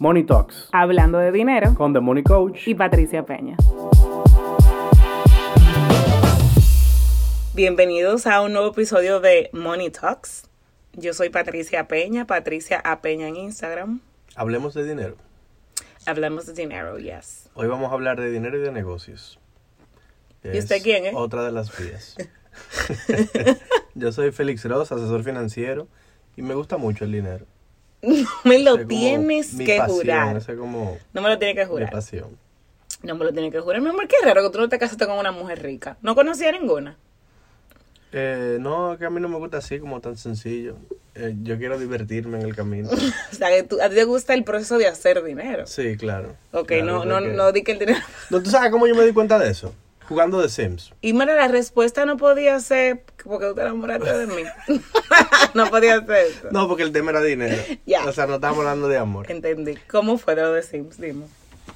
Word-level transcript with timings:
Money 0.00 0.22
Talks 0.24 0.68
Hablando 0.72 1.18
de 1.18 1.32
dinero 1.32 1.74
con 1.74 1.92
The 1.92 2.00
Money 2.00 2.22
Coach. 2.22 2.68
y 2.68 2.74
Patricia 2.74 3.24
Peña. 3.24 3.56
Bienvenidos 7.54 8.26
a 8.28 8.40
un 8.42 8.52
nuevo 8.52 8.68
episodio 8.68 9.18
de 9.20 9.50
Money 9.52 9.90
Talks. 9.90 10.48
Yo 10.92 11.14
soy 11.14 11.30
Patricia 11.30 11.88
Peña, 11.88 12.26
Patricia 12.26 12.78
A 12.78 13.00
Peña 13.00 13.26
en 13.28 13.36
Instagram. 13.36 14.00
Hablemos 14.36 14.74
de 14.74 14.84
dinero. 14.84 15.16
Hablamos 16.06 16.46
de 16.46 16.52
dinero, 16.52 16.98
yes. 16.98 17.50
Hoy 17.54 17.66
vamos 17.66 17.90
a 17.90 17.94
hablar 17.94 18.20
de 18.20 18.30
dinero 18.30 18.56
y 18.58 18.60
de 18.60 18.70
negocios. 18.70 19.40
¿Y 20.44 20.58
usted 20.58 20.80
quién 20.82 21.06
es? 21.06 21.14
Otra 21.16 21.44
de 21.44 21.50
las 21.50 21.76
vías. 21.76 22.16
Yo 23.94 24.12
soy 24.12 24.30
Félix 24.30 24.64
Ross, 24.64 24.92
asesor 24.92 25.24
financiero, 25.24 25.88
y 26.36 26.42
me 26.42 26.54
gusta 26.54 26.76
mucho 26.76 27.04
el 27.04 27.10
dinero. 27.10 27.46
me 28.44 28.58
lo 28.60 28.86
tienes 28.86 29.52
mi 29.54 29.64
que 29.64 29.76
pasión, 29.78 29.96
jurar. 29.98 30.56
como 30.56 30.98
No 31.12 31.20
me 31.22 31.28
lo 31.28 31.38
tienes 31.38 31.56
que 31.56 31.64
mi 31.64 31.68
jurar. 31.70 31.90
pasión. 31.90 32.38
No 33.02 33.14
me 33.14 33.24
lo 33.24 33.32
tienes 33.32 33.52
que 33.52 33.60
jurar. 33.60 33.80
Mi 33.80 33.88
amor, 33.90 34.06
qué 34.08 34.16
raro 34.24 34.42
que 34.42 34.50
tú 34.50 34.58
no 34.58 34.68
te 34.68 34.78
casaste 34.78 35.06
con 35.06 35.18
una 35.18 35.30
mujer 35.32 35.62
rica. 35.62 35.96
No 36.02 36.14
conocía 36.14 36.50
ninguna. 36.52 36.96
Eh, 38.12 38.56
no, 38.60 38.96
que 38.98 39.04
a 39.04 39.10
mí 39.10 39.20
no 39.20 39.28
me 39.28 39.36
gusta 39.36 39.58
así 39.58 39.78
como 39.78 40.00
tan 40.00 40.16
sencillo. 40.16 40.76
Eh, 41.14 41.34
yo 41.42 41.58
quiero 41.58 41.78
divertirme 41.78 42.38
en 42.40 42.46
el 42.46 42.54
camino. 42.56 42.88
O 43.32 43.34
sea, 43.34 43.48
que 43.50 43.62
tú- 43.64 43.80
a 43.82 43.88
ti 43.88 43.94
te 43.96 44.04
gusta 44.04 44.34
el 44.34 44.44
proceso 44.44 44.78
de 44.78 44.86
hacer 44.86 45.22
dinero. 45.22 45.66
Sí, 45.66 45.96
claro. 45.96 46.34
Ok, 46.52 46.68
Claro, 46.68 47.04
no, 47.04 47.04
no, 47.04 47.20
no 47.20 47.52
di 47.52 47.62
que 47.62 47.72
el 47.72 47.78
dinero. 47.78 47.98
No, 48.30 48.42
¿Tú 48.42 48.50
sabes 48.50 48.70
cómo 48.70 48.86
yo 48.86 48.94
me 48.94 49.04
di 49.04 49.12
cuenta 49.12 49.38
de 49.38 49.50
eso? 49.50 49.74
Jugando 50.08 50.40
de 50.40 50.48
Sims. 50.48 50.94
Y 51.02 51.12
mira, 51.12 51.34
la 51.34 51.48
respuesta 51.48 52.06
no 52.06 52.16
podía 52.16 52.58
ser 52.60 53.04
porque 53.22 53.46
tú 53.46 53.54
te 53.54 53.60
enamoraste 53.60 54.16
de 54.16 54.26
mí. 54.26 54.42
no 55.54 55.68
podía 55.68 56.00
ser 56.04 56.26
eso. 56.26 56.48
No, 56.50 56.66
porque 56.66 56.82
el 56.82 56.92
tema 56.92 57.10
era 57.10 57.22
dinero. 57.22 57.62
Ya. 57.86 58.04
O 58.06 58.12
sea, 58.12 58.26
no 58.26 58.36
estábamos 58.36 58.60
hablando 58.60 58.88
de 58.88 58.96
amor. 58.96 59.30
Entendí. 59.30 59.76
¿Cómo 59.90 60.16
fue 60.18 60.34
de 60.34 60.42
lo 60.42 60.52
de 60.52 60.62
Sims? 60.62 60.98
Dime. 60.98 61.24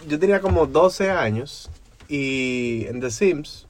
yo 0.06 0.18
tenía 0.18 0.40
como 0.40 0.66
12 0.66 1.10
años 1.10 1.70
y 2.08 2.86
en 2.88 3.00
The 3.00 3.10
Sims, 3.10 3.66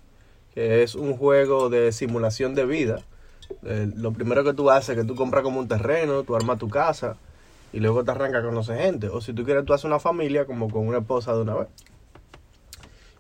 que 0.54 0.82
es 0.82 0.94
un 0.94 1.16
juego 1.16 1.68
de 1.68 1.92
simulación 1.92 2.54
de 2.54 2.64
vida, 2.66 3.02
eh, 3.64 3.90
lo 3.96 4.12
primero 4.12 4.44
que 4.44 4.54
tú 4.54 4.70
haces 4.70 4.90
es 4.90 5.02
que 5.02 5.04
tú 5.04 5.14
compras 5.14 5.42
como 5.42 5.60
un 5.60 5.68
terreno, 5.68 6.22
tú 6.22 6.36
armas 6.36 6.58
tu 6.58 6.68
casa 6.68 7.16
y 7.72 7.80
luego 7.80 8.04
te 8.04 8.10
arrancas 8.10 8.42
a 8.42 8.46
conocer 8.46 8.78
gente. 8.78 9.08
O 9.08 9.20
si 9.20 9.32
tú 9.32 9.44
quieres, 9.44 9.64
tú 9.64 9.74
haces 9.74 9.84
una 9.84 9.98
familia 9.98 10.44
como 10.44 10.70
con 10.70 10.86
una 10.86 10.98
esposa 10.98 11.34
de 11.34 11.42
una 11.42 11.54
vez. 11.54 11.68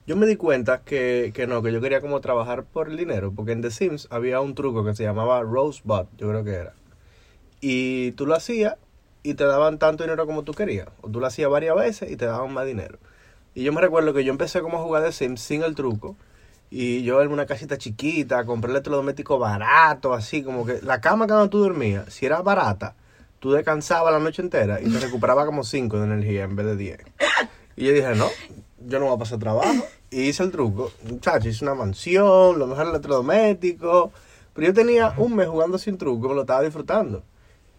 Yo 0.04 0.16
me 0.16 0.26
di 0.26 0.34
cuenta 0.34 0.82
que, 0.82 1.30
que 1.32 1.46
no, 1.46 1.62
que 1.62 1.72
yo 1.72 1.80
quería 1.80 2.00
como 2.00 2.20
trabajar 2.20 2.64
por 2.64 2.88
el 2.88 2.96
dinero, 2.96 3.32
porque 3.32 3.52
en 3.52 3.62
The 3.62 3.70
Sims 3.70 4.08
había 4.10 4.40
un 4.40 4.56
truco 4.56 4.84
que 4.84 4.96
se 4.96 5.04
llamaba 5.04 5.42
Rosebud, 5.42 6.06
yo 6.18 6.28
creo 6.28 6.42
que 6.42 6.54
era. 6.54 6.74
Y 7.60 8.10
tú 8.12 8.26
lo 8.26 8.34
hacías 8.34 8.76
y 9.22 9.34
te 9.34 9.44
daban 9.44 9.78
tanto 9.78 10.02
dinero 10.02 10.26
como 10.26 10.42
tú 10.42 10.52
querías. 10.54 10.88
O 11.02 11.08
tú 11.08 11.20
lo 11.20 11.26
hacías 11.26 11.48
varias 11.48 11.76
veces 11.76 12.10
y 12.10 12.16
te 12.16 12.26
daban 12.26 12.52
más 12.52 12.66
dinero. 12.66 12.98
Y 13.54 13.62
yo 13.62 13.72
me 13.72 13.80
recuerdo 13.80 14.12
que 14.12 14.24
yo 14.24 14.32
empecé 14.32 14.60
como 14.60 14.78
a 14.78 14.82
jugar 14.82 15.04
de 15.04 15.12
Sims 15.12 15.40
sin 15.40 15.62
el 15.62 15.76
truco. 15.76 16.16
Y 16.68 17.02
yo 17.04 17.22
en 17.22 17.30
una 17.30 17.46
casita 17.46 17.78
chiquita, 17.78 18.44
compré 18.44 18.70
electrodoméstico 18.70 19.38
barato, 19.38 20.14
así 20.14 20.42
como 20.42 20.64
que 20.64 20.80
la 20.82 21.00
cama 21.00 21.26
que 21.26 21.34
tú 21.48 21.58
dormías, 21.58 22.12
si 22.12 22.26
era 22.26 22.40
barata, 22.40 22.96
tú 23.40 23.52
descansabas 23.52 24.12
la 24.12 24.18
noche 24.18 24.40
entera 24.40 24.80
y 24.80 24.90
te 24.90 24.98
recuperaba 24.98 25.44
como 25.44 25.64
5 25.64 25.98
de 25.98 26.04
energía 26.04 26.44
en 26.44 26.56
vez 26.56 26.66
de 26.66 26.76
10. 26.76 26.98
Y 27.76 27.84
yo 27.84 27.92
dije, 27.92 28.14
no, 28.14 28.26
yo 28.86 28.98
no 28.98 29.06
voy 29.06 29.14
a 29.14 29.18
pasar 29.18 29.38
trabajo. 29.38 29.84
Y 30.10 30.28
hice 30.28 30.42
el 30.42 30.50
truco. 30.50 30.90
Muchachos, 31.08 31.46
hice 31.46 31.64
una 31.64 31.74
mansión, 31.74 32.58
lo 32.58 32.66
mejor 32.66 32.88
electrodoméstico. 32.88 34.12
Pero 34.54 34.66
yo 34.66 34.74
tenía 34.74 35.14
un 35.16 35.34
mes 35.34 35.48
jugando 35.48 35.78
sin 35.78 35.96
truco, 35.96 36.28
me 36.28 36.34
lo 36.34 36.42
estaba 36.42 36.62
disfrutando. 36.62 37.22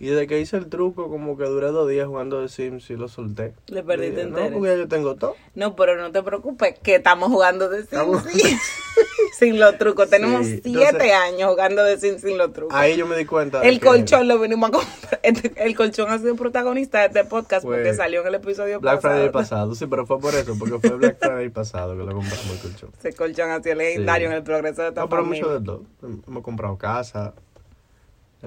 Y 0.04 0.08
desde 0.08 0.28
que 0.28 0.40
hice 0.42 0.58
el 0.58 0.68
truco, 0.68 1.09
como 1.09 1.38
que 1.38 1.46
duré 1.46 1.68
dos 1.68 1.88
días 1.90 2.08
jugando 2.08 2.42
de 2.42 2.50
Sims 2.50 2.90
y 2.90 2.96
lo 2.98 3.08
solté. 3.08 3.54
Le 3.68 3.84
perdiste 3.84 4.23
interés. 4.23 4.52
No, 4.52 4.58
porque 4.58 4.72
ya 4.72 4.78
yo 4.78 4.88
tengo 4.90 5.16
todo. 5.16 5.36
No, 5.56 5.78
pero 5.78 5.96
no 5.96 6.12
te 6.12 6.22
preocupes, 6.22 6.78
que 6.80 6.96
estamos 6.96 7.30
jugando 7.30 7.70
de 7.70 7.84
Sims 7.86 7.92
Estamos- 7.94 8.24
sin 9.40 9.59
los 9.59 9.78
trucos. 9.78 10.09
Tenemos 10.09 10.46
siete 10.46 10.62
entonces- 10.66 11.13
años 11.13 11.50
jugando 11.50 11.84
de 11.86 11.97
Sims 11.97 12.22
sin 12.22 12.38
los 12.38 12.52
trucos. 12.52 12.75
Ahí 12.75 12.97
yo 12.97 13.06
me 13.08 13.16
di 13.16 13.24
cuenta. 13.25 13.62
el 13.62 13.80
colchón 13.80 14.28
lo 14.28 14.40
venimos 14.40 14.69
a 14.69 14.72
comprar. 14.74 15.19
Este- 15.24 15.53
El 15.63 15.74
colchón 15.75 16.09
ha 16.09 16.18
sido 16.18 16.36
protagonista 16.36 17.00
de 17.00 17.06
este 17.08 17.24
podcast 17.24 17.63
porque 17.66 17.94
salió 17.94 18.22
en 18.22 18.28
el 18.28 18.36
episodio 18.36 18.81
Black 18.81 18.96
pasado. 18.97 19.13
Friday 19.16 19.31
pasado, 19.31 19.75
sí, 19.75 19.86
pero 19.88 20.06
fue 20.06 20.19
por 20.19 20.34
eso, 20.36 20.53
porque 20.59 20.80
fue 20.86 20.97
Black 20.97 21.18
Friday 21.19 21.47
pasado 21.50 21.94
que 21.96 22.03
lo 22.03 22.13
compramos 22.13 22.52
el 22.52 22.59
colchón. 22.59 22.90
Ese 23.00 23.13
colchón 23.13 23.50
ha 23.52 23.63
sido 23.63 23.75
legendario 23.75 24.28
Sí. 24.28 24.31
en 24.34 24.38
el 24.38 24.44
progreso 24.44 24.81
de 24.81 24.90
esta 24.90 25.00
No, 25.02 25.08
pero 25.09 25.24
familia. 25.24 25.44
mucho 25.46 25.59
de 25.59 25.66
todo. 25.66 25.84
Hemos 26.28 26.44
comprado 26.44 26.78
casa, 26.78 27.34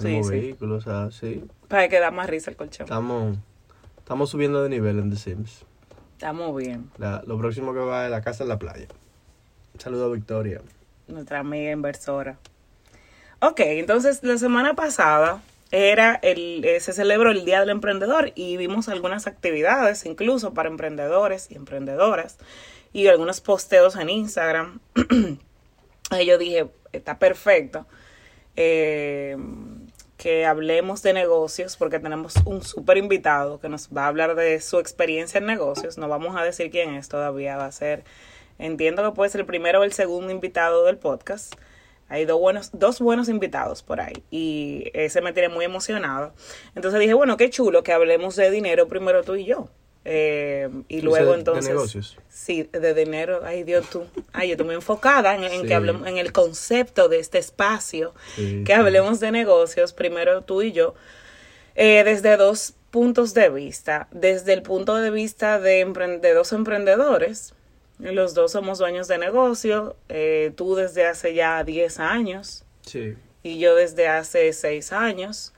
tenemos 0.03 0.27
Sí, 0.27 0.55
o 0.61 0.81
sea, 0.81 1.11
sí. 1.11 1.43
Para 1.67 1.87
que 1.89 1.99
da 1.99 2.11
más 2.11 2.29
risa 2.29 2.49
el 2.51 2.57
colchón. 2.57 2.85
Estamos, 2.85 3.37
estamos 3.97 4.29
subiendo 4.29 4.63
de 4.63 4.69
nivel 4.69 4.99
en 4.99 5.09
The 5.09 5.15
Sims. 5.17 5.65
Estamos 6.13 6.55
bien. 6.55 6.89
La- 6.97 7.21
lo 7.27 7.37
próximo 7.37 7.73
que 7.73 7.79
va 7.79 8.05
es 8.05 8.11
la 8.11 8.21
casa 8.21 8.43
en 8.43 8.49
la 8.49 8.57
playa. 8.59 8.87
Un 9.73 9.79
saludo 9.79 10.05
a 10.05 10.13
Victoria. 10.13 10.61
nuestra 11.07 11.39
amiga 11.39 11.71
inversora. 11.71 12.37
Ok, 13.39 13.59
entonces 13.61 14.23
la 14.23 14.37
semana 14.37 14.73
pasada 14.73 15.41
era 15.71 16.15
el, 16.23 16.65
eh, 16.65 16.79
se 16.79 16.91
celebró 16.91 17.31
el 17.31 17.45
Día 17.45 17.59
del 17.59 17.69
Emprendedor 17.69 18.31
y 18.35 18.57
vimos 18.57 18.89
algunas 18.89 19.27
actividades 19.27 20.05
incluso 20.05 20.53
para 20.53 20.69
emprendedores 20.69 21.49
y 21.51 21.55
emprendedoras 21.55 22.37
y 22.93 23.07
algunos 23.07 23.39
posteos 23.41 23.95
en 23.95 24.09
Instagram. 24.09 24.79
Yo 26.25 26.37
dije, 26.37 26.67
está 26.93 27.19
perfecto 27.19 27.85
eh, 28.55 29.37
que 30.27 30.45
hablemos 30.45 31.03
de 31.03 31.13
negocios 31.13 31.77
porque 31.77 31.99
tenemos 31.99 32.33
un 32.43 32.61
súper 32.61 32.97
invitado 32.97 33.61
que 33.61 33.69
nos 33.69 33.87
va 33.87 34.03
a 34.03 34.07
hablar 34.07 34.35
de 34.35 34.59
su 34.59 34.77
experiencia 34.77 35.37
en 35.37 35.45
negocios. 35.45 35.97
No 35.97 36.09
vamos 36.09 36.35
a 36.35 36.43
decir 36.43 36.69
quién 36.69 36.95
es 36.95 37.07
todavía, 37.07 37.55
va 37.55 37.63
a 37.63 37.71
ser, 37.71 38.03
entiendo 38.59 39.05
que 39.05 39.15
puede 39.15 39.29
ser 39.29 39.39
el 39.39 39.47
primero 39.47 39.79
o 39.79 39.83
el 39.85 39.93
segundo 39.93 40.29
invitado 40.33 40.83
del 40.83 40.97
podcast. 40.97 41.55
Hay 42.09 42.25
dos 42.25 42.41
buenos, 42.41 42.71
dos 42.73 42.99
buenos 42.99 43.29
invitados 43.29 43.83
por 43.83 44.01
ahí 44.01 44.21
y 44.29 44.91
ese 44.93 45.21
me 45.21 45.31
tiene 45.31 45.47
muy 45.47 45.63
emocionado. 45.63 46.33
Entonces 46.75 46.99
dije, 46.99 47.13
bueno, 47.13 47.37
qué 47.37 47.49
chulo 47.49 47.81
que 47.83 47.93
hablemos 47.93 48.35
de 48.35 48.51
dinero 48.51 48.89
primero 48.89 49.23
tú 49.23 49.35
y 49.35 49.45
yo. 49.45 49.69
Eh, 50.09 50.69
y 50.87 51.01
¿Tú 51.01 51.07
luego 51.07 51.17
dices 51.17 51.27
de 51.33 51.39
entonces... 51.39 51.67
negocios? 51.69 52.17
Sí, 52.29 52.69
de 52.71 52.93
dinero. 52.93 53.41
Ay, 53.43 53.63
Dios, 53.63 53.89
tú. 53.89 54.05
Ay, 54.31 54.47
yo 54.47 54.53
estoy 54.53 54.65
muy 54.65 54.75
enfocada 54.75 55.35
en, 55.35 55.43
en 55.43 55.61
Sí. 55.63 55.67
que 55.67 55.73
hablemos, 55.75 56.07
en 56.07 56.17
el 56.17 56.31
concepto 56.31 57.09
de 57.09 57.19
este 57.19 57.39
espacio. 57.39 58.13
Sí, 58.35 58.63
que 58.65 58.73
sí. 58.73 58.79
hablemos 58.79 59.19
de 59.19 59.31
negocios, 59.31 59.91
primero 59.91 60.43
tú 60.43 60.61
y 60.61 60.71
yo, 60.71 60.95
eh, 61.75 62.03
desde 62.05 62.37
dos 62.37 62.73
puntos 62.89 63.33
de 63.33 63.49
vista. 63.49 64.07
Desde 64.11 64.53
el 64.53 64.61
punto 64.61 64.95
de 64.95 65.09
vista 65.11 65.59
de, 65.59 65.83
dos 66.33 66.53
emprendedores. 66.53 67.53
Los 67.99 68.33
dos 68.33 68.51
somos 68.53 68.77
dueños 68.77 69.07
de 69.09 69.17
negocio. 69.17 69.95
eh, 70.07 70.51
tú 70.55 70.75
desde 70.75 71.05
hace 71.05 71.33
ya 71.33 71.63
10 71.65 71.99
años 71.99 72.63
Sí. 72.85 73.15
y 73.43 73.59
yo 73.59 73.75
desde 73.75 74.07
hace 74.07 74.53
seis 74.53 74.93
años. 74.93 75.51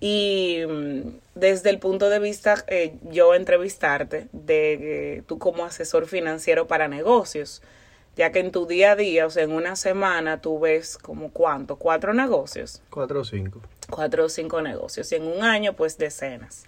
Y 0.00 0.60
mm, 0.68 1.00
desde 1.34 1.70
el 1.70 1.78
punto 1.78 2.08
de 2.08 2.18
vista, 2.18 2.64
eh, 2.68 2.94
yo 3.10 3.34
entrevistarte 3.34 4.28
de 4.32 5.16
eh, 5.16 5.22
tú 5.26 5.38
como 5.38 5.64
asesor 5.64 6.06
financiero 6.06 6.66
para 6.68 6.88
negocios, 6.88 7.62
ya 8.16 8.30
que 8.32 8.40
en 8.40 8.50
tu 8.52 8.66
día 8.66 8.92
a 8.92 8.96
día, 8.96 9.26
o 9.26 9.30
sea, 9.30 9.42
en 9.44 9.52
una 9.52 9.76
semana, 9.76 10.40
tú 10.40 10.58
ves 10.60 10.98
como 10.98 11.30
cuánto, 11.32 11.76
cuatro 11.76 12.14
negocios, 12.14 12.82
Cuatro 12.90 13.20
o 13.20 13.24
cinco. 13.24 13.60
cuatro 13.90 14.24
o 14.24 14.28
cinco 14.28 14.60
negocios, 14.62 15.10
y 15.12 15.16
en 15.16 15.24
un 15.26 15.42
año, 15.42 15.72
pues 15.74 15.98
decenas. 15.98 16.66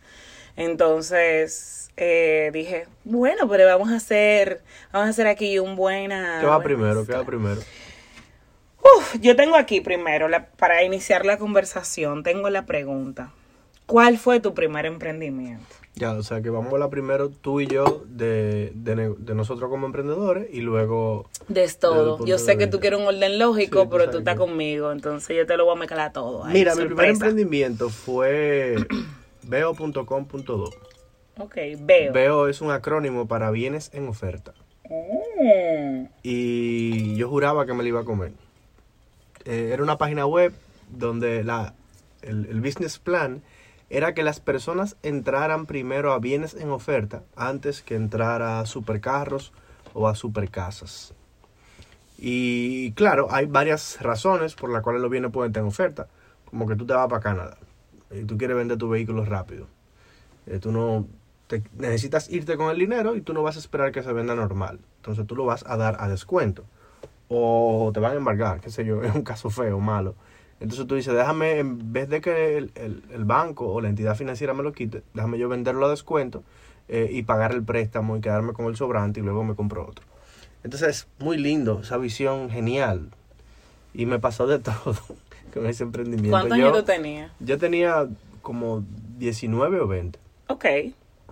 Entonces, 0.57 1.91
eh, 1.97 2.51
dije, 2.53 2.87
bueno, 3.05 3.49
pero 3.49 3.67
vamos 3.67 3.91
a 3.91 3.97
hacer, 3.97 4.61
vamos 4.93 5.07
a 5.09 5.11
hacer 5.11 5.27
aquí 5.27 5.59
un 5.59 5.77
buena... 5.77 6.39
¿Qué 6.41 6.47
va 6.47 6.57
buena 6.57 6.65
primero? 6.65 7.07
¿Qué 7.07 7.13
va 7.13 7.25
primero? 7.25 7.61
Uf, 8.83 9.17
yo 9.21 9.37
tengo 9.37 9.57
aquí 9.57 9.81
primero, 9.81 10.29
la- 10.29 10.47
para 10.47 10.83
iniciar 10.85 11.25
la 11.27 11.39
conversación, 11.39 12.23
tengo 12.23 12.49
la 12.51 12.65
pregunta. 12.67 13.33
¿Cuál 13.87 14.19
fue 14.19 14.41
tu 14.41 14.55
primer 14.55 14.87
emprendimiento? 14.87 15.65
Ya, 15.97 16.13
o 16.13 16.23
sea 16.23 16.41
que 16.41 16.49
vamos 16.51 16.69
a 16.71 16.75
hablar 16.77 16.89
primero 16.91 17.29
tú 17.29 17.61
y 17.61 17.67
yo 17.67 18.05
de, 18.07 18.71
de, 18.75 18.95
ne- 18.97 19.15
de 19.19 19.35
nosotros 19.35 19.69
como 19.69 19.87
emprendedores 19.87 20.47
y 20.53 20.61
luego 20.61 21.29
De 21.49 21.69
todo. 21.79 22.25
Yo 22.25 22.39
sé 22.39 22.57
que 22.57 22.69
tú 22.69 22.79
quieres 22.79 23.01
un 23.01 23.07
orden 23.07 23.39
lógico, 23.41 23.83
Sí, 23.83 23.89
pero 23.91 24.09
tú 24.11 24.19
estás 24.19 24.35
que- 24.35 24.39
conmigo, 24.41 24.93
entonces 24.93 25.37
yo 25.37 25.45
te 25.47 25.57
lo 25.57 25.65
voy 25.65 25.75
a 25.77 25.79
mezclar 25.81 26.13
todo. 26.13 26.45
Mira, 26.45 26.75
mi 26.77 26.85
primer 26.85 27.09
emprendimiento 27.11 27.91
fue 27.91 28.77
veo.com.do. 29.43 30.71
Ok, 31.39 31.57
veo. 31.81 32.13
Veo 32.13 32.49
es 32.49 32.61
un 32.61 32.71
acrónimo 32.71 33.27
para 33.27 33.51
bienes 33.51 33.91
en 33.93 34.09
oferta. 34.09 34.55
Mm, 34.89 36.05
Y 36.23 37.17
yo 37.17 37.29
juraba 37.29 37.67
que 37.67 37.75
me 37.75 37.83
lo 37.83 37.89
iba 37.89 38.01
a 38.01 38.05
comer. 38.05 38.33
Eh, 39.45 39.71
era 39.73 39.83
una 39.83 39.99
página 39.99 40.27
web 40.27 40.53
donde 40.89 41.45
la, 41.45 41.75
el, 42.23 42.61
business 42.61 42.99
plan 42.99 43.43
era 43.89 44.15
que 44.15 44.23
las 44.23 44.41
personas 44.41 44.97
entraran 45.03 45.67
primero 45.67 46.13
a 46.13 46.19
bienes 46.19 46.55
en 46.55 46.71
oferta 46.71 47.23
antes 47.37 47.83
que 47.83 47.95
entrar 47.95 48.43
a 48.43 48.65
supercarros 48.67 49.53
o 49.95 50.09
a 50.09 50.15
supercasas. 50.15 51.15
Y 52.19 52.93
claro, 52.93 53.29
hay 53.31 53.47
varias 53.47 54.01
razones 54.01 54.55
por 54.55 54.71
las 54.71 54.83
cuales 54.83 55.01
los 55.01 55.11
bienes 55.11 55.33
pueden 55.33 55.51
estar 55.51 55.63
en 55.63 55.69
oferta. 55.69 56.09
Como 56.45 56.69
que 56.69 56.77
tú 56.77 56.87
te 56.87 56.93
vas 56.93 57.09
para 57.09 57.23
Canadá 57.23 57.57
y 58.11 58.25
tú 58.25 58.37
quieres 58.37 58.57
vender 58.57 58.77
tu 58.77 58.89
vehículo 58.89 59.25
rápido. 59.25 59.67
Eh, 60.47 60.59
tú 60.59 60.73
no 60.73 61.07
necesitas 61.77 62.31
irte 62.31 62.57
con 62.57 62.71
el 62.71 62.79
dinero 62.79 63.17
y 63.17 63.23
tú 63.23 63.33
no 63.33 63.43
vas 63.43 63.57
a 63.57 63.61
esperar 63.61 63.93
que 63.93 64.03
se 64.03 64.13
venda 64.13 64.35
normal. 64.35 64.81
Entonces 64.97 65.27
tú 65.27 65.35
lo 65.35 65.45
vas 65.45 65.65
a 65.67 65.77
dar 65.77 65.97
a 65.99 66.09
descuento. 66.09 66.65
O 67.33 67.91
te 67.95 68.01
van 68.01 68.13
a 68.13 68.17
embargar, 68.17 68.61
qué 68.61 68.71
sé 68.71 68.85
yo, 68.85 69.03
es 69.05 69.15
un 69.15 69.23
caso 69.23 69.49
feo, 69.51 69.79
malo. 69.81 70.15
Entonces 70.59 70.87
tú 70.87 70.95
dices, 70.97 71.15
déjame, 71.15 71.59
en 71.61 71.93
vez 71.93 72.09
de 72.11 72.21
que 72.21 72.59
el, 72.59 72.73
el- 72.75 73.03
el 73.13 73.25
banco 73.25 73.73
o 73.73 73.81
la 73.81 73.89
entidad 73.89 74.15
financiera 74.17 74.53
me 74.53 74.63
lo 74.63 74.73
quite, 74.73 75.03
déjame 75.15 75.39
yo 75.39 75.49
venderlo 75.49 75.87
a 75.87 75.91
descuento 75.91 76.43
eh, 76.89 77.09
y 77.11 77.23
pagar 77.23 77.53
el 77.53 77.63
préstamo 77.63 78.17
y 78.17 78.21
quedarme 78.21 78.53
con 78.53 78.67
el 78.67 78.77
sobrante 78.77 79.21
y 79.21 79.23
luego 79.23 79.43
me 79.45 79.55
compro 79.55 79.87
otro. 79.89 80.05
Entonces, 80.65 81.07
muy 81.19 81.39
lindo, 81.39 81.81
esa 81.83 81.97
visión 81.97 82.51
genial. 82.51 83.09
Y 83.95 84.05
me 84.07 84.19
pasó 84.19 84.47
de 84.47 84.59
todo 84.59 84.97
con 85.55 85.67
ese 85.67 85.85
emprendimiento. 85.85 86.31
¿Cuántos 86.31 86.59
yo, 86.59 86.67
años 86.67 86.79
tú 86.79 86.85
tenías? 86.85 87.33
yo 87.41 87.57
tenía 87.59 88.09
como 88.43 88.85
19 89.19 89.81
o 89.81 89.87
20. 89.87 90.19
Ok. 90.49 90.65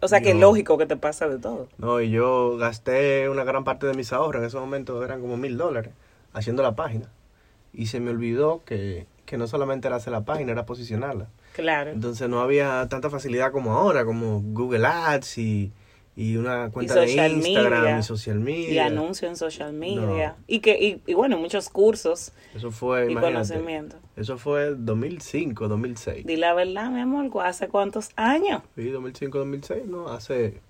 O 0.01 0.09
sea 0.09 0.21
que 0.21 0.31
es 0.31 0.37
lógico 0.37 0.79
que 0.79 0.87
te 0.87 0.97
pasa 0.97 1.29
de 1.29 1.39
todo. 1.39 1.69
No, 1.79 2.01
y 2.01 2.11
yo 2.11 2.57
gasté 2.57 3.29
una 3.29 3.45
gran 3.45 3.65
parte 3.65 3.87
de 3.87 3.95
mis 3.95 4.13
ahorros, 4.13 4.41
en 4.41 4.47
ese 4.47 4.59
momento 4.59 5.05
eran 5.05 5.21
como 5.21 5.37
mil 5.37 5.57
dólares, 5.57 5.93
haciendo 6.33 6.63
la 6.63 6.75
página. 6.75 7.11
Y 7.73 7.87
se 7.87 8.01
me 8.01 8.11
olvidó 8.11 8.63
que, 8.65 9.07
que 9.27 9.37
no 9.37 9.47
solamente 9.47 9.89
era 9.89 9.97
hacer 9.97 10.13
la 10.13 10.25
página, 10.25 10.53
era 10.53 10.67
posicionarla. 10.67 11.29
Claro. 11.53 11.91
Entonces 11.91 12.29
no 12.29 12.41
había 12.41 12.87
tanta 12.89 13.11
facilidad 13.11 13.53
como 13.53 13.73
ahora, 13.73 14.05
como 14.05 14.41
Google 14.41 14.87
Ads 14.87 15.39
y, 15.39 15.73
y 16.21 16.37
una 16.37 16.69
cuenta 16.71 16.97
de 16.97 17.07
social 17.07 17.31
Instagram 17.31 17.83
media. 17.85 17.99
y 18.01 18.03
social 18.03 18.41
media. 18.41 18.73
Y 18.73 18.79
anuncio 18.81 19.29
en 19.29 19.37
social 19.37 19.73
media. 19.73 20.35
No. 20.37 20.45
Y 20.49 20.59
que 20.59 20.77
y, 20.77 21.01
y 21.07 21.15
bueno, 21.15 21.39
muchos 21.39 21.69
cursos 21.69 22.33
Eso 22.57 22.73
fue, 22.73 23.13
y 23.13 23.15
conocimiento. 23.15 23.95
eso 24.17 24.37
fue 24.37 24.75
2005, 24.75 25.69
2006. 25.69 26.27
Di 26.27 26.35
la 26.37 26.55
verdad, 26.55 26.91
mi 26.91 26.99
amor, 26.99 27.31
¿hace 27.47 27.69
cuántos 27.69 28.11
años? 28.17 28.63
Sí, 28.75 28.91
2005, 28.91 29.39
2006, 29.39 29.87
¿no? 29.87 30.09
Hace 30.09 30.61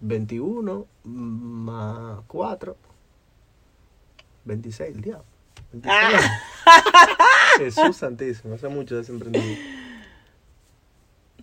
21 0.00 0.84
más 1.04 2.20
4, 2.26 2.76
26, 4.44 4.94
el 4.94 5.00
diablo. 5.00 5.24
26. 5.72 6.20
Ah. 6.66 7.18
Jesús 7.56 7.96
santísimo, 7.96 8.56
hace 8.56 8.68
mucho 8.68 8.96
de 8.96 9.00
ese 9.00 9.12
emprendimiento. 9.12 9.62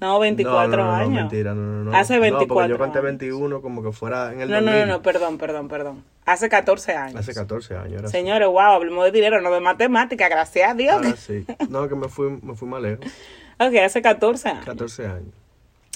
No, 0.02 0.20
24 0.20 0.68
no, 0.70 0.78
no, 0.78 0.84
no, 0.92 0.96
años. 0.96 1.10
No, 1.10 1.16
mentira, 1.22 1.54
no, 1.54 1.62
no, 1.62 1.84
no. 1.92 1.98
Hace 1.98 2.16
No, 2.16 2.22
24 2.22 2.54
porque 2.56 2.70
yo 2.70 2.78
conté 2.78 3.00
años. 3.00 3.06
21 3.20 3.62
como 3.62 3.84
que 3.84 3.92
fuera 3.92 4.32
en 4.34 4.42
el 4.42 4.50
No, 4.50 4.62
no, 4.62 4.68
2000. 4.72 4.88
no, 4.88 4.94
no, 4.94 5.02
perdón, 5.02 5.38
perdón, 5.38 5.68
perdón. 5.68 6.04
Hace 6.26 6.48
14 6.48 6.94
años. 6.94 7.16
Hace 7.20 7.34
14 7.34 7.76
años. 7.76 7.94
Era 7.94 8.08
así. 8.08 8.12
Señores, 8.18 8.48
wow, 8.48 8.60
hablemos 8.60 9.04
de 9.06 9.12
dinero, 9.12 9.42
no 9.42 9.52
de 9.52 9.60
matemática, 9.60 10.30
gracias 10.30 10.72
a 10.72 10.74
Dios. 10.74 10.94
Ahora 10.96 11.16
sí. 11.18 11.46
No, 11.70 11.88
que 11.90 11.96
me 11.96 12.08
fui, 12.08 12.30
me 12.42 12.56
fui 12.56 12.68
más 12.68 12.82
lejos. 12.82 13.06
Ok, 13.62 13.76
hace 13.84 14.02
14 14.02 14.48
años. 14.48 14.64
14 14.66 15.06
años. 15.06 15.34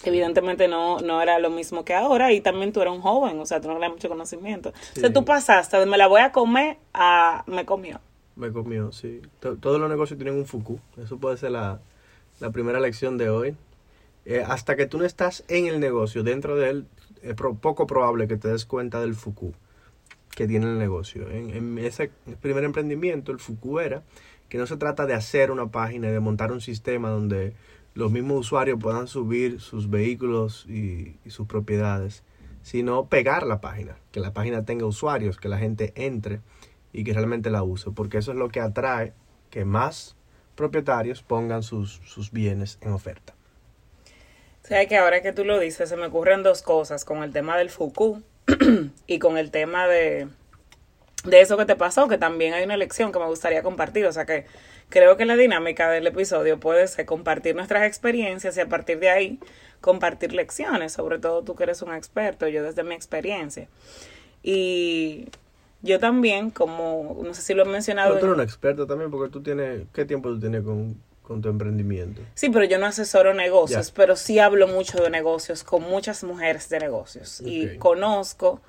Evidentemente 0.03 0.67
no, 0.67 0.99
no 0.99 1.21
era 1.21 1.39
lo 1.39 1.49
mismo 1.49 1.85
que 1.85 1.93
ahora 1.93 2.33
y 2.33 2.41
también 2.41 2.73
tú 2.73 2.81
eras 2.81 2.93
un 2.93 2.99
joven, 3.01 3.39
o 3.39 3.45
sea, 3.45 3.61
tú 3.61 3.69
no 3.69 3.75
tenías 3.75 3.91
mucho 3.93 4.09
conocimiento. 4.09 4.73
Sí. 4.91 4.97
O 4.97 4.99
sea, 4.99 5.13
tú 5.13 5.23
pasaste 5.23 5.77
de 5.77 5.85
me 5.85 5.97
la 5.97 6.07
voy 6.07 6.19
a 6.19 6.33
comer 6.33 6.75
a 6.93 7.43
me 7.47 7.63
comió. 7.65 8.01
Me 8.35 8.51
comió, 8.51 8.91
sí. 8.91 9.21
To- 9.39 9.55
todos 9.55 9.79
los 9.79 9.89
negocios 9.89 10.17
tienen 10.17 10.35
un 10.37 10.45
FUCU. 10.45 10.77
Eso 11.01 11.17
puede 11.19 11.37
ser 11.37 11.51
la, 11.51 11.79
la 12.41 12.49
primera 12.49 12.81
lección 12.81 13.17
de 13.17 13.29
hoy. 13.29 13.55
Eh, 14.25 14.43
hasta 14.45 14.75
que 14.75 14.85
tú 14.85 14.97
no 14.97 15.05
estás 15.05 15.43
en 15.47 15.67
el 15.67 15.79
negocio, 15.79 16.23
dentro 16.23 16.55
de 16.55 16.69
él, 16.69 16.87
es 17.21 17.35
poco 17.35 17.87
probable 17.87 18.27
que 18.27 18.37
te 18.37 18.47
des 18.49 18.65
cuenta 18.65 18.99
del 19.01 19.15
FUCU 19.15 19.53
que 20.35 20.47
tiene 20.47 20.65
el 20.65 20.79
negocio. 20.79 21.29
En, 21.29 21.51
en 21.51 21.77
ese 21.77 22.09
primer 22.41 22.63
emprendimiento, 22.63 23.31
el 23.31 23.39
FUCU 23.39 23.79
era 23.79 24.03
que 24.49 24.57
no 24.57 24.65
se 24.65 24.77
trata 24.77 25.05
de 25.05 25.13
hacer 25.13 25.51
una 25.51 25.67
página 25.67 26.09
y 26.09 26.11
de 26.11 26.19
montar 26.19 26.51
un 26.51 26.61
sistema 26.61 27.09
donde 27.09 27.53
los 27.93 28.11
mismos 28.11 28.39
usuarios 28.39 28.79
puedan 28.79 29.07
subir 29.07 29.59
sus 29.59 29.89
vehículos 29.89 30.65
y, 30.67 31.17
y 31.23 31.29
sus 31.29 31.47
propiedades, 31.47 32.23
sino 32.61 33.07
pegar 33.07 33.45
la 33.45 33.61
página, 33.61 33.97
que 34.11 34.19
la 34.19 34.33
página 34.33 34.65
tenga 34.65 34.85
usuarios, 34.85 35.37
que 35.37 35.49
la 35.49 35.57
gente 35.57 35.93
entre 35.95 36.41
y 36.91 37.03
que 37.03 37.13
realmente 37.13 37.49
la 37.49 37.63
use, 37.63 37.91
porque 37.91 38.17
eso 38.17 38.31
es 38.31 38.37
lo 38.37 38.49
que 38.49 38.59
atrae 38.61 39.13
que 39.49 39.65
más 39.65 40.15
propietarios 40.55 41.23
pongan 41.23 41.63
sus, 41.63 42.01
sus 42.05 42.31
bienes 42.31 42.77
en 42.81 42.91
oferta. 42.91 43.35
O 44.63 44.67
sea, 44.67 44.85
que 44.87 44.95
ahora 44.95 45.21
que 45.21 45.33
tú 45.33 45.43
lo 45.43 45.59
dices, 45.59 45.89
se 45.89 45.97
me 45.97 46.05
ocurren 46.05 46.41
dos 46.41 46.61
cosas 46.61 47.03
con 47.03 47.21
el 47.21 47.33
tema 47.33 47.57
del 47.57 47.69
FUCU 47.69 48.23
y 49.07 49.19
con 49.19 49.37
el 49.37 49.51
tema 49.51 49.87
de, 49.87 50.29
de 51.25 51.41
eso 51.41 51.57
que 51.57 51.65
te 51.65 51.75
pasó, 51.75 52.07
que 52.07 52.17
también 52.17 52.53
hay 52.53 52.63
una 52.63 52.77
lección 52.77 53.11
que 53.11 53.19
me 53.19 53.25
gustaría 53.25 53.61
compartir. 53.61 54.05
O 54.05 54.13
sea, 54.13 54.25
que 54.25 54.45
creo 54.87 55.17
que 55.17 55.25
la 55.25 55.35
dinámica 55.35 55.89
del 55.89 56.07
episodio 56.07 56.61
puede 56.61 56.87
ser 56.87 57.05
compartir 57.05 57.55
nuestras 57.55 57.83
experiencias 57.83 58.55
y 58.55 58.61
a 58.61 58.69
partir 58.69 58.99
de 58.99 59.09
ahí 59.09 59.39
compartir 59.81 60.31
lecciones, 60.31 60.93
sobre 60.93 61.19
todo 61.19 61.43
tú 61.43 61.55
que 61.55 61.63
eres 61.63 61.81
un 61.81 61.93
experto, 61.93 62.47
yo 62.47 62.63
desde 62.63 62.83
mi 62.83 62.95
experiencia. 62.95 63.67
Y 64.43 65.27
yo 65.81 65.99
también, 65.99 66.51
como 66.51 67.19
no 67.21 67.33
sé 67.33 67.41
si 67.41 67.53
lo 67.53 67.63
he 67.63 67.65
mencionado. 67.65 68.13
Pero 68.13 68.19
tú 68.21 68.25
eres 68.27 68.37
un 68.37 68.43
experto 68.43 68.87
también, 68.87 69.11
porque 69.11 69.29
tú 69.29 69.43
tienes, 69.43 69.81
¿qué 69.93 70.05
tiempo 70.05 70.29
tú 70.29 70.39
tienes 70.39 70.63
con, 70.63 70.95
con 71.23 71.41
tu 71.41 71.49
emprendimiento? 71.49 72.21
Sí, 72.35 72.49
pero 72.49 72.65
yo 72.65 72.77
no 72.77 72.85
asesoro 72.85 73.33
negocios, 73.33 73.91
pero 73.91 74.15
sí 74.15 74.39
hablo 74.39 74.67
mucho 74.67 75.01
de 75.01 75.09
negocios 75.09 75.63
con 75.63 75.83
muchas 75.83 76.23
mujeres 76.23 76.69
de 76.69 76.79
negocios 76.79 77.41
y 77.45 77.69
conozco 77.79 78.61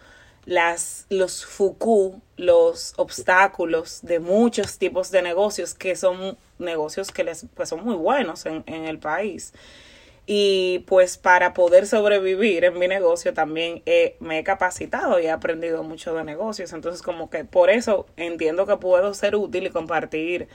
las 0.46 1.06
los 1.08 1.44
fuku, 1.46 2.20
los 2.36 2.92
obstáculos 2.98 4.00
de 4.02 4.20
muchos 4.20 4.78
tipos 4.78 5.10
de 5.10 5.22
negocios 5.22 5.74
que 5.74 5.96
son 5.96 6.36
negocios 6.58 7.10
que 7.10 7.24
les 7.24 7.46
pues 7.54 7.70
son 7.70 7.82
muy 7.84 7.94
buenos 7.96 8.44
en, 8.46 8.62
en 8.66 8.84
el 8.84 8.98
país. 8.98 9.52
Y 10.26 10.80
pues 10.86 11.18
para 11.18 11.52
poder 11.52 11.86
sobrevivir 11.86 12.64
en 12.64 12.78
mi 12.78 12.88
negocio 12.88 13.34
también 13.34 13.82
he- 13.84 14.16
me 14.20 14.38
he 14.38 14.44
capacitado 14.44 15.20
y 15.20 15.26
he 15.26 15.30
aprendido 15.30 15.82
mucho 15.82 16.14
de 16.14 16.24
negocios. 16.24 16.72
Entonces 16.72 17.02
como 17.02 17.28
que 17.28 17.44
por 17.44 17.68
eso 17.70 18.06
entiendo 18.16 18.66
que 18.66 18.76
puedo 18.78 19.12
ser 19.12 19.36
útil 19.36 19.66
y 19.66 19.70
compartir 19.70 20.48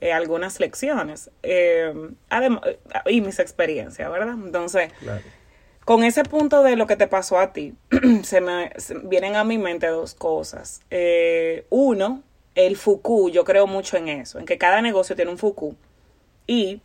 eh, 0.00 0.12
algunas 0.12 0.60
lecciones 0.60 1.30
eh, 1.42 1.92
y 3.06 3.20
mis 3.20 3.38
experiencias, 3.38 4.10
¿verdad? 4.10 4.34
Entonces, 4.34 4.92
Claro. 5.00 5.22
con 5.84 6.04
ese 6.04 6.24
punto 6.24 6.62
de 6.62 6.76
lo 6.76 6.86
que 6.86 6.96
te 6.96 7.06
pasó 7.06 7.38
a 7.38 7.52
ti, 7.52 7.74
se 8.22 8.40
me 8.40 8.70
se- 8.76 8.98
vienen 8.98 9.36
a 9.36 9.44
mi 9.44 9.58
mente 9.58 9.86
dos 9.86 10.14
cosas. 10.14 10.80
Eh, 10.90 11.66
uno, 11.70 12.22
el 12.54 12.76
FUCU, 12.76 13.30
yo 13.30 13.44
creo 13.44 13.66
mucho 13.66 13.96
en 13.96 14.08
eso, 14.08 14.38
en 14.38 14.46
que 14.46 14.58
cada 14.58 14.80
negocio 14.82 15.16
tiene 15.16 15.30
un 15.30 15.38
FUCU 15.38 15.74
y 16.46 16.80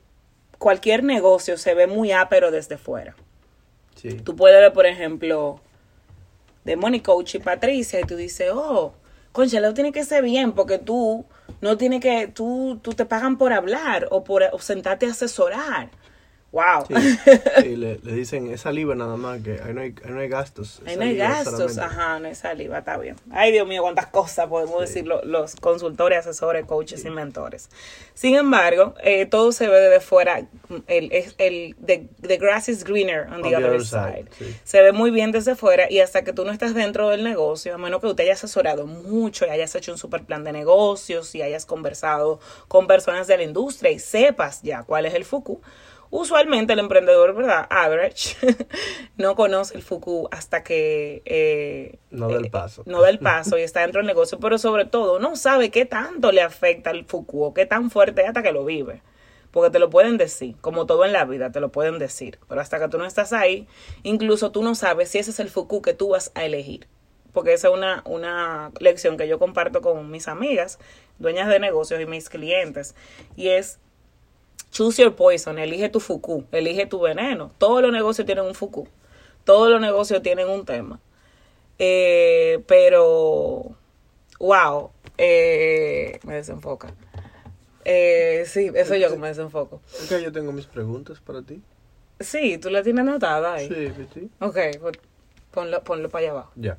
cualquier 0.58 1.04
negocio 1.04 1.58
se 1.58 1.74
ve 1.74 1.88
muy 1.88 2.12
ápero 2.12 2.52
desde 2.52 2.78
fuera. 2.78 3.16
Sí. 3.96 4.14
Tú 4.14 4.36
puedes 4.36 4.60
ver, 4.60 4.72
por 4.74 4.86
ejemplo, 4.86 5.60
de 6.64 6.76
Money 6.76 7.02
Coach 7.02 7.36
y 7.36 7.40
Patricia 7.40 8.00
y 8.00 8.04
tú 8.04 8.16
dices, 8.16 8.52
oh, 8.54 8.94
concha, 9.32 9.60
lo 9.60 9.74
tiene 9.74 9.92
que 9.92 10.04
ser 10.06 10.24
bien 10.24 10.54
porque 10.54 10.78
tú 10.78 11.26
no 11.62 11.78
tienes 11.78 12.02
que, 12.02 12.28
tú, 12.28 12.80
tú 12.82 12.94
te 12.94 13.06
pagan 13.06 13.38
por 13.38 13.54
hablar 13.54 14.08
o 14.12 14.24
por 14.24 14.44
sentarte 14.62 15.06
a 15.08 15.12
asesorar. 15.12 15.90
Wow. 16.52 16.86
Sí, 16.88 16.96
sí, 17.62 17.76
le, 17.76 18.00
le 18.02 18.14
dicen 18.14 18.48
esa 18.52 18.64
saliva 18.64 18.96
nada 18.96 19.18
más, 19.18 19.42
que 19.42 19.60
ahí 19.64 19.72
no 19.74 19.82
hay, 19.82 19.94
ahí 20.04 20.12
no 20.12 20.20
hay 20.20 20.28
gastos. 20.30 20.82
Ahí 20.86 20.94
es 20.94 20.98
no 20.98 21.04
hay 21.06 21.16
gastos, 21.16 21.54
solamente. 21.74 21.82
ajá, 21.82 22.20
no 22.20 22.28
hay 22.28 22.34
saliva, 22.36 22.80
está 22.80 22.98
bien. 22.98 23.16
Ay, 23.32 23.52
Dios 23.52 23.68
mío, 23.68 23.84
cuántas 23.84 24.08
cosas 24.08 24.48
podemos 24.48 24.82
decir 24.82 25.06
lo- 25.06 25.24
los 25.24 25.56
consultores, 25.58 26.18
asesores, 26.20 26.66
coaches 26.66 27.06
y 27.06 27.10
mentores. 27.12 27.70
Sin 28.16 28.36
embargo, 28.36 28.96
eh, 29.04 29.28
todo 29.28 29.52
se 29.52 29.68
ve 29.68 29.80
desde 29.80 30.00
fuera. 30.00 30.42
El, 30.88 31.12
es- 31.12 31.36
el, 31.38 31.76
the, 31.86 32.08
the 32.22 32.38
grass 32.38 32.68
is 32.68 32.84
greener 32.84 33.28
on 33.32 33.44
the, 33.44 33.56
other, 33.56 33.86
side. 33.86 34.26
sí. 34.38 34.56
Se 34.64 34.82
ve 34.82 34.92
muy 34.92 35.12
bien 35.12 35.32
desde 35.32 35.56
fuera 35.56 35.90
y 35.92 36.00
hasta 36.00 36.24
que 36.24 36.34
tú 36.34 36.46
no 36.46 36.52
estás 36.52 36.74
dentro 36.74 37.10
del 37.10 37.24
negocio, 37.24 37.76
a 37.76 37.78
menos 37.78 38.02
que 38.02 38.08
usted 38.08 38.24
haya 38.24 38.34
asesorado 38.34 38.88
mucho 38.88 39.46
y 39.46 39.50
hayas 39.50 39.76
hecho 39.76 39.92
un 39.92 39.98
super 40.00 40.24
plan 40.24 40.44
de 40.44 40.52
negocios 40.52 41.36
y 41.36 41.44
hayas 41.44 41.68
conversado 41.68 42.40
con 42.68 42.88
personas 42.88 43.28
de 43.28 43.38
la 43.38 43.44
industria 43.44 43.92
y 43.92 44.00
sepas 44.00 44.64
ya 44.64 44.82
cuál 44.84 45.06
es 45.06 45.14
el 45.14 45.26
FUCU, 45.26 45.62
usualmente 46.12 46.74
el 46.74 46.80
emprendedor, 46.80 47.36
¿verdad? 47.36 47.68
Average, 47.70 48.36
no 49.18 49.36
conoce 49.36 49.76
el 49.76 49.84
FUCU 49.84 50.28
hasta 50.32 50.64
que... 50.64 51.22
eh, 51.26 52.00
No 52.12 52.30
da 52.30 52.38
el 52.38 52.46
eh, 52.46 52.50
paso. 52.50 52.84
no 52.86 53.02
da 53.02 53.10
el 53.10 53.20
paso 53.20 53.58
y 53.58 53.62
está 53.62 53.82
dentro 53.82 54.00
del 54.00 54.08
negocio, 54.08 54.40
pero 54.40 54.58
sobre 54.58 54.86
todo 54.86 55.20
no 55.20 55.36
sabe 55.36 55.70
qué 55.72 55.86
tanto 55.86 56.32
le 56.32 56.42
afecta 56.42 56.92
el 56.92 57.06
FUCU 57.06 57.44
o 57.44 57.54
qué 57.54 57.66
tan 57.66 57.92
fuerte 57.92 58.22
es 58.22 58.28
hasta 58.28 58.44
que 58.44 58.52
lo 58.52 58.66
vive. 58.66 59.02
Porque 59.52 59.72
te 59.72 59.80
lo 59.80 59.90
pueden 59.90 60.18
decir, 60.18 60.56
como 60.62 60.86
todo 60.86 61.06
en 61.06 61.12
la 61.14 61.26
vida, 61.26 61.52
te 61.52 61.60
lo 61.60 61.70
pueden 61.70 61.98
decir. 61.98 62.38
Pero 62.48 62.62
hasta 62.62 62.80
que 62.80 62.88
tú 62.88 63.00
no 63.00 63.06
estás 63.06 63.34
ahí, 63.34 63.68
incluso 64.04 64.52
tú 64.52 64.62
no 64.62 64.76
sabes 64.76 65.10
si 65.10 65.18
ese 65.18 65.32
es 65.32 65.40
el 65.40 65.50
FUCU 65.50 65.82
que 65.82 65.96
tú 65.96 66.10
vas 66.10 66.32
a 66.36 66.46
elegir. 66.46 66.88
Porque 67.34 67.54
esa 67.54 67.70
es 67.70 67.74
una, 67.74 68.04
una 68.06 68.72
lección 68.80 69.18
que 69.18 69.28
yo 69.28 69.40
comparto 69.40 69.82
con 69.82 70.12
mis 70.12 70.28
amigas, 70.28 70.78
dueñas 71.18 71.48
de 71.48 71.60
negocios 71.60 72.00
y 72.00 72.06
mis 72.06 72.30
clientes. 72.30 72.94
Y 73.36 73.50
es, 73.50 73.80
choose 74.72 75.02
your 75.02 75.16
poison, 75.16 75.58
elige 75.60 75.90
tu 75.90 76.00
FUCU, 76.00 76.46
elige 76.52 76.86
tu 76.86 77.00
veneno. 77.00 77.52
Todos 77.58 77.82
los 77.82 77.92
negocios 77.92 78.26
tienen 78.26 78.46
un 78.46 78.56
FUCU. 78.56 78.88
Todos 79.44 79.70
los 79.70 79.82
negocios 79.82 80.22
tienen 80.22 80.48
un 80.48 80.66
tema. 80.66 81.00
Eh, 81.80 82.64
pero, 82.68 83.76
wow, 84.40 84.92
eh, 85.18 86.20
me 86.24 86.36
desenfoca. 86.36 86.94
Eh, 87.86 88.44
sí, 88.46 88.72
eso 88.76 88.96
yo 88.96 89.10
que 89.10 89.18
me 89.18 89.30
desenfoco. 89.30 89.82
Ok, 90.04 90.20
yo 90.22 90.32
tengo 90.32 90.52
mis 90.52 90.66
preguntas 90.66 91.20
para 91.20 91.42
ti. 91.42 91.62
Sí, 92.20 92.58
tú 92.58 92.70
la 92.70 92.84
tienes 92.84 93.02
anotada 93.08 93.54
ahí. 93.54 93.68
Sí, 93.68 93.94
sí, 93.96 94.08
sí. 94.14 94.30
Ok, 94.40 94.58
pues 94.82 95.00
ponlo, 95.52 95.84
ponlo 95.84 96.10
para 96.10 96.24
allá 96.24 96.32
abajo. 96.32 96.52
Ya. 96.56 96.78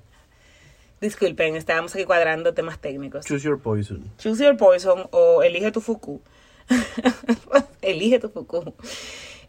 Disculpen, 1.00 1.56
estábamos 1.56 1.94
aquí 1.94 2.04
cuadrando 2.04 2.52
temas 2.52 2.78
técnicos. 2.78 3.24
Choose 3.24 3.42
your 3.42 3.58
poison. 3.58 4.04
Choose 4.18 4.44
your 4.44 4.56
poison 4.58 5.08
o 5.12 5.42
elige 5.42 5.72
tu 5.72 5.80
Fuku. 5.80 6.20
elige 7.82 8.18
tu 8.18 8.28
Fuku. 8.28 8.74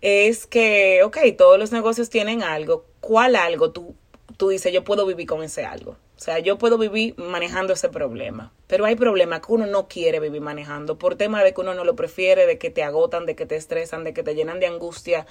Es 0.01 0.47
que, 0.47 1.03
ok, 1.03 1.17
todos 1.37 1.59
los 1.59 1.71
negocios 1.71 2.09
tienen 2.09 2.41
algo. 2.43 2.85
¿Cuál 2.99 3.35
algo 3.35 3.71
tú, 3.71 3.95
tú 4.37 4.49
dices, 4.49 4.73
yo 4.73 4.83
puedo 4.83 5.05
vivir 5.05 5.27
con 5.27 5.43
ese 5.43 5.65
algo? 5.65 5.91
O 5.91 6.23
sea, 6.23 6.39
yo 6.39 6.57
puedo 6.57 6.77
vivir 6.77 7.15
manejando 7.17 7.73
ese 7.73 7.89
problema. 7.89 8.51
Pero 8.67 8.85
hay 8.85 8.95
problemas 8.95 9.41
que 9.41 9.53
uno 9.53 9.65
no 9.65 9.87
quiere 9.87 10.19
vivir 10.19 10.41
manejando 10.41 10.97
por 10.97 11.15
tema 11.15 11.43
de 11.43 11.53
que 11.53 11.61
uno 11.61 11.73
no 11.73 11.83
lo 11.83 11.95
prefiere, 11.95 12.45
de 12.45 12.57
que 12.57 12.69
te 12.69 12.83
agotan, 12.83 13.25
de 13.25 13.35
que 13.35 13.45
te 13.45 13.55
estresan, 13.55 14.03
de 14.03 14.13
que 14.13 14.23
te 14.23 14.35
llenan 14.35 14.59
de 14.59 14.67
angustia, 14.67 15.25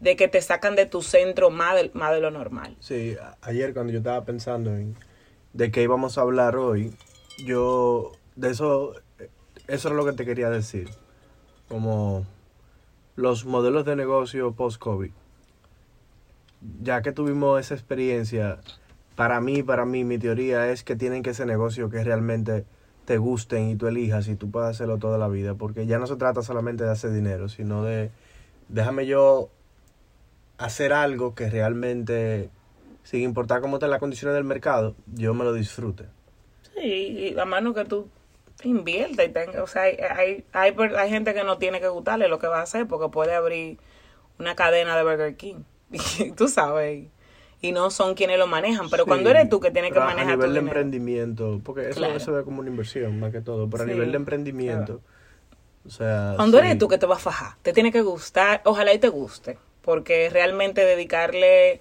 de 0.00 0.16
que 0.16 0.28
te 0.28 0.42
sacan 0.42 0.74
de 0.74 0.86
tu 0.86 1.00
centro 1.00 1.50
más 1.50 1.76
de, 1.76 1.90
más 1.94 2.12
de 2.12 2.20
lo 2.20 2.30
normal. 2.30 2.76
Sí, 2.80 3.16
ayer 3.40 3.72
cuando 3.72 3.92
yo 3.92 3.98
estaba 4.00 4.24
pensando 4.24 4.74
en 4.74 4.96
de 5.52 5.70
qué 5.70 5.82
íbamos 5.82 6.18
a 6.18 6.22
hablar 6.22 6.56
hoy, 6.56 6.92
yo 7.44 8.12
de 8.34 8.50
eso 8.50 8.94
eso 9.68 9.88
es 9.88 9.94
lo 9.94 10.04
que 10.04 10.12
te 10.12 10.24
quería 10.24 10.50
decir. 10.50 10.90
Como 11.72 12.26
los 13.16 13.46
modelos 13.46 13.86
de 13.86 13.96
negocio 13.96 14.52
post-COVID. 14.52 15.10
Ya 16.82 17.00
que 17.00 17.12
tuvimos 17.12 17.58
esa 17.58 17.72
experiencia, 17.72 18.60
para 19.16 19.40
mí, 19.40 19.62
para 19.62 19.86
mí, 19.86 20.04
mi 20.04 20.18
teoría 20.18 20.70
es 20.70 20.84
que 20.84 20.96
tienen 20.96 21.22
que 21.22 21.32
ser 21.32 21.46
negocios 21.46 21.90
que 21.90 22.04
realmente 22.04 22.66
te 23.06 23.16
gusten 23.16 23.70
y 23.70 23.76
tú 23.76 23.86
elijas 23.86 24.28
y 24.28 24.36
tú 24.36 24.50
puedas 24.50 24.68
hacerlo 24.68 24.98
toda 24.98 25.16
la 25.16 25.28
vida, 25.28 25.54
porque 25.54 25.86
ya 25.86 25.98
no 25.98 26.06
se 26.06 26.16
trata 26.16 26.42
solamente 26.42 26.84
de 26.84 26.90
hacer 26.90 27.10
dinero, 27.10 27.48
sino 27.48 27.82
de 27.82 28.10
déjame 28.68 29.06
yo 29.06 29.48
hacer 30.58 30.92
algo 30.92 31.34
que 31.34 31.48
realmente, 31.48 32.50
sin 33.02 33.22
importar 33.22 33.62
cómo 33.62 33.76
estén 33.76 33.88
las 33.88 33.98
condiciones 33.98 34.34
del 34.34 34.44
mercado, 34.44 34.94
yo 35.06 35.32
me 35.32 35.44
lo 35.44 35.54
disfrute. 35.54 36.04
Sí, 36.76 37.32
y 37.32 37.38
a 37.38 37.46
mano 37.46 37.72
que 37.72 37.86
tú 37.86 38.08
inviertas 38.64 39.26
y 39.26 39.28
tenga, 39.30 39.62
o 39.62 39.66
sea, 39.66 39.82
hay, 39.82 39.96
hay, 40.14 40.44
hay, 40.52 40.76
hay 40.98 41.10
gente 41.10 41.34
que 41.34 41.44
no 41.44 41.58
tiene 41.58 41.80
que 41.80 41.88
gustarle 41.88 42.28
lo 42.28 42.38
que 42.38 42.46
va 42.48 42.60
a 42.60 42.62
hacer 42.62 42.86
porque 42.86 43.08
puede 43.10 43.34
abrir 43.34 43.78
una 44.38 44.54
cadena 44.56 44.96
de 44.96 45.02
Burger 45.04 45.36
King, 45.36 45.64
y 45.90 46.32
tú 46.32 46.48
sabes, 46.48 47.08
y, 47.60 47.72
no 47.72 47.90
son 47.90 48.14
quienes 48.14 48.38
lo 48.38 48.46
manejan, 48.48 48.90
pero 48.90 49.04
Sí, 49.04 49.08
cuando 49.08 49.30
eres 49.30 49.48
tú 49.48 49.60
que 49.60 49.70
tienes 49.70 49.92
que 49.92 50.00
manejar 50.00 50.34
A 50.34 50.38
tu 50.38 50.46
nivel 50.46 50.54
de 50.54 50.60
dinero. 50.60 50.80
emprendimiento, 50.82 51.60
porque 51.64 51.90
eso, 51.90 51.94
Claro. 52.00 52.16
eso 52.16 52.38
es 52.38 52.44
como 52.44 52.60
una 52.60 52.70
inversión 52.70 53.20
más 53.20 53.32
que 53.32 53.40
todo, 53.40 53.68
pero 53.70 53.84
Sí, 53.84 53.90
a 53.90 53.94
nivel 53.94 54.10
de 54.12 54.16
emprendimiento, 54.16 55.02
o 55.86 55.90
sea... 55.90 56.34
Cuando 56.36 56.58
sí. 56.58 56.64
eres 56.64 56.78
tú 56.78 56.88
que 56.88 56.98
te 56.98 57.06
va 57.06 57.16
a 57.16 57.18
fajar, 57.18 57.56
te 57.62 57.72
tiene 57.72 57.92
que 57.92 58.02
gustar, 58.02 58.62
ojalá 58.64 58.92
y 58.92 58.98
te 58.98 59.08
guste, 59.08 59.58
porque 59.82 60.30
realmente 60.30 60.84
dedicarle 60.84 61.80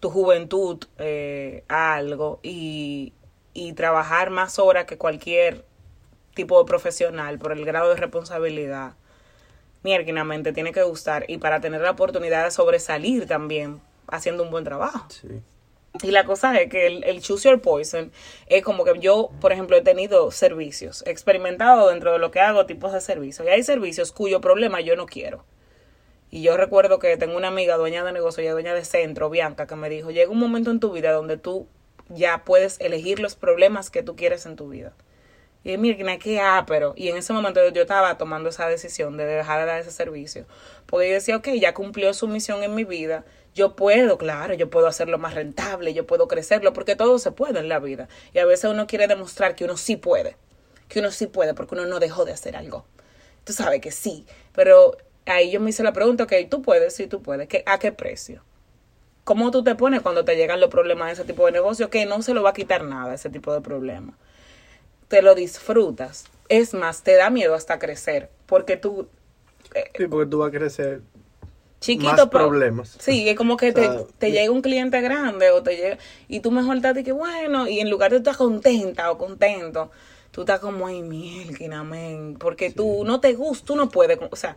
tu 0.00 0.10
juventud 0.10 0.78
eh, 0.98 1.64
a 1.68 1.94
algo 1.94 2.40
y, 2.42 3.12
y 3.54 3.72
trabajar 3.74 4.30
más 4.30 4.58
horas 4.58 4.84
que 4.86 4.98
cualquier 4.98 5.64
tipo 6.34 6.58
de 6.58 6.66
profesional 6.66 7.38
por 7.38 7.52
el 7.52 7.64
grado 7.64 7.90
de 7.90 7.96
responsabilidad, 7.96 8.94
miérquinamente 9.82 10.52
tiene 10.52 10.72
que 10.72 10.82
gustar 10.82 11.24
y 11.28 11.38
para 11.38 11.60
tener 11.60 11.80
la 11.80 11.90
oportunidad 11.90 12.44
de 12.44 12.50
sobresalir 12.50 13.26
también 13.26 13.80
haciendo 14.06 14.42
un 14.42 14.50
buen 14.50 14.64
trabajo. 14.64 15.06
Sí. 15.10 15.42
Y 16.02 16.10
la 16.10 16.24
cosa 16.24 16.58
es 16.58 16.70
que 16.70 16.86
el, 16.86 17.04
el 17.04 17.20
choose 17.20 17.48
your 17.48 17.60
poison 17.60 18.12
es 18.46 18.62
como 18.62 18.84
que 18.84 18.98
yo, 18.98 19.30
por 19.40 19.52
ejemplo, 19.52 19.76
he 19.76 19.82
tenido 19.82 20.30
servicios, 20.30 21.04
he 21.06 21.10
experimentado 21.10 21.88
dentro 21.90 22.12
de 22.12 22.18
lo 22.18 22.30
que 22.30 22.40
hago 22.40 22.64
tipos 22.64 22.92
de 22.92 23.00
servicios. 23.00 23.46
Y 23.46 23.50
hay 23.50 23.62
servicios 23.62 24.10
cuyo 24.10 24.40
problema 24.40 24.80
yo 24.80 24.96
no 24.96 25.04
quiero. 25.04 25.44
Y 26.30 26.40
yo 26.40 26.56
recuerdo 26.56 26.98
que 26.98 27.18
tengo 27.18 27.36
una 27.36 27.48
amiga 27.48 27.76
dueña 27.76 28.02
de 28.04 28.12
negocio 28.12 28.42
y 28.42 28.48
dueña 28.48 28.72
de 28.72 28.86
centro, 28.86 29.28
Bianca, 29.28 29.66
que 29.66 29.76
me 29.76 29.90
dijo, 29.90 30.10
llega 30.10 30.30
un 30.30 30.38
momento 30.38 30.70
en 30.70 30.80
tu 30.80 30.90
vida 30.90 31.12
donde 31.12 31.36
tú 31.36 31.68
ya 32.08 32.42
puedes 32.44 32.80
elegir 32.80 33.20
los 33.20 33.36
problemas 33.36 33.90
que 33.90 34.02
tú 34.02 34.16
quieres 34.16 34.46
en 34.46 34.56
tu 34.56 34.70
vida. 34.70 34.94
Y 35.64 35.76
mira, 35.78 36.18
qué 36.18 36.40
pero 36.66 36.92
Y 36.96 37.08
en 37.08 37.16
ese 37.16 37.32
momento 37.32 37.60
yo 37.70 37.82
estaba 37.82 38.18
tomando 38.18 38.48
esa 38.48 38.66
decisión 38.66 39.16
de 39.16 39.24
dejar 39.26 39.60
de 39.60 39.66
dar 39.66 39.80
ese 39.80 39.92
servicio. 39.92 40.44
Porque 40.86 41.08
yo 41.08 41.14
decía, 41.14 41.36
ok, 41.36 41.48
ya 41.60 41.72
cumplió 41.72 42.12
su 42.14 42.26
misión 42.26 42.64
en 42.64 42.74
mi 42.74 42.84
vida. 42.84 43.24
Yo 43.54 43.76
puedo, 43.76 44.18
claro, 44.18 44.54
yo 44.54 44.70
puedo 44.70 44.86
hacerlo 44.86 45.18
más 45.18 45.34
rentable, 45.34 45.94
yo 45.94 46.06
puedo 46.06 46.26
crecerlo, 46.26 46.72
porque 46.72 46.96
todo 46.96 47.18
se 47.18 47.32
puede 47.32 47.60
en 47.60 47.68
la 47.68 47.78
vida. 47.78 48.08
Y 48.32 48.38
a 48.38 48.46
veces 48.46 48.70
uno 48.70 48.86
quiere 48.86 49.06
demostrar 49.06 49.54
que 49.54 49.64
uno 49.64 49.76
sí 49.76 49.96
puede. 49.96 50.36
Que 50.88 50.98
uno 50.98 51.10
sí 51.10 51.26
puede, 51.26 51.54
porque 51.54 51.74
uno 51.74 51.86
no 51.86 52.00
dejó 52.00 52.24
de 52.24 52.32
hacer 52.32 52.56
algo. 52.56 52.86
Tú 53.44 53.52
sabes 53.52 53.80
que 53.80 53.92
sí. 53.92 54.26
Pero 54.52 54.96
ahí 55.26 55.52
yo 55.52 55.60
me 55.60 55.70
hice 55.70 55.84
la 55.84 55.92
pregunta, 55.92 56.24
ok, 56.24 56.32
tú 56.50 56.62
puedes, 56.62 56.94
sí, 56.94 57.06
tú 57.06 57.22
puedes. 57.22 57.46
¿Qué, 57.46 57.62
¿A 57.66 57.78
qué 57.78 57.92
precio? 57.92 58.42
¿Cómo 59.22 59.52
tú 59.52 59.62
te 59.62 59.76
pones 59.76 60.00
cuando 60.00 60.24
te 60.24 60.34
llegan 60.34 60.58
los 60.58 60.70
problemas 60.70 61.08
de 61.08 61.12
ese 61.12 61.24
tipo 61.24 61.46
de 61.46 61.52
negocio? 61.52 61.90
Que 61.90 62.06
no 62.06 62.22
se 62.22 62.34
lo 62.34 62.42
va 62.42 62.50
a 62.50 62.54
quitar 62.54 62.82
nada 62.82 63.14
ese 63.14 63.30
tipo 63.30 63.54
de 63.54 63.60
problemas 63.60 64.16
te 65.12 65.20
lo 65.20 65.34
disfrutas. 65.34 66.24
Es 66.48 66.72
más, 66.72 67.02
te 67.02 67.14
da 67.16 67.28
miedo 67.28 67.54
hasta 67.54 67.78
crecer, 67.78 68.30
porque 68.46 68.78
tú, 68.78 69.08
eh, 69.74 69.90
Sí, 69.94 70.06
porque 70.06 70.30
tú 70.30 70.38
vas 70.38 70.48
a 70.48 70.50
crecer 70.50 71.02
chiquito, 71.80 72.10
más 72.12 72.26
pero- 72.30 72.48
problemas. 72.48 72.96
Sí, 72.98 73.28
es 73.28 73.36
como 73.36 73.58
que 73.58 73.70
O 73.72 73.74
sea, 73.74 73.98
te, 73.98 74.12
te 74.18 74.30
llega 74.32 74.50
un 74.50 74.62
cliente 74.62 75.02
grande 75.02 75.50
o 75.50 75.62
te 75.62 75.76
llega, 75.76 75.98
y 76.28 76.40
tú 76.40 76.50
mejor 76.50 76.76
estás 76.76 76.94
de 76.94 77.04
que 77.04 77.12
bueno, 77.12 77.68
y 77.68 77.80
en 77.80 77.90
lugar 77.90 78.10
de 78.10 78.16
estar 78.18 78.34
contenta 78.38 79.10
o 79.10 79.18
contento, 79.18 79.90
tú 80.30 80.40
estás 80.42 80.60
como, 80.60 80.86
ay, 80.86 81.02
mielquina, 81.02 81.84
men, 81.84 82.36
porque 82.38 82.70
tú 82.70 83.04
no 83.04 83.20
te 83.20 83.34
gusta, 83.34 83.66
tú 83.66 83.76
no 83.76 83.90
puedes, 83.90 84.18
o 84.30 84.36
sea, 84.36 84.56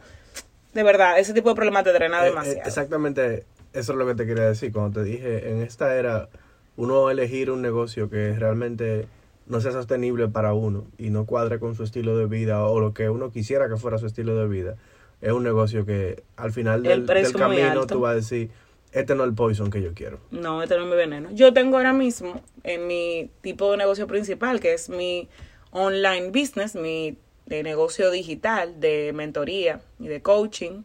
de 0.74 0.84
verdad, 0.84 1.20
ese 1.20 1.34
tipo 1.34 1.50
de 1.50 1.56
problemas 1.56 1.84
te 1.84 1.92
drena 1.92 2.20
Eh, 2.24 2.28
eh, 2.28 2.30
demasiado. 2.30 2.62
exactamente, 2.70 3.44
eso 3.74 3.92
es 3.92 3.98
lo 3.98 4.08
que 4.08 4.16
te 4.16 4.26
quería 4.26 4.46
decir. 4.46 4.72
Cuando 4.72 5.02
te 5.02 5.06
dije, 5.06 5.50
en 5.52 5.62
esta 5.62 5.96
era, 5.98 6.30
uno 6.78 7.10
elegir 7.10 7.52
un 7.52 7.62
negocio 7.62 8.10
que 8.10 8.34
realmente 8.40 9.06
no 9.48 9.62
sea 9.62 9.72
sostenible 9.72 10.28
para 10.28 10.54
uno 10.54 10.86
y 10.98 11.10
no 11.10 11.26
cuadre 11.26 11.60
con 11.60 11.76
su 11.76 11.84
estilo 11.84 12.18
de 12.18 12.26
vida 12.26 12.66
o 12.66 12.80
lo 12.80 12.94
que 12.94 13.10
uno 13.10 13.32
quisiera 13.32 13.70
que 13.70 13.78
fuera 13.78 13.98
su 13.98 14.06
estilo 14.08 14.36
de 14.36 14.48
vida, 14.48 14.76
es 15.22 15.32
un 15.32 15.44
negocio 15.44 15.86
que 15.86 16.24
al 16.36 16.52
final 16.52 16.86
El 16.86 17.06
del, 17.06 17.34
camino 17.34 17.86
tú 17.88 18.02
vas 18.02 18.12
a 18.12 18.16
decir, 18.16 18.50
este 18.92 19.16
no 19.16 19.24
es 19.24 19.30
el 19.30 19.36
poison 19.36 19.70
que 19.70 19.82
yo 19.82 19.94
quiero. 19.94 20.20
No, 20.32 20.64
este 20.64 20.78
no 20.78 20.84
es 20.84 20.90
mi 20.90 20.96
veneno. 20.96 21.30
Yo 21.32 21.54
tengo 21.54 21.78
ahora 21.78 21.94
mismo 21.94 22.42
en 22.64 22.88
mi 22.88 23.30
tipo 23.42 23.72
de 23.72 23.78
negocio 23.78 24.08
principal, 24.08 24.60
que 24.60 24.74
es 24.74 24.90
mi 24.90 25.30
online 25.72 26.30
business, 26.30 26.76
mi 26.76 27.18
de 27.46 27.62
negocio 27.62 28.10
digital 28.10 28.80
de 28.80 29.12
mentoría 29.14 29.82
y 30.00 30.08
de 30.08 30.22
coaching 30.22 30.84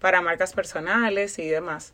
para 0.00 0.22
marcas 0.22 0.52
personales 0.52 1.38
y 1.38 1.48
demás. 1.48 1.92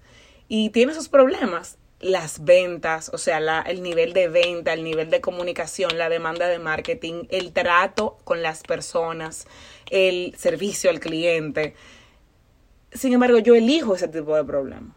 Y 0.49 0.71
tiene 0.71 0.95
sus 0.95 1.09
problemas. 1.09 1.79
Las 2.05 2.45
ventas, 2.45 3.11
o 3.15 3.19
sea, 3.19 3.41
la, 3.41 3.63
el 3.63 3.83
nivel 3.83 4.13
de 4.13 4.29
venta, 4.29 4.75
el 4.75 4.85
nivel 4.85 5.09
de 5.09 5.23
comunicación, 5.23 5.97
la 5.97 6.11
demanda 6.11 6.49
de 6.49 6.59
marketing, 6.59 7.25
el 7.31 7.55
trato 7.55 8.19
con 8.25 8.43
las 8.43 8.63
personas, 8.63 9.47
el 9.89 10.35
servicio 10.37 10.91
al 10.91 11.01
cliente. 11.01 11.75
Sin 12.93 13.15
embargo, 13.15 13.39
yo 13.39 13.55
elijo 13.55 13.95
ese 13.95 14.09
tipo 14.09 14.37
de 14.37 14.45
problemas. 14.45 14.95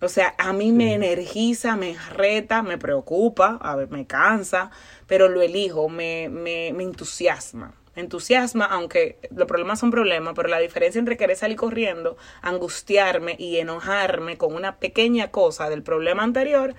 O 0.00 0.08
sea, 0.08 0.34
a 0.38 0.54
mí 0.54 0.72
me 0.72 0.94
energiza, 0.94 1.76
me 1.76 1.96
reta, 2.14 2.62
me 2.62 2.78
preocupa, 2.78 3.58
a 3.60 3.76
ver, 3.76 3.90
me 3.90 4.06
cansa, 4.06 4.70
pero 5.06 5.28
lo 5.28 5.42
elijo, 5.42 5.90
me, 5.90 6.30
me, 6.30 6.72
me 6.72 6.84
entusiasma. 6.84 7.74
Entusiasma, 7.98 8.64
aunque 8.64 9.18
los 9.34 9.46
problemas 9.46 9.78
son 9.80 9.90
problemas, 9.90 10.34
pero 10.34 10.48
la 10.48 10.58
diferencia 10.58 10.98
entre 10.98 11.16
querer 11.16 11.36
salir 11.36 11.56
corriendo, 11.56 12.16
angustiarme 12.42 13.36
y 13.38 13.56
enojarme 13.58 14.36
con 14.38 14.54
una 14.54 14.76
pequeña 14.76 15.30
cosa 15.30 15.68
del 15.68 15.82
problema 15.82 16.22
anterior, 16.22 16.74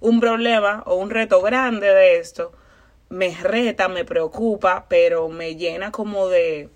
un 0.00 0.20
problema 0.20 0.82
o 0.86 0.96
un 0.96 1.10
reto 1.10 1.40
grande 1.40 1.86
de 1.88 2.18
esto, 2.18 2.52
me 3.08 3.34
reta, 3.42 3.88
me 3.88 4.04
preocupa, 4.04 4.86
pero 4.88 5.28
me 5.28 5.56
llena 5.56 5.90
como 5.92 6.28
de, 6.28 6.68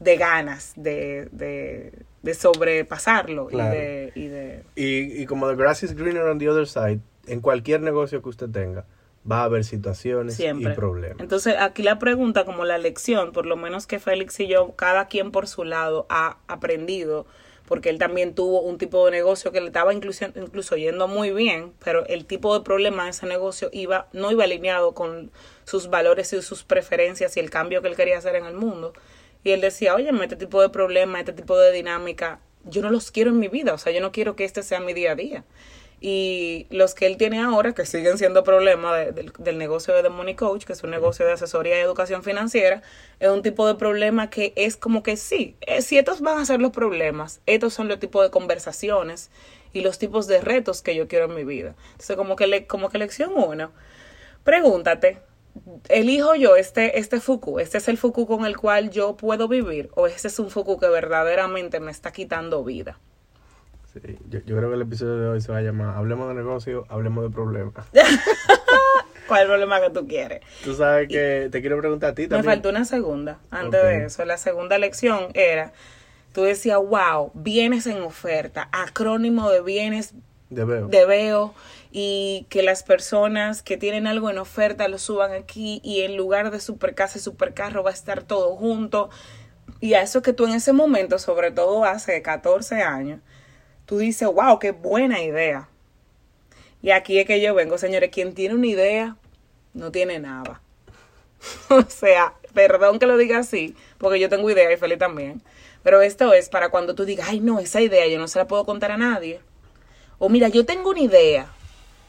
de 0.00 0.16
ganas 0.16 0.72
de, 0.76 1.28
de, 1.32 1.92
de 2.22 2.34
sobrepasarlo 2.34 3.46
Claro. 3.46 3.74
y 3.74 3.78
de... 3.78 4.12
Y 4.14 4.26
de 4.26 4.62
Y, 4.76 5.22
y 5.22 5.26
como 5.26 5.48
the 5.48 5.56
grass 5.56 5.82
is 5.82 5.94
greener 5.94 6.24
on 6.24 6.38
the 6.38 6.48
other 6.48 6.66
side, 6.66 7.00
en 7.26 7.40
cualquier 7.40 7.80
negocio 7.80 8.22
que 8.22 8.28
usted 8.28 8.48
tenga, 8.50 8.84
va 9.30 9.40
a 9.40 9.44
haber 9.44 9.64
situaciones 9.64 10.34
Siempre. 10.34 10.72
y 10.72 10.76
problemas. 10.76 11.20
Entonces, 11.20 11.56
aquí 11.58 11.82
la 11.82 11.98
pregunta, 11.98 12.44
como 12.44 12.64
la 12.64 12.78
lección, 12.78 13.32
por 13.32 13.46
lo 13.46 13.56
menos 13.56 13.86
que 13.86 13.98
Félix 13.98 14.40
y 14.40 14.48
yo, 14.48 14.72
cada 14.76 15.06
quien 15.06 15.30
por 15.30 15.46
su 15.46 15.64
lado, 15.64 16.06
ha 16.08 16.38
aprendido, 16.48 17.26
porque 17.66 17.90
él 17.90 17.98
también 17.98 18.34
tuvo 18.34 18.62
un 18.62 18.78
tipo 18.78 19.04
de 19.04 19.10
negocio 19.10 19.52
que 19.52 19.60
le 19.60 19.66
estaba 19.66 19.92
incluso, 19.92 20.24
incluso 20.34 20.76
yendo 20.76 21.06
muy 21.06 21.32
bien, 21.32 21.72
pero 21.84 22.06
el 22.06 22.24
tipo 22.24 22.58
de 22.58 22.64
problema 22.64 23.04
de 23.04 23.10
ese 23.10 23.26
negocio 23.26 23.68
iba, 23.72 24.08
no 24.12 24.30
iba 24.32 24.44
alineado 24.44 24.94
con 24.94 25.30
sus 25.64 25.90
valores 25.90 26.32
y 26.32 26.40
sus 26.40 26.64
preferencias 26.64 27.36
y 27.36 27.40
el 27.40 27.50
cambio 27.50 27.82
que 27.82 27.88
él 27.88 27.96
quería 27.96 28.16
hacer 28.16 28.36
en 28.36 28.46
el 28.46 28.54
mundo. 28.54 28.94
Y 29.44 29.50
él 29.50 29.60
decía, 29.60 29.94
oye, 29.94 30.10
este 30.22 30.36
tipo 30.36 30.62
de 30.62 30.70
problema, 30.70 31.20
este 31.20 31.32
tipo 31.32 31.58
de 31.58 31.70
dinámica, 31.72 32.40
yo 32.64 32.82
no 32.82 32.90
los 32.90 33.10
quiero 33.10 33.30
en 33.30 33.38
mi 33.38 33.48
vida, 33.48 33.74
o 33.74 33.78
sea, 33.78 33.92
yo 33.92 34.00
no 34.00 34.12
quiero 34.12 34.34
que 34.34 34.44
este 34.44 34.62
sea 34.62 34.80
mi 34.80 34.94
día 34.94 35.12
a 35.12 35.14
día. 35.14 35.44
Y 36.00 36.66
los 36.70 36.94
que 36.94 37.06
él 37.06 37.16
tiene 37.16 37.40
ahora, 37.40 37.74
que 37.74 37.84
siguen 37.84 38.18
siendo 38.18 38.44
problemas 38.44 39.14
de- 39.14 39.32
del, 39.38 39.58
negocio 39.58 39.94
de 39.94 40.02
The 40.02 40.10
Money 40.10 40.36
Coach, 40.36 40.64
que 40.64 40.72
es 40.72 40.82
un 40.84 40.90
negocio 40.90 41.26
de 41.26 41.32
asesoría 41.32 41.76
y 41.78 41.80
educación 41.80 42.22
financiera, 42.22 42.82
es 43.18 43.28
un 43.30 43.42
tipo 43.42 43.66
de 43.66 43.74
problema 43.74 44.30
que 44.30 44.52
es 44.56 44.76
como 44.76 45.02
que 45.02 45.16
sí, 45.16 45.56
eh, 45.62 45.82
si 45.82 45.98
estos 45.98 46.20
van 46.20 46.38
a 46.38 46.44
ser 46.46 46.60
los 46.60 46.70
problemas, 46.70 47.40
estos 47.46 47.74
son 47.74 47.88
los 47.88 47.98
tipos 47.98 48.22
de 48.24 48.30
conversaciones 48.30 49.30
y 49.72 49.80
los 49.80 49.98
tipos 49.98 50.26
de 50.28 50.40
retos 50.40 50.82
que 50.82 50.94
yo 50.94 51.08
quiero 51.08 51.26
en 51.26 51.34
mi 51.34 51.44
vida. 51.44 51.74
Entonces, 51.92 52.16
como 52.16 52.36
que, 52.36 52.46
le, 52.46 52.66
como 52.66 52.88
que 52.90 52.98
lección 52.98 53.32
uno, 53.34 53.72
pregúntate, 54.44 55.18
¿elijo 55.88 56.34
yo 56.36 56.56
este, 56.56 56.98
este 56.98 57.20
Fuku? 57.20 57.58
¿Este 57.60 57.78
es 57.78 57.88
el 57.88 57.98
Fuku 57.98 58.26
con 58.26 58.46
el 58.46 58.56
cual 58.56 58.90
yo 58.90 59.16
puedo 59.16 59.48
vivir? 59.48 59.90
¿O 59.94 60.06
este 60.06 60.28
es 60.28 60.38
un 60.38 60.50
Fuku 60.50 60.78
que 60.78 60.88
verdaderamente 60.88 61.80
me 61.80 61.90
está 61.90 62.12
quitando 62.12 62.64
vida? 62.64 62.98
Sí, 63.92 64.00
yo, 64.28 64.40
yo 64.44 64.56
creo 64.56 64.68
que 64.68 64.74
el 64.76 64.82
episodio 64.82 65.16
de 65.16 65.28
hoy 65.28 65.40
se 65.40 65.50
va 65.50 65.58
a 65.58 65.62
llamar 65.62 65.96
Hablemos 65.96 66.28
de 66.28 66.34
negocio, 66.34 66.84
hablemos 66.88 67.24
de 67.24 67.30
problemas. 67.30 67.72
¿Cuál 69.26 69.40
es 69.40 69.44
el 69.44 69.48
problema 69.48 69.80
que 69.80 69.90
tú 69.90 70.06
quieres? 70.06 70.40
Tú 70.64 70.74
sabes 70.74 71.08
que 71.08 71.48
te 71.50 71.60
quiero 71.60 71.78
preguntar 71.78 72.10
a 72.10 72.14
ti 72.14 72.22
Me 72.22 72.28
también. 72.28 72.54
faltó 72.54 72.68
una 72.70 72.84
segunda. 72.84 73.38
Antes 73.50 73.82
de 73.82 74.04
eso, 74.06 74.24
la 74.24 74.38
segunda 74.38 74.78
lección 74.78 75.28
era, 75.34 75.72
tú 76.32 76.42
decías, 76.42 76.78
wow, 76.78 77.30
bienes 77.34 77.86
en 77.86 78.00
oferta, 78.02 78.68
acrónimo 78.72 79.50
de 79.50 79.60
bienes 79.60 80.14
De 80.48 80.64
veo. 80.64 80.88
de 80.88 81.04
veo 81.04 81.54
y 81.90 82.46
que 82.48 82.62
las 82.62 82.82
personas 82.82 83.62
que 83.62 83.76
tienen 83.76 84.06
algo 84.06 84.30
en 84.30 84.38
oferta 84.38 84.88
lo 84.88 84.98
suban 84.98 85.32
aquí 85.32 85.80
y 85.84 86.02
en 86.02 86.16
lugar 86.16 86.50
de 86.50 86.60
supercasa 86.60 87.18
y 87.18 87.20
supercarro 87.20 87.82
va 87.82 87.90
a 87.90 87.94
estar 87.94 88.22
todo 88.22 88.56
junto. 88.56 89.10
Y 89.80 89.92
a 89.94 90.02
eso 90.02 90.22
que 90.22 90.32
tú 90.32 90.46
en 90.46 90.54
ese 90.54 90.72
momento, 90.72 91.18
sobre 91.18 91.50
todo 91.50 91.84
hace 91.84 92.20
14 92.22 92.82
años, 92.82 93.20
tú 93.88 93.96
dices, 93.96 94.28
wow, 94.28 94.58
qué 94.58 94.72
buena 94.72 95.22
idea. 95.22 95.66
Y 96.82 96.90
aquí 96.90 97.18
es 97.18 97.26
que 97.26 97.40
yo 97.40 97.54
vengo, 97.54 97.78
señores, 97.78 98.10
quien 98.10 98.34
tiene 98.34 98.54
una 98.54 98.66
idea 98.66 99.16
no 99.72 99.90
tiene 99.90 100.18
nada. 100.18 100.60
o 101.70 101.82
sea, 101.88 102.34
perdón 102.52 102.98
que 102.98 103.06
lo 103.06 103.16
diga 103.16 103.38
así, 103.38 103.74
porque 103.96 104.20
yo 104.20 104.28
tengo 104.28 104.50
idea 104.50 104.70
y 104.70 104.76
Feli 104.76 104.98
también. 104.98 105.40
Pero 105.82 106.02
esto 106.02 106.34
es 106.34 106.50
para 106.50 106.68
cuando 106.68 106.94
tú 106.94 107.06
digas, 107.06 107.28
ay, 107.30 107.40
no, 107.40 107.60
esa 107.60 107.80
idea 107.80 108.06
yo 108.06 108.18
no 108.18 108.28
se 108.28 108.38
la 108.38 108.46
puedo 108.46 108.66
contar 108.66 108.92
a 108.92 108.98
nadie. 108.98 109.40
O 110.18 110.28
mira, 110.28 110.48
yo 110.48 110.66
tengo 110.66 110.90
una 110.90 111.00
idea. 111.00 111.50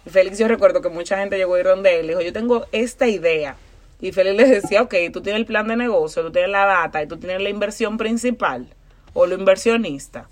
Y 0.05 0.09
Félix, 0.09 0.37
yo 0.37 0.49
recuerdo 0.49 0.81
que 0.81 0.89
mucha 0.89 1.17
gente 1.17 1.37
llegó 1.37 1.55
a 1.55 1.59
ir 1.61 1.65
donde 1.65 2.01
él, 2.01 2.09
dijo, 2.09 2.19
yo 2.19 2.33
tengo 2.33 2.65
esta 2.73 3.07
idea. 3.07 3.55
Y 4.01 4.11
Félix 4.11 4.35
les 4.35 4.49
decía, 4.49 4.81
ok, 4.81 4.95
tú 5.13 5.21
tienes 5.21 5.39
el 5.39 5.45
plan 5.45 5.69
de 5.69 5.77
negocio, 5.77 6.23
tú 6.23 6.31
tienes 6.33 6.51
la 6.51 6.65
data 6.65 7.01
y 7.01 7.07
tú 7.07 7.15
tienes 7.15 7.41
la 7.41 7.49
inversión 7.49 7.97
principal 7.97 8.67
o 9.13 9.25
lo 9.27 9.35
inversionista. 9.35 10.27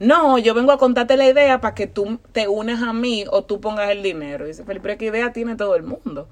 No, 0.00 0.38
yo 0.38 0.54
vengo 0.54 0.72
a 0.72 0.78
contarte 0.78 1.16
la 1.18 1.28
idea 1.28 1.60
para 1.60 1.74
que 1.74 1.86
tú 1.86 2.18
te 2.32 2.48
unas 2.48 2.82
a 2.82 2.92
mí 2.94 3.24
o 3.30 3.44
tú 3.44 3.60
pongas 3.60 3.90
el 3.90 4.02
dinero. 4.02 4.44
Y 4.46 4.48
dice 4.48 4.64
Felipe, 4.64 4.82
pero 4.84 4.98
¿qué 4.98 5.04
idea 5.06 5.32
tiene 5.32 5.56
todo 5.56 5.76
el 5.76 5.82
mundo? 5.82 6.28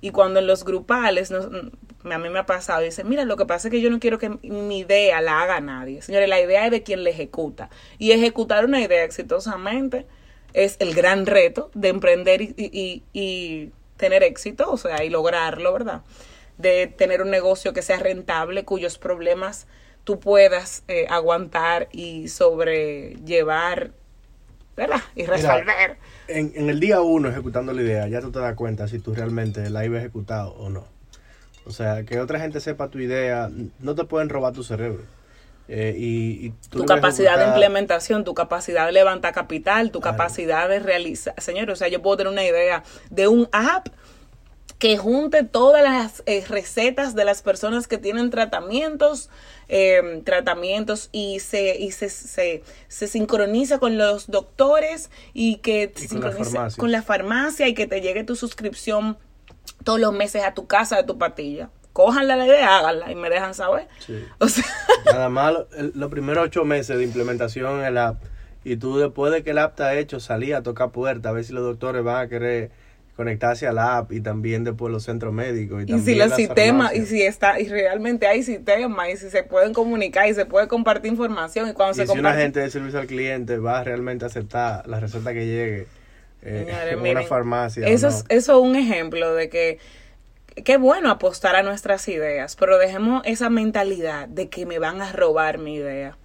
Y 0.00 0.10
cuando 0.10 0.40
en 0.40 0.46
los 0.46 0.64
grupales, 0.64 1.30
no- 1.30 1.70
a 2.10 2.18
mí 2.18 2.28
me 2.30 2.38
ha 2.38 2.46
pasado, 2.46 2.80
dice, 2.80 3.04
mira, 3.04 3.26
lo 3.26 3.36
que 3.36 3.44
pasa 3.44 3.68
es 3.68 3.72
que 3.72 3.82
yo 3.82 3.90
no 3.90 4.00
quiero 4.00 4.18
que 4.18 4.30
mi 4.42 4.78
idea 4.78 5.20
la 5.20 5.42
haga 5.42 5.60
nadie. 5.60 6.00
Señores, 6.00 6.30
la 6.30 6.40
idea 6.40 6.64
es 6.64 6.70
de 6.70 6.82
quien 6.82 7.04
la 7.04 7.10
ejecuta. 7.10 7.68
Y 7.98 8.12
ejecutar 8.12 8.64
una 8.64 8.80
idea 8.80 9.04
exitosamente 9.04 10.06
es 10.54 10.76
el 10.80 10.94
gran 10.94 11.26
reto 11.26 11.70
de 11.74 11.88
emprender 11.88 12.40
y- 12.40 12.54
y- 12.56 13.02
y 13.12 13.70
tener 13.98 14.22
éxito, 14.22 14.72
o 14.72 14.78
sea, 14.78 15.04
y 15.04 15.10
lograrlo, 15.10 15.74
¿verdad? 15.74 16.00
De 16.56 16.86
tener 16.86 17.20
un 17.20 17.30
negocio 17.30 17.74
que 17.74 17.82
sea 17.82 17.98
rentable, 17.98 18.64
cuyos 18.64 18.96
problemas 18.96 19.66
tú 20.10 20.18
puedas 20.18 20.82
eh, 20.88 21.06
aguantar 21.08 21.88
y 21.92 22.26
sobrellevar, 22.26 23.92
¿verdad? 24.76 25.00
Y 25.14 25.24
resolver. 25.24 25.98
En, 26.26 26.50
en 26.56 26.68
el 26.68 26.80
día 26.80 27.00
uno 27.00 27.28
ejecutando 27.28 27.72
la 27.72 27.80
idea, 27.80 28.08
ya 28.08 28.20
tú 28.20 28.32
te 28.32 28.40
das 28.40 28.56
cuenta 28.56 28.88
si 28.88 28.98
tú 28.98 29.14
realmente 29.14 29.70
la 29.70 29.84
ibas 29.84 30.00
ejecutado 30.00 30.50
o 30.54 30.68
no. 30.68 30.84
O 31.64 31.70
sea, 31.70 32.02
que 32.02 32.18
otra 32.18 32.40
gente 32.40 32.58
sepa 32.58 32.88
tu 32.88 32.98
idea, 32.98 33.48
no 33.78 33.94
te 33.94 34.02
pueden 34.02 34.28
robar 34.30 34.52
tu 34.52 34.64
cerebro. 34.64 35.04
Eh, 35.68 35.94
y, 35.96 36.50
tu 36.70 36.84
capacidad 36.84 37.38
de 37.38 37.44
implementación, 37.44 38.24
tu 38.24 38.34
capacidad 38.34 38.86
de 38.86 38.92
levantar 38.92 39.32
capital, 39.32 39.92
tu 39.92 40.00
Claro. 40.00 40.16
capacidad 40.16 40.68
de 40.68 40.80
realizar. 40.80 41.40
Señor, 41.40 41.70
o 41.70 41.76
sea, 41.76 41.86
yo 41.86 42.02
puedo 42.02 42.16
tener 42.16 42.32
una 42.32 42.42
idea 42.42 42.82
de 43.10 43.28
un 43.28 43.48
app 43.52 43.86
que 44.80 44.96
junte 44.96 45.44
todas 45.44 45.84
las 45.84 46.22
eh, 46.24 46.42
recetas 46.48 47.14
de 47.14 47.24
las 47.26 47.42
personas 47.42 47.86
que 47.86 47.98
tienen 47.98 48.30
tratamientos, 48.30 49.28
eh, 49.68 50.22
tratamientos 50.24 51.10
y 51.12 51.38
se 51.40 51.76
y 51.78 51.92
se, 51.92 52.08
se, 52.08 52.64
se 52.88 53.06
sincroniza 53.06 53.78
con 53.78 53.98
los 53.98 54.28
doctores 54.30 55.10
y 55.34 55.56
que 55.58 55.92
se 55.94 56.06
Y 56.06 56.08
con 56.08 56.20
las 56.22 56.34
sincroniza 56.34 56.50
farmacias. 56.50 56.76
con 56.76 56.90
la 56.92 57.02
farmacia 57.02 57.68
y 57.68 57.74
que 57.74 57.86
te 57.86 58.00
llegue 58.00 58.24
tu 58.24 58.36
suscripción 58.36 59.18
todos 59.84 60.00
los 60.00 60.14
meses 60.14 60.42
a 60.44 60.54
tu 60.54 60.66
casa 60.66 60.96
de 60.96 61.04
tu 61.04 61.18
patilla. 61.18 61.68
Cójanla 61.92 62.36
la 62.36 62.46
idea, 62.46 62.78
háganla 62.78 63.12
y 63.12 63.16
me 63.16 63.28
dejan 63.28 63.52
saber. 63.52 63.86
Sí. 63.98 64.24
O 64.38 64.48
sea, 64.48 64.64
Nada 65.04 65.28
más 65.28 65.54
los 65.94 66.10
primeros 66.10 66.46
ocho 66.46 66.64
meses 66.64 66.96
de 66.96 67.04
implementación 67.04 67.80
en 67.80 67.84
el 67.84 67.98
app 67.98 68.22
y 68.64 68.76
tú 68.76 68.96
después 68.98 69.30
de 69.30 69.42
que 69.42 69.50
el 69.50 69.58
app 69.58 69.72
está 69.72 69.94
hecho 69.94 70.20
salí 70.20 70.52
a 70.52 70.62
tocar 70.62 70.90
puertas 70.90 71.28
a 71.28 71.32
ver 71.34 71.44
si 71.44 71.52
los 71.52 71.64
doctores 71.64 72.02
van 72.02 72.24
a 72.24 72.28
querer 72.30 72.70
conectarse 73.16 73.66
al 73.66 73.78
app 73.78 74.12
y 74.12 74.20
también 74.20 74.64
después 74.64 74.90
los 74.92 75.04
centros 75.04 75.32
médicos 75.32 75.84
y, 75.86 75.92
y 75.92 75.98
si 76.00 76.14
los 76.14 76.34
sistemas, 76.34 76.94
y 76.94 77.04
si 77.06 77.22
está, 77.22 77.60
y 77.60 77.68
realmente 77.68 78.26
hay 78.26 78.42
sistemas, 78.42 79.10
y 79.10 79.16
si 79.18 79.30
se 79.30 79.42
pueden 79.42 79.74
comunicar 79.74 80.28
y 80.28 80.34
se 80.34 80.46
puede 80.46 80.68
compartir 80.68 81.12
información, 81.12 81.68
y 81.68 81.72
cuando 81.74 81.92
Y 81.92 81.96
se 81.96 82.06
si 82.06 82.12
una 82.12 82.30
comparte. 82.30 82.42
gente 82.42 82.60
de 82.60 82.70
servicio 82.70 82.98
al 82.98 83.06
cliente 83.06 83.58
va 83.58 83.80
a 83.80 83.84
realmente 83.84 84.24
aceptar 84.24 84.86
la 84.86 85.00
receta 85.00 85.34
que 85.34 85.46
llegue 85.46 85.86
eh, 86.42 86.64
Señores, 86.66 86.92
en 86.94 87.00
una 87.00 87.22
farmacia. 87.22 87.86
Eso, 87.86 88.08
no. 88.08 88.16
es, 88.16 88.24
eso 88.30 88.58
es 88.58 88.68
un 88.70 88.76
ejemplo 88.76 89.34
de 89.34 89.50
que 89.50 89.78
qué 90.64 90.78
bueno 90.78 91.10
apostar 91.10 91.56
a 91.56 91.62
nuestras 91.62 92.08
ideas, 92.08 92.56
pero 92.56 92.78
dejemos 92.78 93.22
esa 93.26 93.50
mentalidad 93.50 94.28
de 94.28 94.48
que 94.48 94.64
me 94.66 94.78
van 94.78 95.02
a 95.02 95.12
robar 95.12 95.58
mi 95.58 95.74
idea. 95.74 96.16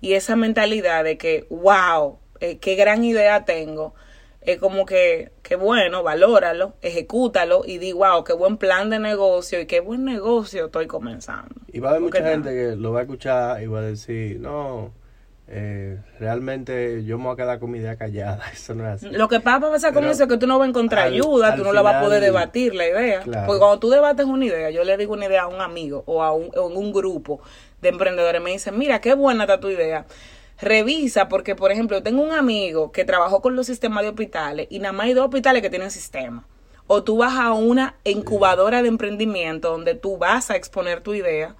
Y 0.00 0.14
esa 0.14 0.34
mentalidad 0.34 1.04
de 1.04 1.18
que, 1.18 1.46
wow, 1.50 2.18
eh, 2.40 2.58
qué 2.58 2.74
gran 2.74 3.04
idea 3.04 3.44
tengo. 3.44 3.94
Es 4.42 4.58
como 4.58 4.86
que, 4.86 5.32
qué 5.42 5.54
bueno, 5.56 6.02
valóralo, 6.02 6.72
ejecútalo 6.80 7.62
y 7.66 7.76
di, 7.78 7.92
wow, 7.92 8.24
qué 8.24 8.32
buen 8.32 8.56
plan 8.56 8.88
de 8.88 8.98
negocio 8.98 9.60
y 9.60 9.66
qué 9.66 9.80
buen 9.80 10.04
negocio 10.04 10.66
estoy 10.66 10.86
comenzando. 10.86 11.54
Y 11.72 11.78
va 11.80 11.88
a 11.88 11.90
haber 11.92 12.02
mucha 12.02 12.20
nada. 12.20 12.32
gente 12.32 12.50
que 12.50 12.76
lo 12.76 12.92
va 12.92 13.00
a 13.00 13.02
escuchar 13.02 13.62
y 13.62 13.66
va 13.66 13.80
a 13.80 13.82
decir, 13.82 14.40
no, 14.40 14.92
eh, 15.46 15.98
realmente 16.18 17.04
yo 17.04 17.18
me 17.18 17.24
voy 17.24 17.32
a 17.34 17.36
quedar 17.36 17.58
con 17.58 17.70
mi 17.70 17.78
idea 17.80 17.96
callada. 17.96 18.42
Eso 18.52 18.74
no 18.74 18.86
es 18.88 18.94
así. 19.04 19.10
Lo 19.10 19.28
que 19.28 19.40
pasa 19.40 19.60
pasa 19.60 19.92
con 19.92 20.04
eso 20.06 20.22
es 20.22 20.28
que 20.28 20.36
tú 20.38 20.46
no 20.46 20.58
vas 20.58 20.66
a 20.66 20.68
encontrar 20.70 21.06
al- 21.08 21.12
ayuda, 21.12 21.48
al 21.52 21.58
tú 21.58 21.64
no 21.64 21.72
la 21.72 21.82
vas 21.82 21.96
a 21.96 22.00
poder 22.02 22.22
debatir 22.22 22.74
la 22.74 22.88
idea. 22.88 23.20
Claro. 23.20 23.46
Porque 23.46 23.58
cuando 23.58 23.78
tú 23.78 23.90
debates 23.90 24.24
una 24.24 24.46
idea, 24.46 24.70
yo 24.70 24.84
le 24.84 24.96
digo 24.96 25.12
una 25.12 25.26
idea 25.26 25.42
a 25.42 25.48
un 25.48 25.60
amigo 25.60 26.02
o 26.06 26.22
a 26.22 26.32
un, 26.32 26.50
o 26.56 26.70
en 26.70 26.76
un 26.78 26.92
grupo 26.92 27.42
de 27.82 27.88
emprendedores, 27.90 28.40
me 28.40 28.52
dicen, 28.52 28.78
mira, 28.78 29.00
qué 29.00 29.12
buena 29.14 29.44
está 29.44 29.60
tu 29.60 29.68
idea. 29.68 30.06
Revisa, 30.60 31.28
porque 31.28 31.54
por 31.54 31.72
ejemplo, 31.72 31.96
yo 31.98 32.02
tengo 32.02 32.22
un 32.22 32.32
amigo 32.32 32.92
que 32.92 33.04
trabajó 33.04 33.40
con 33.40 33.56
los 33.56 33.66
sistemas 33.66 34.02
de 34.02 34.10
hospitales 34.10 34.66
y 34.70 34.78
nada 34.78 34.92
más 34.92 35.06
hay 35.06 35.14
dos 35.14 35.24
hospitales 35.26 35.62
que 35.62 35.70
tienen 35.70 35.90
sistema. 35.90 36.46
O 36.86 37.02
tú 37.04 37.18
vas 37.18 37.38
a 37.38 37.52
una 37.52 37.94
incubadora 38.04 38.82
de 38.82 38.88
emprendimiento 38.88 39.70
donde 39.70 39.94
tú 39.94 40.18
vas 40.18 40.50
a 40.50 40.56
exponer 40.56 41.02
tu 41.02 41.14
idea 41.14 41.54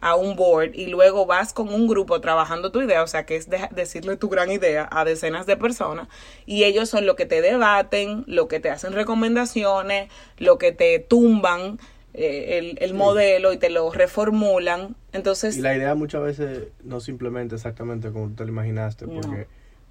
a 0.00 0.14
un 0.14 0.36
board 0.36 0.74
y 0.74 0.86
luego 0.86 1.26
vas 1.26 1.52
con 1.52 1.72
un 1.72 1.88
grupo 1.88 2.20
trabajando 2.20 2.70
tu 2.70 2.80
idea, 2.82 3.02
o 3.02 3.06
sea, 3.06 3.26
que 3.26 3.36
es 3.36 3.48
de- 3.48 3.68
decirle 3.72 4.16
tu 4.16 4.28
gran 4.28 4.50
idea 4.52 4.88
a 4.92 5.04
decenas 5.04 5.46
de 5.46 5.56
personas 5.56 6.08
y 6.44 6.64
ellos 6.64 6.88
son 6.88 7.06
lo 7.06 7.16
que 7.16 7.26
te 7.26 7.40
debaten, 7.42 8.22
lo 8.26 8.46
que 8.46 8.60
te 8.60 8.70
hacen 8.70 8.92
recomendaciones, 8.92 10.10
lo 10.38 10.58
que 10.58 10.72
te 10.72 10.98
tumban 10.98 11.78
eh, 12.16 12.58
el, 12.58 12.78
el 12.80 12.94
modelo 12.94 13.52
y 13.52 13.58
te 13.58 13.70
lo 13.70 13.90
reformulan. 13.92 14.96
Entonces, 15.12 15.56
Y 15.56 15.60
la 15.60 15.76
idea 15.76 15.94
muchas 15.94 16.22
veces 16.22 16.68
no 16.82 17.00
se 17.00 17.10
implementa 17.10 17.54
exactamente 17.54 18.10
como 18.10 18.28
tú 18.28 18.34
te 18.36 18.44
lo 18.44 18.50
imaginaste, 18.50 19.06
No. 19.06 19.14
porque 19.20 19.46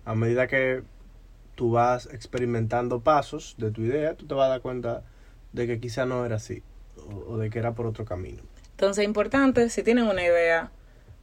a 0.05 0.15
medida 0.15 0.47
que 0.47 0.83
tú 1.55 1.71
vas 1.71 2.07
experimentando 2.11 2.99
pasos 3.01 3.55
de 3.57 3.71
tu 3.71 3.81
idea, 3.81 4.15
tú 4.15 4.25
te 4.27 4.33
vas 4.33 4.47
a 4.47 4.49
dar 4.49 4.61
cuenta 4.61 5.03
de 5.53 5.67
que 5.67 5.79
quizá 5.79 6.05
no 6.05 6.25
era 6.25 6.35
así 6.35 6.63
o, 6.97 7.33
o 7.33 7.37
de 7.37 7.49
que 7.49 7.59
era 7.59 7.73
por 7.73 7.85
otro 7.85 8.03
camino. 8.05 8.43
entonces 8.71 9.03
es 9.03 9.05
importante, 9.07 9.69
si 9.69 9.83
tienen 9.83 10.05
una 10.05 10.21
idea, 10.23 10.71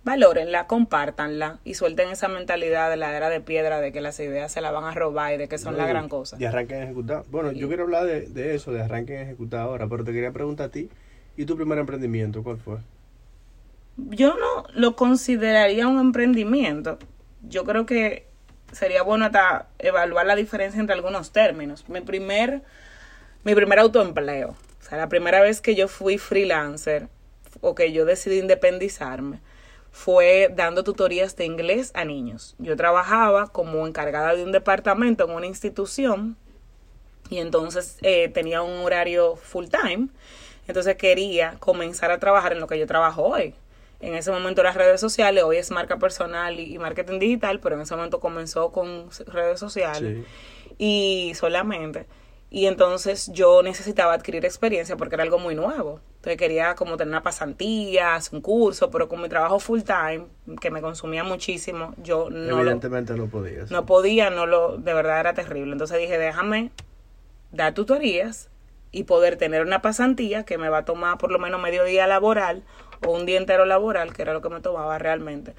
valórenla, 0.04 0.66
compártanla 0.66 1.58
y 1.64 1.74
suelten 1.74 2.08
esa 2.10 2.28
mentalidad 2.28 2.90
de 2.90 2.96
la 2.96 3.16
era 3.16 3.28
de 3.30 3.40
piedra 3.40 3.80
de 3.80 3.92
que 3.92 4.00
las 4.00 4.18
ideas 4.20 4.50
se 4.50 4.60
la 4.60 4.70
van 4.72 4.84
a 4.84 4.92
robar 4.94 5.34
y 5.34 5.36
de 5.36 5.48
que 5.48 5.58
son 5.58 5.76
la 5.76 5.84
Y- 5.84 5.88
gran 5.88 6.08
cosa. 6.08 6.36
Y 6.40 6.44
arranquen 6.44 6.80
a 6.80 6.84
ejecutar. 6.84 7.24
Bueno, 7.30 7.52
yo 7.52 7.68
quiero 7.68 7.84
hablar 7.84 8.04
de, 8.06 8.22
de 8.22 8.54
eso, 8.54 8.72
de 8.72 8.82
arranquen 8.82 9.18
a 9.18 9.22
ejecutar 9.22 9.60
ahora, 9.60 9.86
pero 9.88 10.02
te 10.04 10.12
quería 10.12 10.32
preguntar 10.32 10.66
a 10.66 10.70
ti, 10.70 10.88
¿y 11.36 11.44
tu 11.44 11.56
primer 11.56 11.78
emprendimiento 11.78 12.42
cuál 12.42 12.58
fue? 12.58 12.78
yo 14.08 14.34
no 14.36 14.64
lo 14.74 14.96
consideraría 14.96 15.86
un 15.86 15.98
emprendimiento. 16.00 16.98
Yo 17.46 17.64
creo 17.64 17.84
que 17.84 18.26
sería 18.72 19.02
bueno 19.02 19.26
hasta 19.26 19.66
evaluar 19.78 20.24
la 20.26 20.34
diferencia 20.34 20.80
entre 20.80 20.94
algunos 20.94 21.30
términos. 21.30 21.86
Mi 21.90 22.00
primer, 22.00 22.62
mi 23.44 23.54
primer 23.54 23.78
autoempleo, 23.78 24.48
o 24.48 24.82
sea, 24.82 24.96
la 24.96 25.10
primera 25.10 25.42
vez 25.42 25.60
que 25.60 25.74
yo 25.74 25.88
fui 25.88 26.16
freelancer 26.16 27.08
o 27.60 27.74
que 27.74 27.92
yo 27.92 28.06
decidí 28.06 28.38
independizarme 28.38 29.40
fue 29.92 30.50
dando 30.54 30.82
tutorías 30.84 31.36
de 31.36 31.44
inglés 31.44 31.92
a 31.94 32.04
niños. 32.04 32.56
Yo 32.58 32.76
trabajaba 32.76 33.46
como 33.48 33.86
encargada 33.86 34.34
de 34.34 34.42
un 34.42 34.50
departamento 34.50 35.24
en 35.24 35.30
una 35.30 35.46
institución 35.46 36.36
y 37.30 37.38
entonces 37.38 37.98
eh, 38.02 38.28
tenía 38.28 38.62
un 38.62 38.80
horario 38.84 39.36
full 39.36 39.66
time. 39.66 40.08
Entonces 40.66 40.96
quería 40.96 41.56
comenzar 41.58 42.10
a 42.10 42.18
trabajar 42.18 42.52
en 42.52 42.60
lo 42.60 42.66
que 42.66 42.78
yo 42.78 42.86
trabajo 42.86 43.22
hoy. 43.22 43.54
En 44.00 44.14
ese 44.14 44.30
momento 44.32 44.62
las 44.62 44.74
redes 44.74 45.00
sociales, 45.00 45.44
hoy 45.44 45.58
es 45.58 45.70
marca 45.70 45.98
personal 45.98 46.58
y, 46.58 46.74
y 46.74 46.78
marketing 46.78 47.18
digital, 47.20 47.60
pero 47.60 47.76
en 47.76 47.82
ese 47.82 47.94
momento 47.94 48.18
comenzó 48.18 48.72
con 48.72 49.08
redes 49.26 49.60
sociales 49.60 50.24
Sí. 50.24 50.74
y 50.78 51.32
solamente. 51.34 52.06
Y 52.50 52.66
entonces 52.66 53.30
yo 53.32 53.62
necesitaba 53.62 54.12
adquirir 54.14 54.44
experiencia 54.44 54.96
porque 54.96 55.14
era 55.14 55.22
algo 55.24 55.38
muy 55.38 55.54
nuevo. 55.54 56.00
Entonces 56.22 56.38
quería 56.38 56.76
como 56.76 56.96
tener 56.96 57.08
una 57.08 57.24
pasantía, 57.24 58.14
hacer 58.14 58.36
un 58.36 58.42
curso, 58.42 58.92
pero 58.92 59.08
con 59.08 59.20
mi 59.20 59.28
trabajo 59.28 59.58
full 59.58 59.80
time, 59.80 60.26
que 60.60 60.70
me 60.70 60.80
consumía 60.80 61.24
muchísimo, 61.24 61.96
yo 62.00 62.30
no 62.30 62.54
lo, 62.54 62.60
Evidentemente 62.60 63.14
no 63.14 63.26
podías. 63.26 63.72
no 63.72 63.86
podía, 63.86 64.30
no 64.30 64.46
lo, 64.46 64.76
de 64.76 64.94
verdad 64.94 65.18
era 65.18 65.34
terrible. 65.34 65.72
Entonces 65.72 65.98
dije, 65.98 66.18
déjame 66.18 66.70
dar 67.50 67.74
tutorías 67.74 68.50
y 68.92 69.02
poder 69.02 69.34
tener 69.34 69.62
una 69.62 69.82
pasantía 69.82 70.44
que 70.44 70.58
me 70.58 70.68
va 70.68 70.78
a 70.78 70.84
tomar 70.84 71.18
por 71.18 71.32
lo 71.32 71.40
menos 71.40 71.60
medio 71.60 71.82
día 71.82 72.06
laboral 72.06 72.62
o 73.04 73.10
un 73.10 73.26
día 73.26 73.38
entero 73.38 73.64
laboral, 73.64 74.12
que 74.12 74.22
era 74.22 74.32
lo 74.32 74.42
que 74.42 74.48
me 74.48 74.60
tomaba 74.60 74.96
realmente. 74.98 75.54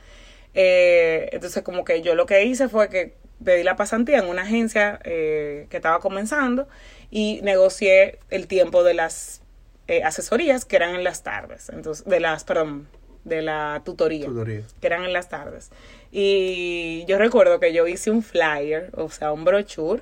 Eh, 0.53 1.27
entonces 1.33 1.61
como 1.63 1.83
que 1.83 2.01
yo 2.01 2.15
lo 2.15 2.25
que 2.25 2.41
hice 2.45 2.69
fue 2.69 2.87
que 2.87 3.17
pedí 3.43 3.63
la 3.63 3.75
pasantía 3.75 4.19
en 4.19 4.29
una 4.29 4.43
agencia 4.43 5.01
eh, 5.03 5.67
que 5.69 5.75
estaba 5.75 5.99
comenzando 5.99 6.69
y 7.11 7.41
negocié 7.43 8.19
el 8.29 8.47
tiempo 8.47 8.85
de 8.85 8.93
las 8.93 9.42
eh, 9.87 10.03
asesorías 10.03 10.65
que 10.65 10.75
eran 10.77 10.95
en 10.95 11.03
las 11.03 11.23
tardes, 11.23 11.69
entonces 11.69 12.05
de 12.05 12.19
las, 12.19 12.43
perdón, 12.43 12.87
de 13.23 13.41
la 13.41 13.81
tutoría 13.85 14.25
Tutoría. 14.25 14.63
que 14.81 14.87
eran 14.87 15.03
en 15.05 15.13
las 15.13 15.29
tardes. 15.29 15.71
Y 16.11 17.05
yo 17.07 17.17
recuerdo 17.17 17.59
que 17.59 17.73
yo 17.73 17.87
hice 17.87 18.11
un 18.11 18.21
flyer, 18.23 18.91
o 18.95 19.09
sea, 19.09 19.31
un 19.31 19.45
brochure. 19.45 20.01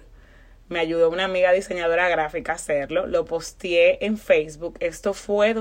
Me 0.70 0.80
ayudó 0.80 1.10
una 1.10 1.26
amiga 1.26 1.52
diseñadora 1.52 2.08
gráfica 2.10 2.54
a 2.54 2.56
hacerlo. 2.56 3.06
Lo 3.06 3.26
posteé 3.26 3.98
en 4.06 4.18
Facebook. 4.18 4.78
Esto 4.80 5.14
fue 5.14 5.54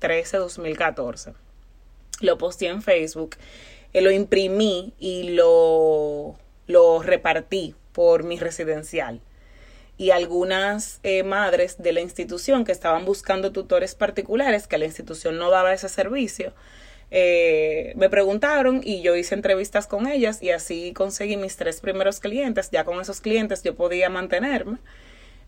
2013-2014. 0.00 1.34
Lo 2.20 2.38
posteé 2.38 2.68
en 2.68 2.82
Facebook. 2.82 3.36
eh, 3.92 4.00
lo 4.02 4.10
imprimí 4.10 4.94
y 4.98 5.30
lo, 5.30 6.36
lo 6.66 7.02
repartí 7.02 7.74
por 7.92 8.22
mi 8.22 8.38
residencial 8.38 9.20
y 10.00 10.12
algunas 10.12 10.98
eh, 11.02 11.22
madres 11.24 11.76
de 11.82 11.92
la 11.92 12.00
institución 12.00 12.64
que 12.64 12.72
estaban 12.72 13.04
buscando 13.04 13.52
tutores 13.52 13.94
particulares, 13.94 14.66
que 14.66 14.78
la 14.78 14.86
institución 14.86 15.36
no 15.36 15.50
daba 15.50 15.74
ese 15.74 15.90
servicio, 15.90 16.54
eh, 17.10 17.92
me 17.96 18.08
preguntaron 18.08 18.80
y 18.82 19.02
yo 19.02 19.14
hice 19.14 19.34
entrevistas 19.34 19.86
con 19.86 20.06
ellas 20.06 20.42
y 20.42 20.52
así 20.52 20.94
conseguí 20.94 21.36
mis 21.36 21.58
tres 21.58 21.82
primeros 21.82 22.18
clientes. 22.18 22.70
Ya 22.70 22.84
con 22.84 22.98
esos 22.98 23.20
clientes 23.20 23.62
yo 23.62 23.74
podía 23.74 24.08
mantenerme, 24.08 24.78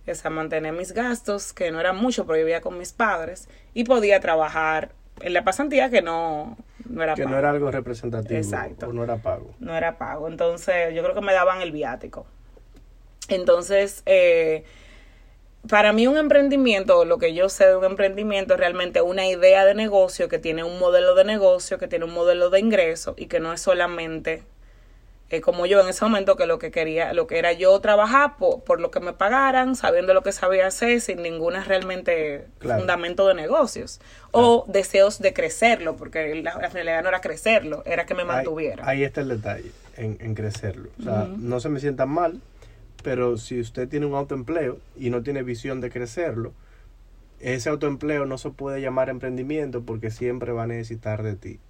o 0.07 0.15
sea, 0.15 0.31
mantener 0.31 0.75
mis 0.75 0.93
gastos, 0.93 1.55
que 1.55 1.71
no 1.71 1.81
eran 1.81 1.97
mucho, 1.97 2.27
porque 2.27 2.41
vivía 2.41 2.61
con 2.61 2.77
mis 2.77 2.93
padres, 2.93 3.49
y 3.73 3.85
podía 3.85 4.21
trabajar 4.21 4.91
en 5.23 5.33
la 5.33 5.45
pasantía 5.45 5.89
que 5.89 6.03
no, 6.03 6.59
no 6.91 7.03
era 7.03 7.15
Que 7.15 7.23
no 7.23 7.29
pago. 7.29 7.39
era 7.39 7.51
algo 7.53 7.71
representativo. 7.71 8.37
Exacto. 8.39 8.89
O 8.89 8.93
no 8.93 9.03
era 9.03 9.17
pago. 9.17 9.55
no 9.61 9.75
era 9.75 9.97
pago. 9.97 10.29
Entonces, 10.29 10.93
yo 10.95 11.03
creo 11.03 11.15
que 11.15 11.23
me 11.23 11.33
daban 11.33 11.63
el 11.63 11.73
viático. 11.73 12.27
Entonces, 13.35 14.03
eh, 14.07 14.65
para 15.69 15.93
mí 15.93 16.07
un 16.07 16.17
emprendimiento, 16.17 17.05
lo 17.05 17.19
que 17.19 17.35
yo 17.35 17.49
sé 17.49 17.67
de 17.67 17.77
un 17.77 17.85
emprendimiento 17.85 18.55
es 18.55 18.61
realmente 18.61 19.01
una 19.01 19.27
idea 19.27 19.65
de 19.65 19.75
negocio 19.75 20.29
que 20.29 20.39
tiene 20.39 20.65
un 20.65 20.79
modelo 20.79 21.15
de 21.15 21.25
negocio, 21.25 21.79
que 21.79 21.89
tiene 21.89 22.05
un 22.05 22.13
modelo 22.15 22.51
de 22.51 22.59
ingreso 22.61 23.15
y 23.17 23.27
que 23.27 23.39
no 23.41 23.53
es 23.53 23.61
solamente 23.61 24.43
eh, 25.33 25.41
como 25.41 25.65
yo 25.65 25.81
en 25.81 25.89
ese 25.89 26.05
momento 26.05 26.37
que 26.37 26.45
lo 26.45 26.59
que 26.59 26.71
quería, 26.71 27.15
lo 27.15 27.27
que 27.27 27.39
era 27.39 27.53
yo 27.53 27.81
trabajar 27.81 28.37
por, 28.37 28.65
por 28.65 28.81
lo 28.81 28.91
que 28.91 29.01
me 29.01 29.15
pagaran, 29.15 29.77
sabiendo 29.77 30.13
lo 30.13 30.23
que 30.23 30.31
sabía 30.31 30.67
hacer, 30.67 31.01
sin 31.01 31.23
ninguna 31.23 31.65
realmente 31.65 32.45
Claro. 32.59 32.81
fundamento 32.81 33.27
de 33.27 33.35
negocios 33.35 33.99
o 34.31 34.67
deseos 34.69 35.21
de 35.21 35.33
crecerlo, 35.33 35.97
porque 35.97 36.35
la, 36.43 36.57
la 36.57 36.69
finalidad 36.69 37.03
no 37.03 37.09
era 37.09 37.23
crecerlo, 37.23 37.83
era 37.87 38.05
que 38.05 38.15
me 38.15 38.25
mantuviera. 38.25 38.87
Ahí, 38.87 39.05
está 39.05 39.23
el 39.23 39.29
detalle, 39.29 39.73
en, 39.97 40.19
en 40.21 40.35
crecerlo. 40.35 40.91
O 41.01 41.03
sea, 41.03 41.29
no 41.39 41.61
se 41.61 41.71
me 41.71 41.81
sientan 41.81 42.11
mal, 42.11 42.39
pero 43.03 43.37
si 43.39 43.61
usted 43.61 43.89
tiene 43.89 44.07
un 44.07 44.15
autoempleo 44.15 44.79
y 44.97 45.11
no 45.11 45.23
tiene 45.23 45.43
visión 45.43 45.81
de 45.81 45.91
crecerlo, 45.91 46.53
ese 47.41 47.69
autoempleo 47.71 48.27
no 48.27 48.39
se 48.39 48.51
puede 48.51 48.81
llamar 48.81 49.11
emprendimiento 49.11 49.83
porque 49.85 50.11
siempre 50.11 50.53
va 50.53 50.65
a 50.65 50.67
necesitar 50.69 51.23
de 51.23 51.37
ti. 51.37 51.61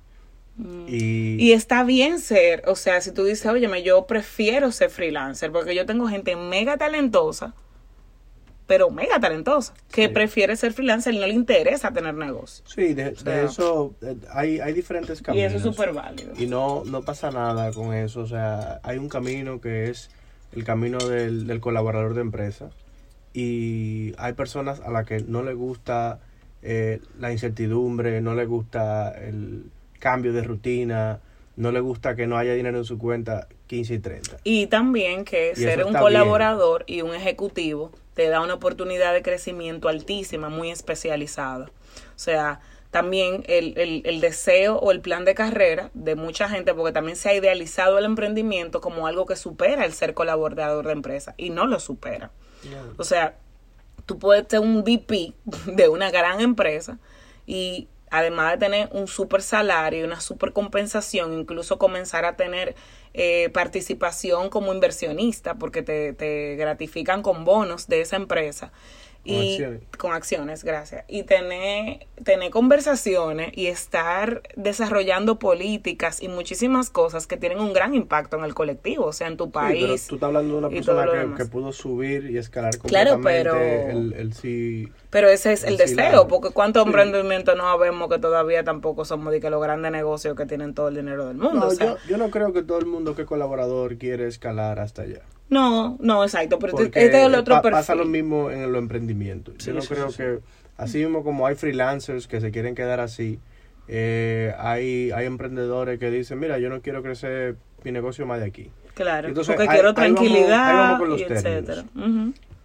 Y, 0.87 1.42
Y 1.42 1.53
está 1.53 1.83
bien 1.85 2.18
ser, 2.21 2.62
o 2.66 2.77
sea, 2.77 3.01
si 3.01 3.12
tú 3.12 3.25
dices, 3.25 3.47
óyeme, 3.47 3.83
yo 3.83 4.07
prefiero 4.07 4.71
ser 4.73 4.90
freelancer, 4.90 5.51
porque 5.53 5.75
yo 5.75 5.87
tengo 5.87 6.09
gente 6.09 6.37
mega 6.37 6.77
talentosa, 6.77 7.55
pero 8.66 8.90
mega 8.90 9.21
talentosa, 9.21 9.75
que 9.90 10.09
Sí. 10.09 10.09
prefiere 10.09 10.57
ser 10.57 10.73
freelancer 10.73 11.14
y 11.14 11.18
no 11.18 11.27
le 11.27 11.35
interesa 11.35 11.92
tener 11.92 12.14
negocio. 12.14 12.64
sí, 12.64 12.95
de, 12.95 13.12
de 13.12 13.16
sea, 13.16 13.42
eso 13.42 13.97
eh, 14.03 14.16
hay, 14.31 14.61
hay 14.61 14.73
diferentes 14.73 15.21
Y 15.21 15.23
caminos. 15.23 15.53
eso 15.55 15.57
es 15.57 15.62
súper 15.62 15.92
válido. 15.92 16.33
Y 16.35 16.47
no, 16.47 16.85
no 16.85 17.05
pasa 17.05 17.31
nada 17.31 17.73
con 17.73 17.95
eso. 17.95 18.21
O 18.21 18.27
sea, 18.27 18.81
hay 18.83 18.99
un 18.99 19.09
camino 19.09 19.61
que 19.61 19.90
es 19.90 20.11
el 20.55 20.65
camino 20.65 20.99
del, 20.99 21.47
del 21.47 21.61
colaborador 21.61 22.15
de 22.15 22.21
empresa. 22.21 22.71
Y 23.35 24.15
hay 24.19 24.35
personas 24.35 24.81
a 24.81 24.91
las 24.91 25.07
que 25.07 25.21
no 25.21 25.43
les 25.43 25.57
gusta 25.57 26.21
eh, 26.62 27.01
la 27.19 27.33
incertidumbre, 27.33 28.21
no 28.21 28.35
les 28.35 28.47
gusta 28.47 29.11
el 29.11 29.65
cambio 29.99 30.33
de 30.33 30.43
rutina, 30.43 31.21
no 31.57 31.73
les 31.73 31.83
gusta 31.83 32.15
que 32.15 32.27
no 32.27 32.38
haya 32.38 32.55
dinero 32.55 32.79
en 32.79 32.85
su 32.85 32.99
cuenta 32.99 33.49
15 33.67 33.95
y 33.95 33.99
30. 33.99 34.37
Y 34.45 34.67
también 34.67 35.25
que 35.25 35.53
Y 35.53 35.57
ser 35.57 35.85
un 35.85 35.93
colaborador 35.93 36.85
y 36.87 37.03
un 37.03 37.15
ejecutivo 37.15 37.91
te 38.15 38.29
da 38.29 38.41
una 38.43 38.55
oportunidad 38.55 39.12
de 39.12 39.23
crecimiento 39.23 39.88
altísima, 39.88 40.51
muy 40.51 40.71
especializada. 40.71 41.65
O 41.65 42.19
sea, 42.19 42.61
también 42.93 43.43
el, 43.49 43.73
el, 43.79 44.03
el 44.05 44.21
deseo 44.21 44.77
o 44.77 44.93
el 44.93 45.01
plan 45.01 45.25
de 45.25 45.35
carrera 45.35 45.91
de 45.95 46.15
mucha 46.15 46.51
gente, 46.51 46.75
porque 46.75 46.93
también 46.93 47.17
se 47.17 47.31
ha 47.31 47.35
idealizado 47.35 47.97
el 47.97 48.05
emprendimiento 48.05 48.83
como 48.83 49.07
algo 49.07 49.25
que 49.25 49.35
supera 49.35 49.87
el 49.87 49.95
ser 49.95 50.13
colaborador 50.13 50.87
de 50.87 50.93
empresa 50.93 51.35
y 51.39 51.49
no 51.49 51.67
lo 51.67 51.81
supera. 51.81 52.31
O 52.99 53.05
sea, 53.05 53.39
tú 54.05 54.19
puedes 54.19 54.47
ser 54.47 54.61
un 54.61 54.83
VP 54.85 55.33
de 55.73 55.89
una 55.89 56.11
gran 56.11 56.43
empresa 56.43 56.99
y 57.47 57.89
además 58.11 58.53
de 58.53 58.59
tener 58.59 58.89
un 58.93 59.09
super 59.09 59.41
salario 59.41 60.01
y 60.01 60.03
una 60.03 60.21
super 60.21 60.53
compensación, 60.53 61.33
incluso 61.33 61.79
comenzar 61.79 62.27
a 62.27 62.37
tener 62.37 62.75
eh, 63.15 63.49
participación 63.55 64.51
como 64.51 64.71
inversionista, 64.75 65.55
porque 65.55 65.81
te, 65.81 66.13
te 66.13 66.57
gratifican 66.57 67.23
con 67.23 67.47
bonos 67.47 67.89
de 67.89 68.03
esa 68.03 68.17
empresa. 68.17 68.71
Con 69.25 69.33
y 69.35 69.53
acciones. 69.53 69.81
con 69.99 70.13
acciones, 70.13 70.65
gracias. 70.65 71.05
Y 71.07 71.23
tener, 71.23 72.07
tener 72.25 72.51
conversaciones 72.51 73.53
y 73.57 73.69
estar 73.69 74.43
desarrollando 74.57 75.39
políticas 75.39 76.21
y 76.21 76.29
muchísimas 76.29 76.91
cosas 76.91 77.27
que 77.29 77.37
tienen 77.37 77.61
un 77.61 77.73
gran 77.73 77.95
impacto 77.95 78.37
en 78.37 78.45
el 78.45 78.53
colectivo, 78.55 79.05
o 79.07 79.13
sea, 79.13 79.29
en 79.29 79.37
tu 79.37 79.45
Sí, 79.45 79.51
pero 79.53 79.67
país. 79.69 80.07
tú 80.09 80.17
estás 80.17 80.27
hablando 80.27 80.55
de 80.55 80.59
una 80.59 80.69
persona 80.71 81.35
que, 81.37 81.45
pudo 81.47 81.73
subir 81.73 82.31
y 82.31 82.39
escalar 82.39 82.77
Claro, 82.79 83.13
completamente 83.13 83.85
pero- 83.87 83.99
el, 83.99 84.13
el 84.15 84.33
sí. 84.35 84.89
Pero 85.11 85.29
ese 85.29 85.53
es 85.53 85.63
el 85.65 85.77
deseo, 85.77 85.97
claro. 85.97 86.27
porque 86.29 86.51
cuántos 86.51 86.83
Sí. 86.83 86.89
emprendimientos 86.89 87.57
no 87.57 87.79
vemos 87.79 88.09
que 88.09 88.19
todavía 88.19 88.65
tampoco 88.65 89.05
somos 89.05 89.33
de 89.33 89.41
que 89.41 89.51
los 89.51 89.63
grandes 89.63 89.93
negocios 89.93 90.35
que 90.37 90.47
tienen 90.47 90.75
todo 90.75 90.89
el 90.89 90.97
dinero 90.97 91.27
del 91.27 91.37
mundo. 91.37 91.61
No, 91.61 91.67
o 91.67 91.71
sea, 91.71 91.87
yo, 91.87 91.97
yo 92.09 92.17
no 92.17 92.31
creo 92.31 92.53
que 92.53 92.63
todo 92.63 92.79
el 92.79 92.87
mundo 92.87 93.15
que 93.15 93.23
es 93.23 93.29
colaborador 93.29 93.99
quiere 93.99 94.27
escalar 94.27 94.81
hasta 94.81 95.03
allá. 95.03 95.21
No, 95.53 95.97
no, 96.01 96.25
exacto, 96.25 96.59
pero 96.59 96.73
este- 96.73 96.85
Porque 96.85 97.05
este 97.05 97.21
es 97.21 97.27
el 97.27 97.35
otro 97.35 97.55
pa- 97.57 97.62
perfil. 97.62 97.79
pasa 97.79 97.95
lo 97.95 98.05
mismo 98.07 98.51
en 98.51 98.61
el 98.62 98.75
emprendimiento. 98.75 99.53
Sí, 99.59 99.67
Yo 99.69 99.75
no 99.75 99.83
sí, 99.83 99.88
creo 99.88 100.11
sí, 100.11 100.17
que, 100.19 100.38
así 100.77 100.99
mismo 100.99 101.23
como 101.23 101.47
hay 101.47 101.55
freelancers 101.55 102.27
que 102.27 102.41
se 102.41 102.51
quieren 102.51 102.75
quedar 102.75 102.99
así, 103.01 103.38
eh, 103.88 104.55
hay, 104.59 105.11
hay 105.12 105.27
emprendedores 105.27 105.99
que 105.99 106.11
dicen, 106.11 106.38
mira, 106.41 106.59
yo 106.59 106.69
no 106.71 106.81
quiero 106.83 107.03
crecer 107.03 107.57
mi 107.85 107.93
negocio 107.93 108.27
más 108.27 108.41
de 108.41 108.47
aquí. 108.47 108.71
Claro, 108.95 109.29
Entonces, 109.29 109.55
porque 109.55 109.69
ahí- 109.71 109.77
quiero 109.77 109.88
ahí 109.91 109.95
vamos- 109.95 110.15
tranquilidad 110.15 110.67
ahí 110.69 110.77
vamos 110.93 111.09
los 111.09 111.21
y 111.21 111.25
etcétera. 111.25 111.85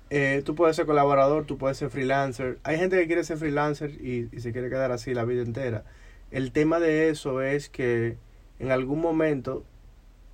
Eh, 0.09 0.41
tú 0.45 0.55
puedes 0.55 0.75
ser 0.75 0.85
colaborador, 0.85 1.45
tú 1.45 1.57
puedes 1.57 1.77
ser 1.77 1.89
freelancer. 1.89 2.59
Hay 2.63 2.77
gente 2.77 2.97
que 2.97 3.07
quiere 3.07 3.23
ser 3.25 3.37
freelancer 3.37 3.91
y, 4.01 4.29
y 4.31 4.39
se 4.39 4.53
quiere 4.53 4.69
quedar 4.69 4.91
así 4.93 5.13
la 5.13 5.25
vida 5.25 5.41
entera. 5.41 5.83
El 6.31 6.51
tema 6.53 6.79
de 6.79 7.09
eso 7.09 7.41
es 7.41 7.67
que 7.69 8.15
en 8.59 8.71
algún 8.71 9.01
momento 9.01 9.65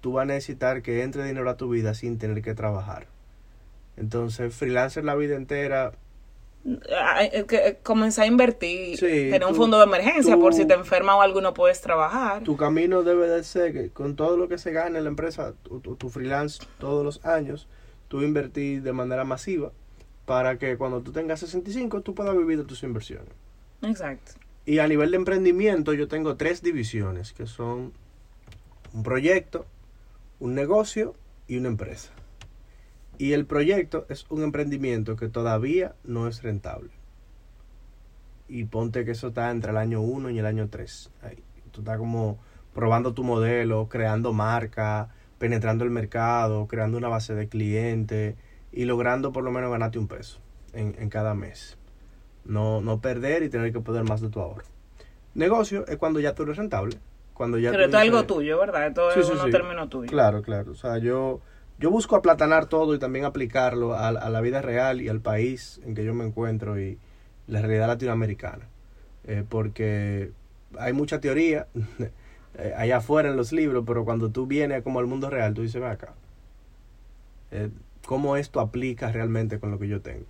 tú 0.03 0.11
vas 0.11 0.23
a 0.23 0.25
necesitar 0.25 0.81
que 0.81 1.01
entre 1.01 1.23
dinero 1.23 1.49
a 1.49 1.55
tu 1.55 1.69
vida 1.69 1.93
sin 1.93 2.17
tener 2.17 2.41
que 2.41 2.53
trabajar. 2.53 3.07
Entonces, 3.95 4.53
freelancer 4.53 5.05
la 5.05 5.15
vida 5.15 5.35
entera, 5.37 5.93
eh, 6.65 7.77
Comenzar 7.83 8.23
a 8.23 8.27
invertir, 8.27 8.97
Sí, 8.97 9.05
tener 9.31 9.45
un 9.45 9.55
fondo 9.55 9.77
de 9.77 9.85
emergencia 9.85 10.35
tú- 10.35 10.41
por 10.41 10.53
si 10.53 10.65
te 10.65 10.73
enfermas 10.73 11.15
o 11.15 11.21
algo 11.21 11.39
no 11.41 11.53
puedes 11.53 11.79
trabajar. 11.81 12.43
tu 12.43 12.57
camino 12.57 13.03
debe 13.03 13.27
de 13.29 13.43
ser 13.45 13.71
que 13.71 13.89
con 13.91 14.15
todo 14.17 14.35
lo 14.35 14.47
que 14.49 14.57
se 14.57 14.71
gana 14.73 14.97
en 14.97 15.05
la 15.05 15.09
empresa, 15.09 15.53
tu, 15.63 15.79
tu- 15.79 15.95
tu 15.95 16.09
freelance 16.09 16.61
todos 16.79 17.03
los 17.05 17.25
años, 17.25 17.67
tú 18.09 18.21
invertir 18.23 18.81
de 18.83 18.91
manera 18.93 19.23
masiva 19.23 19.71
para 20.25 20.57
que 20.57 20.77
cuando 20.77 21.01
tú 21.01 21.11
tengas 21.13 21.39
65 21.39 22.01
tú 22.01 22.13
puedas 22.13 22.35
vivir 22.37 22.57
de 22.57 22.63
tus 22.65 22.83
inversiones. 22.83 23.29
Exacto. 23.81 24.33
Y 24.65 24.79
a 24.79 24.87
nivel 24.87 25.11
de 25.11 25.17
emprendimiento 25.17 25.93
yo 25.93 26.07
tengo 26.09 26.35
tres 26.35 26.61
divisiones, 26.61 27.31
que 27.33 27.45
son 27.47 27.91
un 28.93 29.03
proyecto, 29.03 29.65
un 30.43 30.55
negocio 30.55 31.15
y 31.47 31.55
una 31.55 31.69
empresa. 31.69 32.11
Y 33.17 33.31
el 33.31 33.45
proyecto 33.45 34.05
es 34.09 34.25
un 34.29 34.43
emprendimiento 34.43 35.15
que 35.15 35.29
todavía 35.29 35.95
no 36.03 36.27
es 36.27 36.43
rentable. 36.43 36.89
Y 38.49 38.65
ponte 38.65 39.05
que 39.05 39.11
eso 39.11 39.29
está 39.29 39.51
entre 39.51 39.71
el 39.71 39.77
año 39.77 40.01
1 40.01 40.31
y 40.31 40.39
el 40.39 40.45
año 40.45 40.67
3. 40.67 41.11
Tú 41.71 41.79
estás 41.79 41.97
como 41.97 42.39
probando 42.73 43.13
tu 43.13 43.23
modelo, 43.23 43.87
creando 43.87 44.33
marca, 44.33 45.11
penetrando 45.37 45.85
el 45.85 45.91
mercado, 45.91 46.67
creando 46.67 46.97
una 46.97 47.07
base 47.07 47.35
de 47.35 47.47
clientes 47.47 48.35
y 48.73 48.83
logrando 48.83 49.31
por 49.31 49.45
lo 49.45 49.51
menos 49.51 49.71
ganarte 49.71 49.97
un 49.97 50.09
peso 50.09 50.41
en, 50.73 50.93
en 50.99 51.07
cada 51.07 51.35
mes. 51.35 51.77
No, 52.43 52.81
no 52.81 52.99
perder 52.99 53.43
y 53.43 53.49
tener 53.49 53.71
que 53.71 53.79
poner 53.79 54.03
más 54.03 54.19
de 54.19 54.27
tu 54.27 54.41
ahorro. 54.41 54.65
Negocio 55.35 55.87
es 55.87 55.95
cuando 55.95 56.19
ya 56.19 56.35
tú 56.35 56.43
eres 56.43 56.57
rentable. 56.57 56.97
Cuando 57.33 57.57
ya 57.57 57.71
Pero 57.71 57.85
esto 57.85 57.97
es 57.97 58.03
algo 58.03 58.25
tuyo, 58.25 58.59
¿verdad? 58.59 58.87
Esto 58.87 59.11
Sí, 59.11 59.19
es 59.21 59.25
sí, 59.27 59.31
unos 59.33 59.45
sí. 59.45 59.51
términos 59.51 59.89
tuyos. 59.89 60.11
Claro, 60.11 60.41
claro. 60.41 60.71
O 60.71 60.75
sea, 60.75 60.97
yo, 60.99 61.41
yo 61.79 61.89
busco 61.89 62.15
aplatanar 62.15 62.67
todo 62.67 62.93
y 62.93 62.99
también 62.99 63.25
aplicarlo 63.25 63.93
a, 63.93 64.09
a 64.09 64.29
la 64.29 64.41
vida 64.41 64.61
real 64.61 65.01
y 65.01 65.09
al 65.09 65.19
país 65.21 65.81
en 65.83 65.95
que 65.95 66.03
yo 66.05 66.13
me 66.13 66.25
encuentro 66.25 66.79
y 66.79 66.99
la 67.47 67.61
realidad 67.61 67.87
latinoamericana. 67.87 68.67
Eh, 69.25 69.43
porque 69.47 70.31
hay 70.77 70.93
mucha 70.93 71.19
teoría 71.21 71.67
eh, 72.57 72.73
allá 72.77 72.97
afuera 72.97 73.29
en 73.29 73.37
los 73.37 73.51
libros, 73.51 73.83
pero 73.87 74.05
cuando 74.05 74.29
tú 74.29 74.45
vienes 74.47 74.83
como 74.83 74.99
al 74.99 75.07
mundo 75.07 75.29
real, 75.29 75.53
tú 75.53 75.61
dices, 75.61 75.81
ven 75.81 75.91
acá, 75.91 76.13
eh, 77.51 77.69
¿cómo 78.05 78.35
esto 78.37 78.59
aplica 78.59 79.11
realmente 79.11 79.59
con 79.59 79.71
lo 79.71 79.79
que 79.79 79.87
yo 79.87 80.01
tengo? 80.01 80.25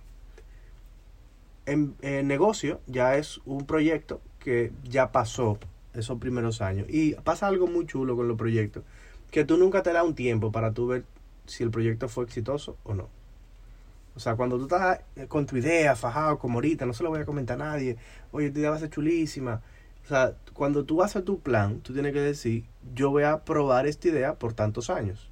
En, 1.66 1.94
en 2.02 2.28
negocio 2.28 2.80
ya 2.86 3.16
es 3.16 3.40
un 3.46 3.66
proyecto 3.66 4.20
que 4.38 4.70
ya 4.84 5.12
pasó 5.12 5.58
esos 5.94 6.18
primeros 6.18 6.60
años. 6.60 6.86
Y 6.88 7.14
pasa 7.14 7.46
algo 7.46 7.66
muy 7.66 7.86
chulo 7.86 8.16
con 8.16 8.28
los 8.28 8.36
proyectos, 8.36 8.84
que 9.30 9.44
tú 9.44 9.56
nunca 9.56 9.82
te 9.82 9.92
da 9.92 10.02
un 10.02 10.14
tiempo 10.14 10.52
para 10.52 10.72
tú 10.72 10.86
ver 10.86 11.04
si 11.46 11.62
el 11.62 11.70
proyecto 11.70 12.08
fue 12.08 12.24
exitoso 12.24 12.76
o 12.84 12.94
no. 12.94 13.08
O 14.16 14.20
sea, 14.20 14.36
cuando 14.36 14.56
tú 14.58 14.64
estás 14.64 15.00
eh, 15.16 15.26
con 15.26 15.46
tu 15.46 15.56
idea, 15.56 15.96
fajado, 15.96 16.38
como 16.38 16.58
ahorita, 16.58 16.86
no 16.86 16.92
se 16.92 17.02
lo 17.02 17.10
voy 17.10 17.20
a 17.20 17.24
comentar 17.24 17.60
a 17.60 17.64
nadie, 17.64 17.96
oye, 18.30 18.50
tu 18.50 18.60
idea 18.60 18.70
va 18.70 18.76
a 18.76 18.80
ser 18.80 18.90
chulísima. 18.90 19.60
O 20.04 20.08
sea, 20.08 20.34
cuando 20.52 20.84
tú 20.84 21.02
haces 21.02 21.24
tu 21.24 21.40
plan, 21.40 21.80
tú 21.80 21.92
tienes 21.92 22.12
que 22.12 22.20
decir, 22.20 22.64
yo 22.94 23.10
voy 23.10 23.24
a 23.24 23.44
probar 23.44 23.86
esta 23.86 24.08
idea 24.08 24.34
por 24.34 24.52
tantos 24.52 24.90
años. 24.90 25.30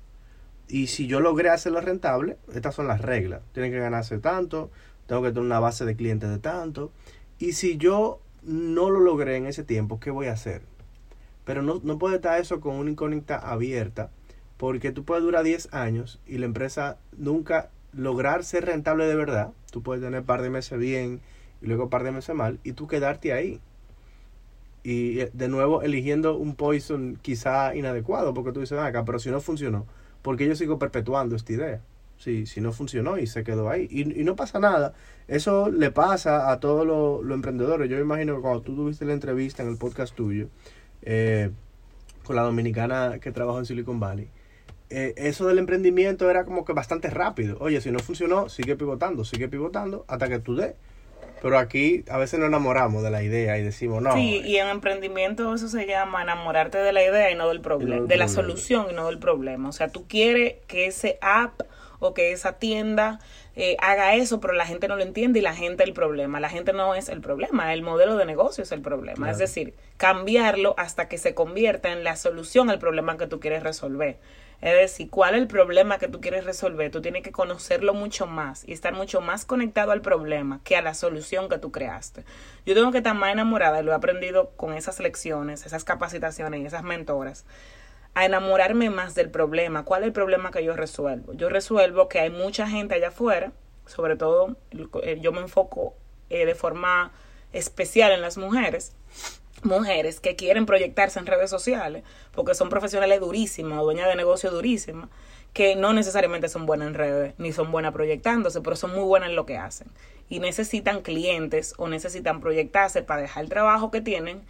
Y 0.69 0.87
si 0.87 1.07
yo 1.07 1.21
logré 1.21 1.51
hacerlo 1.51 1.81
rentable, 1.81 2.39
estas 2.55 2.75
son 2.75 2.89
las 2.89 3.01
reglas. 3.01 3.43
Tienen 3.53 3.71
que 3.71 3.79
ganarse 3.79 4.19
tanto, 4.19 4.71
tengo 5.07 5.23
que 5.23 5.29
tener 5.29 5.45
una 5.45 5.61
base 5.61 5.85
de 5.85 5.95
clientes 5.95 6.31
de 6.31 6.39
tanto. 6.39 6.91
Y 7.39 7.53
si 7.53 7.77
yo 7.77 8.22
no 8.43 8.91
lo 8.91 9.01
logré 9.01 9.37
en 9.37 9.47
ese 9.47 9.65
tiempo, 9.65 10.01
¿qué 10.01 10.11
voy 10.11 10.27
a 10.27 10.33
hacer? 10.33 10.63
Pero 11.45 11.63
no, 11.63 11.81
no 11.83 11.99
puede 11.99 12.17
estar 12.17 12.41
eso 12.41 12.61
con 12.61 12.77
una 12.77 12.91
incógnita 12.91 13.37
abierta, 13.39 14.11
porque 14.57 14.93
tú 14.93 15.05
puedes 15.05 15.25
durar 15.25 15.45
10 15.45 15.73
años 15.73 16.21
y 16.27 16.39
la 16.39 16.47
empresa 16.47 16.99
nunca 17.17 17.71
lograr 17.93 18.45
ser 18.45 18.65
rentable 18.65 19.07
de 19.07 19.15
verdad. 19.15 19.53
Tú 19.71 19.83
puedes 19.83 20.03
tener 20.03 20.21
un 20.21 20.27
par 20.27 20.43
de 20.43 20.51
meses 20.51 20.79
bien 20.79 21.21
y 21.61 21.67
luego 21.67 21.85
un 21.85 21.91
par 21.91 22.05
de 22.05 22.13
meses 22.13 22.35
mal 22.35 22.59
y 22.65 22.73
tú 22.73 22.87
quedarte 22.87 23.33
ahí. 23.33 23.61
Y 24.85 25.21
eh, 25.21 25.31
de 25.33 25.49
nuevo 25.49 25.83
eligiendo 25.83 26.37
un 26.37 26.57
poison 26.57 27.19
quizá 27.23 27.75
inadecuado, 27.75 28.35
porque 28.35 28.53
tú 28.53 28.61
dices, 28.61 28.77
"Ven 28.77 28.87
acá, 28.87 29.05
pero 29.05 29.19
si 29.19 29.31
no 29.31 29.41
funcionó, 29.41 29.87
¿por 30.23 30.37
qué 30.37 30.47
yo 30.47 30.57
sigo 30.57 30.79
perpetuando 30.79 31.37
esta 31.37 31.53
idea? 31.53 31.81
Si, 32.23 32.47
si 32.47 32.61
no 32.61 32.73
funcionó 32.73 33.19
y 33.19 33.27
se 33.27 33.43
quedó 33.43 33.69
ahí. 33.69 33.89
Y, 33.91 34.21
y 34.21 34.23
no 34.23 34.37
pasa 34.37 34.61
nada. 34.61 34.95
Eso 35.27 35.71
le 35.71 35.91
pasa 35.91 36.53
a 36.53 36.61
todos 36.61 36.87
los 36.87 37.35
emprendedores. 37.35 37.91
Yo 37.91 37.97
me 37.97 38.03
imagino 38.03 38.37
que 38.37 38.43
cuando 38.43 38.63
tú 38.63 38.77
tuviste 38.77 39.05
la 39.05 39.13
entrevista 39.13 39.63
en 39.63 39.71
el 39.71 39.77
podcast 39.77 40.15
tuyo, 40.15 40.49
eh, 41.03 41.51
con 42.25 42.37
la 42.37 42.43
dominicana 42.43 43.19
que 43.21 43.33
trabaja 43.33 43.59
en 43.59 43.67
Silicon 43.67 43.99
Valley, 43.99 44.29
eh, 44.91 45.15
eso 45.17 45.49
del 45.49 45.59
emprendimiento 45.59 46.31
era 46.31 46.45
como 46.45 46.65
que 46.65 46.73
bastante 46.73 47.11
rápido. 47.11 47.57
Oye, 47.61 47.81
si 47.81 47.91
no 47.91 47.99
funcionó, 47.99 48.49
sigue 48.49 48.77
pivotando, 48.77 49.25
sigue 49.25 49.49
pivotando 49.49 50.05
hasta 50.07 50.29
que 50.29 50.39
tú 50.39 50.55
des. 50.55 50.75
Pero 51.41 51.59
aquí 51.59 52.05
a 52.09 52.19
veces 52.19 52.39
nos 52.39 52.49
enamoramos 52.49 53.03
de 53.03 53.11
la 53.11 53.25
idea 53.25 53.59
y 53.59 53.65
decimos, 53.65 54.01
no, 54.01 54.13
Sí, 54.13 54.43
y 54.45 54.59
en 54.59 54.69
emprendimiento 54.69 55.53
eso 55.53 55.67
se 55.67 55.87
llama 55.87 56.23
enamorarte 56.23 56.79
de 56.79 56.93
la 56.93 57.03
idea 57.03 57.33
y 57.33 57.35
no 57.35 57.49
del 57.49 57.61
problema, 57.61 57.97
del 57.97 58.07
de 58.07 58.17
la 58.17 58.29
solución 58.29 58.87
y 58.91 58.95
no 58.95 59.07
del 59.07 59.19
problema. 59.19 59.69
O 59.69 59.73
sea, 59.73 59.89
tú 59.89 60.07
quieres 60.07 60.55
que 60.69 60.87
ese 60.87 61.19
app 61.21 61.63
o 62.03 62.15
que 62.15 62.33
esa 62.33 62.55
tienda 62.55 63.21
eh, 63.57 63.77
haga 63.81 64.15
eso, 64.15 64.41
pero 64.41 64.55
la 64.55 64.67
gente 64.67 64.89
no 64.89 64.97
lo 64.97 65.03
entiende 65.03 65.39
y 65.39 65.43
la 65.43 65.55
gente 65.55 65.85
el 65.85 65.93
problema. 65.93 66.41
La 66.41 66.49
gente 66.49 66.73
no 66.73 66.95
es 66.95 67.09
el 67.09 67.21
problema, 67.21 67.73
el 67.73 67.83
modelo 67.83 68.17
de 68.17 68.25
negocio 68.25 68.65
es 68.65 68.73
el 68.73 68.83
problema. 68.83 69.17
Claro. 69.17 69.33
Es 69.33 69.39
decir, 69.39 69.75
cambiarlo 69.97 70.75
hasta 70.77 71.09
que 71.09 71.19
se 71.19 71.35
convierta 71.35 71.93
en 71.93 72.05
la 72.05 72.17
solución 72.17 72.71
al 72.71 72.79
problema 72.79 73.17
que 73.17 73.27
tú 73.27 73.41
quieres 73.41 73.63
resolver. 73.63 74.19
Es 74.63 74.75
decir, 74.75 75.11
cuál 75.11 75.35
es 75.35 75.41
el 75.41 75.49
problema 75.49 75.99
que 75.99 76.07
tú 76.07 76.21
quieres 76.21 76.45
resolver. 76.45 76.93
Tú 76.93 77.03
tienes 77.03 77.25
que 77.25 77.33
conocerlo 77.33 77.95
mucho 77.95 78.29
más 78.29 78.63
y 78.67 78.73
estar 78.73 78.95
mucho 78.95 79.21
más 79.21 79.45
conectado 79.45 79.91
al 79.91 80.03
problema 80.03 80.61
que 80.63 80.77
a 80.77 80.83
la 80.83 80.95
solución 80.95 81.49
que 81.49 81.59
tú 81.59 81.73
creaste. 81.73 82.25
Yo 82.65 82.75
tengo 82.75 82.93
que 82.93 82.99
estar 82.99 83.17
más 83.17 83.33
enamorada, 83.33 83.81
y 83.81 83.83
lo 83.83 83.91
he 83.91 83.95
aprendido 83.95 84.51
con 84.51 84.75
esas 84.75 85.01
lecciones, 85.01 85.67
esas 85.67 85.83
capacitaciones 85.83 86.61
y 86.61 86.67
esas 86.67 86.85
mentoras, 86.85 87.45
a 88.15 88.25
enamorarme 88.25 88.91
más 88.91 89.15
del 89.15 89.31
problema. 89.31 89.85
¿Cuál 89.85 90.03
es 90.03 90.09
el 90.09 90.13
problema 90.13 90.51
que 90.51 90.65
yo 90.65 90.77
resuelvo? 90.77 91.33
Yo 91.33 91.49
resuelvo 91.49 92.09
que 92.09 92.21
hay 92.21 92.31
mucha 92.31 92.69
gente 92.69 92.95
allá 92.95 93.09
afuera, 93.09 93.53
sobre 93.87 94.17
todo 94.17 94.57
eh, 95.03 95.19
yo 95.21 95.33
me 95.33 95.41
enfoco 95.41 95.95
eh, 96.31 96.47
de 96.47 96.55
forma 96.55 97.13
especial 97.53 98.13
en 98.13 98.21
las 98.21 98.39
mujeres, 98.39 98.93
mujeres 99.63 100.21
que 100.21 100.37
quieren 100.37 100.67
proyectarse 100.67 101.19
en 101.19 101.27
redes 101.27 101.51
sociales 101.51 102.03
porque 102.33 102.55
son 102.55 102.69
profesionales 102.69 103.21
durísimas, 103.21 103.81
dueñas 103.83 104.09
de 104.09 104.17
negocio 104.17 104.51
durísimas, 104.51 105.09
que 105.53 105.77
no 105.77 105.93
necesariamente 105.93 106.49
son 106.49 106.67
buenas 106.67 106.89
en 106.89 106.95
redes, 106.95 107.35
ni 107.39 107.53
son 107.53 107.71
buenas 107.71 107.93
proyectándose, 107.93 108.61
pero 108.63 108.77
son 108.77 108.93
muy 108.93 109.05
buenas 109.05 109.31
en 109.31 109.37
lo 109.37 109.47
que 109.47 109.59
hacen. 109.59 109.89
Y 110.29 110.41
necesitan 110.41 111.03
clientes 111.03 111.75
o 111.77 111.89
necesitan 111.89 112.41
proyectarse 112.41 113.03
para 113.03 113.23
dejar 113.23 113.45
el 113.45 113.51
trabajo 113.51 113.91
que 113.91 114.01
tienen, 114.01 114.43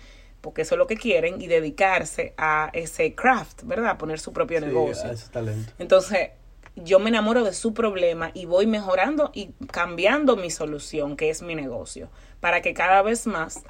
porque 0.43 0.63
eso 0.63 0.75
es 0.75 0.79
lo 0.79 0.87
que 0.87 0.97
quieren, 0.97 1.41
y 1.41 1.47
dedicarse 1.47 2.35
a 2.37 2.69
ese 2.75 3.15
craft, 3.15 3.63
¿verdad? 3.63 3.93
A 3.93 3.99
poner 3.99 4.21
su 4.21 4.35
propio 4.35 4.59
sí, 4.61 4.67
negocio. 4.67 5.11
ese 5.11 5.31
talento. 5.31 5.73
Entonces, 5.79 6.31
yo 6.77 6.99
me 6.99 7.09
enamoro 7.09 7.45
de 7.45 7.55
su 7.55 7.73
problema 7.73 8.31
y 8.35 8.45
voy 8.45 8.67
mejorando 8.67 9.31
y 9.33 9.53
cambiando 9.71 10.37
mi 10.37 10.51
solución, 10.51 11.17
que 11.17 11.31
es 11.31 11.43
mi 11.43 11.55
negocio, 11.55 12.11
para 12.41 12.61
que 12.61 12.75
cada 12.75 13.01
vez 13.03 13.27
más 13.27 13.63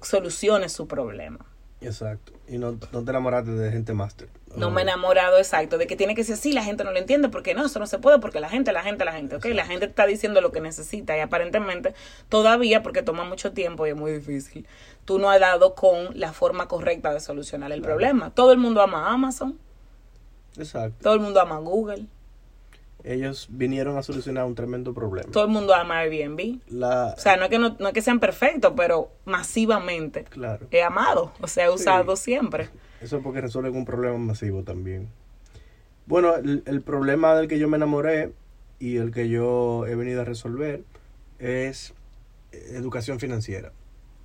solucione 0.00 0.68
su 0.68 0.86
problema. 0.86 1.44
Exacto. 1.80 2.32
Y 2.46 2.58
no, 2.58 2.78
no 2.92 3.04
te 3.04 3.10
enamoraste 3.10 3.50
de 3.52 3.72
gente 3.72 3.94
máster. 3.94 4.28
No 4.56 4.70
me 4.70 4.80
he 4.80 4.84
enamorado 4.84 5.38
exacto 5.38 5.78
de 5.78 5.86
que 5.86 5.94
tiene 5.94 6.14
que 6.14 6.24
ser 6.24 6.34
así, 6.34 6.52
la 6.52 6.64
gente 6.64 6.82
no 6.84 6.90
lo 6.92 6.98
entiende, 6.98 7.28
porque 7.28 7.54
no, 7.54 7.66
eso 7.66 7.78
no 7.78 7.86
se 7.86 7.98
puede, 7.98 8.18
porque 8.18 8.40
la 8.40 8.48
gente, 8.48 8.72
la 8.72 8.82
gente, 8.82 9.04
la 9.04 9.12
gente, 9.12 9.36
ok, 9.36 9.44
la 9.46 9.64
gente 9.66 9.86
está 9.86 10.06
diciendo 10.06 10.40
lo 10.40 10.52
que 10.52 10.60
necesita 10.60 11.16
y 11.16 11.20
aparentemente 11.20 11.94
todavía, 12.28 12.82
porque 12.82 13.02
toma 13.02 13.24
mucho 13.24 13.52
tiempo 13.52 13.86
y 13.86 13.90
es 13.90 13.96
muy 13.96 14.12
difícil, 14.12 14.66
tú 15.04 15.18
no 15.18 15.30
has 15.30 15.38
dado 15.40 15.74
con 15.74 16.18
la 16.18 16.32
forma 16.32 16.66
correcta 16.66 17.12
de 17.12 17.20
solucionar 17.20 17.72
el 17.72 17.80
Claro. 17.80 17.94
problema. 17.96 18.30
Todo 18.30 18.52
el 18.52 18.58
mundo 18.58 18.80
ama 18.82 19.10
Amazon, 19.12 19.58
Exacto. 20.56 20.96
todo 21.02 21.14
el 21.14 21.20
mundo 21.20 21.40
ama 21.40 21.58
Google, 21.58 22.06
Ellos 23.04 23.46
vinieron 23.50 23.96
a 23.96 24.02
solucionar 24.02 24.44
un 24.44 24.54
tremendo 24.54 24.92
problema. 24.92 25.30
todo 25.30 25.44
el 25.44 25.50
mundo 25.50 25.72
ama 25.74 25.98
Airbnb. 26.00 26.58
La, 26.68 27.14
O 27.16 27.20
sea, 27.20 27.36
no 27.36 27.44
es 27.44 27.50
que 27.50 27.58
no, 27.58 27.76
no 27.78 27.88
es 27.88 27.94
que 27.94 28.02
sean 28.02 28.18
perfectos, 28.20 28.72
pero 28.76 29.10
masivamente 29.24 30.24
claro. 30.24 30.66
he 30.70 30.82
amado, 30.82 31.32
o 31.40 31.46
sea, 31.46 31.66
he 31.66 31.70
usado 31.70 32.16
Sí. 32.16 32.24
siempre. 32.24 32.68
Eso 33.00 33.18
es 33.18 33.22
porque 33.22 33.40
resuelven 33.40 33.76
un 33.76 33.84
problema 33.84 34.18
masivo 34.18 34.64
también. 34.64 35.08
Bueno, 36.06 36.34
el, 36.34 36.62
el 36.66 36.80
problema 36.82 37.34
del 37.36 37.46
que 37.48 37.58
yo 37.58 37.68
me 37.68 37.76
enamoré 37.76 38.32
y 38.80 38.96
el 38.96 39.12
que 39.12 39.28
yo 39.28 39.86
he 39.86 39.94
venido 39.94 40.22
a 40.22 40.24
resolver 40.24 40.82
es 41.38 41.94
eh, 42.50 42.72
educación 42.74 43.20
financiera. 43.20 43.72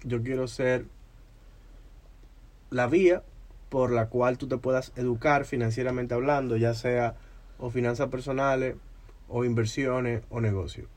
Yo 0.03 0.23
quiero 0.23 0.47
ser 0.47 0.85
la 2.71 2.87
vía 2.87 3.21
por 3.69 3.91
la 3.91 4.07
cual 4.07 4.37
tú 4.37 4.47
te 4.47 4.57
puedas 4.57 4.91
educar 4.95 5.45
financieramente 5.45 6.13
hablando, 6.13 6.57
ya 6.57 6.73
sea 6.73 7.15
o 7.63 7.69
finanzas 7.69 8.09
personales 8.09 8.75
o 9.29 9.45
inversiones 9.45 10.21
o 10.29 10.41
negocios. 10.41 10.87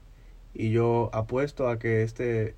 Y 0.52 0.70
yo 0.70 1.10
apuesto 1.12 1.68
a 1.68 1.78
que 1.78 2.02
este 2.02 2.56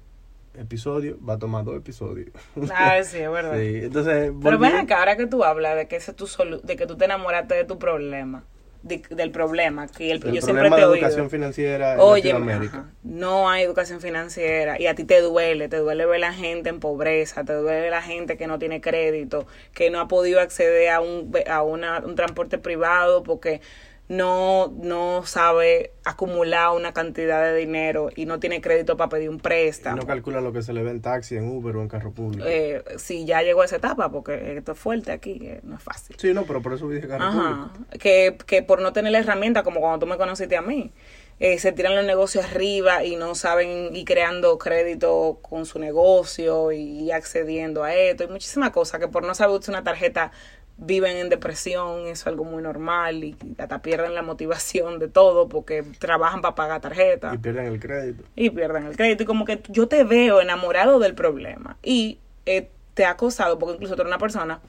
episodio 0.54 1.18
va 1.24 1.34
a 1.34 1.38
tomar 1.38 1.64
dos 1.64 1.76
episodios. 1.76 2.30
Ah, 2.74 3.02
sí, 3.04 3.18
es 3.18 3.30
verdad. 3.30 3.56
Sí, 3.58 3.80
entonces, 3.82 4.32
Pero 4.42 4.58
ven 4.58 4.74
acá, 4.76 5.00
ahora 5.00 5.16
que 5.18 5.26
tú 5.26 5.44
hablas 5.44 5.76
de 5.76 5.86
que 5.88 5.96
ese 5.96 6.12
es 6.12 6.16
tu 6.16 6.24
solu- 6.26 6.62
de 6.62 6.76
que 6.76 6.86
tú 6.86 6.96
te 6.96 7.04
enamoraste 7.04 7.54
de 7.54 7.64
tu 7.64 7.78
problema, 7.78 8.44
de- 8.82 9.02
del 9.10 9.30
problema, 9.30 9.86
que 9.88 10.10
el, 10.10 10.24
el 10.26 10.32
yo 10.34 10.40
siempre 10.40 10.68
problema 10.68 10.76
te 10.76 10.80
de 10.82 10.86
oído. 10.88 10.94
educación 11.06 11.30
financiera 11.30 11.94
en 11.94 12.00
Oye, 12.00 12.32
Latinoamérica. 12.32 12.86
no 13.02 13.50
hay 13.50 13.62
educación 13.64 14.00
financiera 14.00 14.80
y 14.80 14.86
a 14.86 14.94
ti 14.94 15.04
te 15.04 15.20
duele, 15.20 15.68
te 15.68 15.76
duele 15.76 16.06
ver 16.06 16.20
la 16.20 16.32
gente 16.32 16.70
en 16.70 16.80
pobreza, 16.80 17.44
te 17.44 17.52
duele 17.52 17.90
la 17.90 18.00
gente 18.02 18.36
que 18.36 18.46
no 18.46 18.58
tiene 18.58 18.80
crédito, 18.80 19.46
que 19.74 19.90
no 19.90 20.00
ha 20.00 20.08
podido 20.08 20.40
acceder 20.40 20.88
a 20.90 21.00
un 21.00 21.30
a 21.48 21.62
una- 21.62 21.98
un 22.00 22.14
transporte 22.14 22.58
privado 22.58 23.22
porque 23.22 23.60
no 24.08 24.68
no 24.80 25.24
sabe 25.26 25.92
acumular 26.04 26.70
una 26.74 26.92
cantidad 26.94 27.42
de 27.44 27.54
dinero 27.56 28.08
y 28.16 28.24
no 28.26 28.40
tiene 28.40 28.60
crédito 28.62 28.96
para 28.96 29.10
pedir 29.10 29.28
un 29.28 29.36
Y 29.36 29.38
préstamo. 29.40 29.96
no 29.96 30.06
calcula 30.06 30.40
lo 30.40 30.52
que 30.52 30.62
se 30.62 30.72
le 30.72 30.82
ve 30.82 30.90
en 30.90 31.02
taxi, 31.02 31.36
en 31.36 31.48
Uber 31.48 31.76
o 31.76 31.82
en 31.82 31.88
carro 31.88 32.12
público. 32.12 32.44
Eh, 32.48 32.82
si 32.96 33.26
ya 33.26 33.42
llegó 33.42 33.60
a 33.62 33.66
esa 33.66 33.76
etapa, 33.76 34.10
porque 34.10 34.56
esto 34.56 34.72
es 34.72 34.78
fuerte 34.78 35.12
aquí, 35.12 35.38
que 35.38 35.60
no 35.62 35.76
es 35.76 35.82
fácil. 35.82 36.16
sí, 36.18 36.32
no, 36.32 36.46
pero 36.46 36.62
por 36.62 36.72
eso 36.72 36.88
dije 36.88 37.06
carro 37.06 37.26
Ajá. 37.26 37.70
público. 37.72 37.98
Que, 37.98 38.36
que 38.46 38.62
por 38.62 38.80
no 38.80 38.92
tener 38.94 39.12
la 39.12 39.18
herramienta, 39.18 39.62
como 39.62 39.80
cuando 39.80 39.98
tú 39.98 40.06
me 40.06 40.16
conociste 40.16 40.56
a 40.56 40.62
mí. 40.62 40.92
eh, 41.40 41.58
se 41.60 41.70
tiran 41.72 41.94
los 41.94 42.04
negocios 42.04 42.44
arriba 42.46 43.04
y 43.04 43.14
no 43.16 43.34
saben 43.36 43.94
ir 43.94 44.04
creando 44.04 44.58
crédito 44.58 45.38
con 45.42 45.66
su 45.66 45.78
negocio 45.78 46.72
y 46.72 47.12
accediendo 47.12 47.84
a 47.84 47.94
esto. 47.94 48.24
Hay 48.24 48.30
muchísimas 48.30 48.70
cosas 48.70 48.98
que 49.00 49.06
por 49.08 49.22
no 49.24 49.34
saber 49.36 49.56
usar 49.56 49.74
una 49.76 49.84
tarjeta 49.84 50.32
viven 50.78 51.16
en 51.16 51.28
depresión, 51.28 52.02
eso 52.02 52.10
es 52.10 52.26
algo 52.26 52.44
muy 52.44 52.62
normal 52.62 53.24
y 53.24 53.36
hasta 53.58 53.82
pierden 53.82 54.14
la 54.14 54.22
motivación 54.22 54.98
de 54.98 55.08
todo 55.08 55.48
porque 55.48 55.82
trabajan 55.98 56.40
para 56.40 56.54
pagar 56.54 56.80
tarjeta. 56.80 57.34
Y 57.34 57.38
pierden 57.38 57.66
el 57.66 57.80
crédito. 57.80 58.24
Y 58.36 58.50
pierden 58.50 58.86
el 58.86 58.96
crédito 58.96 59.24
y 59.24 59.26
como 59.26 59.44
que 59.44 59.60
yo 59.68 59.88
te 59.88 60.04
veo 60.04 60.40
enamorado 60.40 60.98
del 61.00 61.14
problema 61.14 61.76
y 61.82 62.18
eh, 62.46 62.70
te 62.94 63.04
ha 63.04 63.10
acosado 63.10 63.58
porque 63.58 63.74
incluso 63.74 63.96
tú 63.96 64.02
eres 64.02 64.10
una 64.10 64.18
persona 64.18 64.60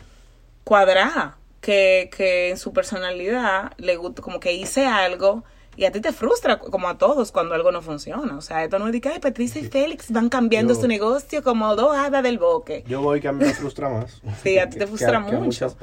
cuadrada 0.64 1.38
que, 1.62 2.10
que 2.16 2.50
en 2.50 2.58
su 2.58 2.74
personalidad 2.74 3.74
le 3.78 3.96
gusta 3.96 4.22
como 4.22 4.40
que 4.40 4.54
hice 4.54 4.88
algo 4.88 5.44
y 5.80 5.86
a 5.86 5.94
ti 5.94 6.02
te 6.02 6.12
frustra, 6.12 6.60
como 6.60 6.90
a 6.90 6.98
todos, 6.98 7.32
cuando 7.32 7.56
algo 7.56 7.72
no 7.72 7.82
funciona. 7.82 8.36
O 8.36 8.42
sea, 8.42 8.66
esto 8.66 8.80
no 8.80 8.88
es 8.88 8.92
de 8.92 9.00
que, 9.00 9.08
ay, 9.08 9.20
Patricia 9.20 9.62
y 9.62 9.64
Félix 9.64 10.12
van 10.12 10.28
cambiando 10.28 10.76
su 10.76 10.90
negocio 10.90 11.42
como 11.42 11.74
dos 11.78 11.96
hadas 11.96 12.22
del 12.22 12.38
boque. 12.38 12.84
Yo 12.86 13.02
voy 13.02 13.22
que 13.22 13.30
a 13.30 13.32
mí 13.32 13.46
me 13.46 13.54
frustra 13.54 13.88
más. 13.88 14.22
sí, 14.44 14.60
a 14.60 14.70
ti 14.70 14.78
te 14.78 14.86
frustra 14.88 15.22
mucho. 15.22 15.74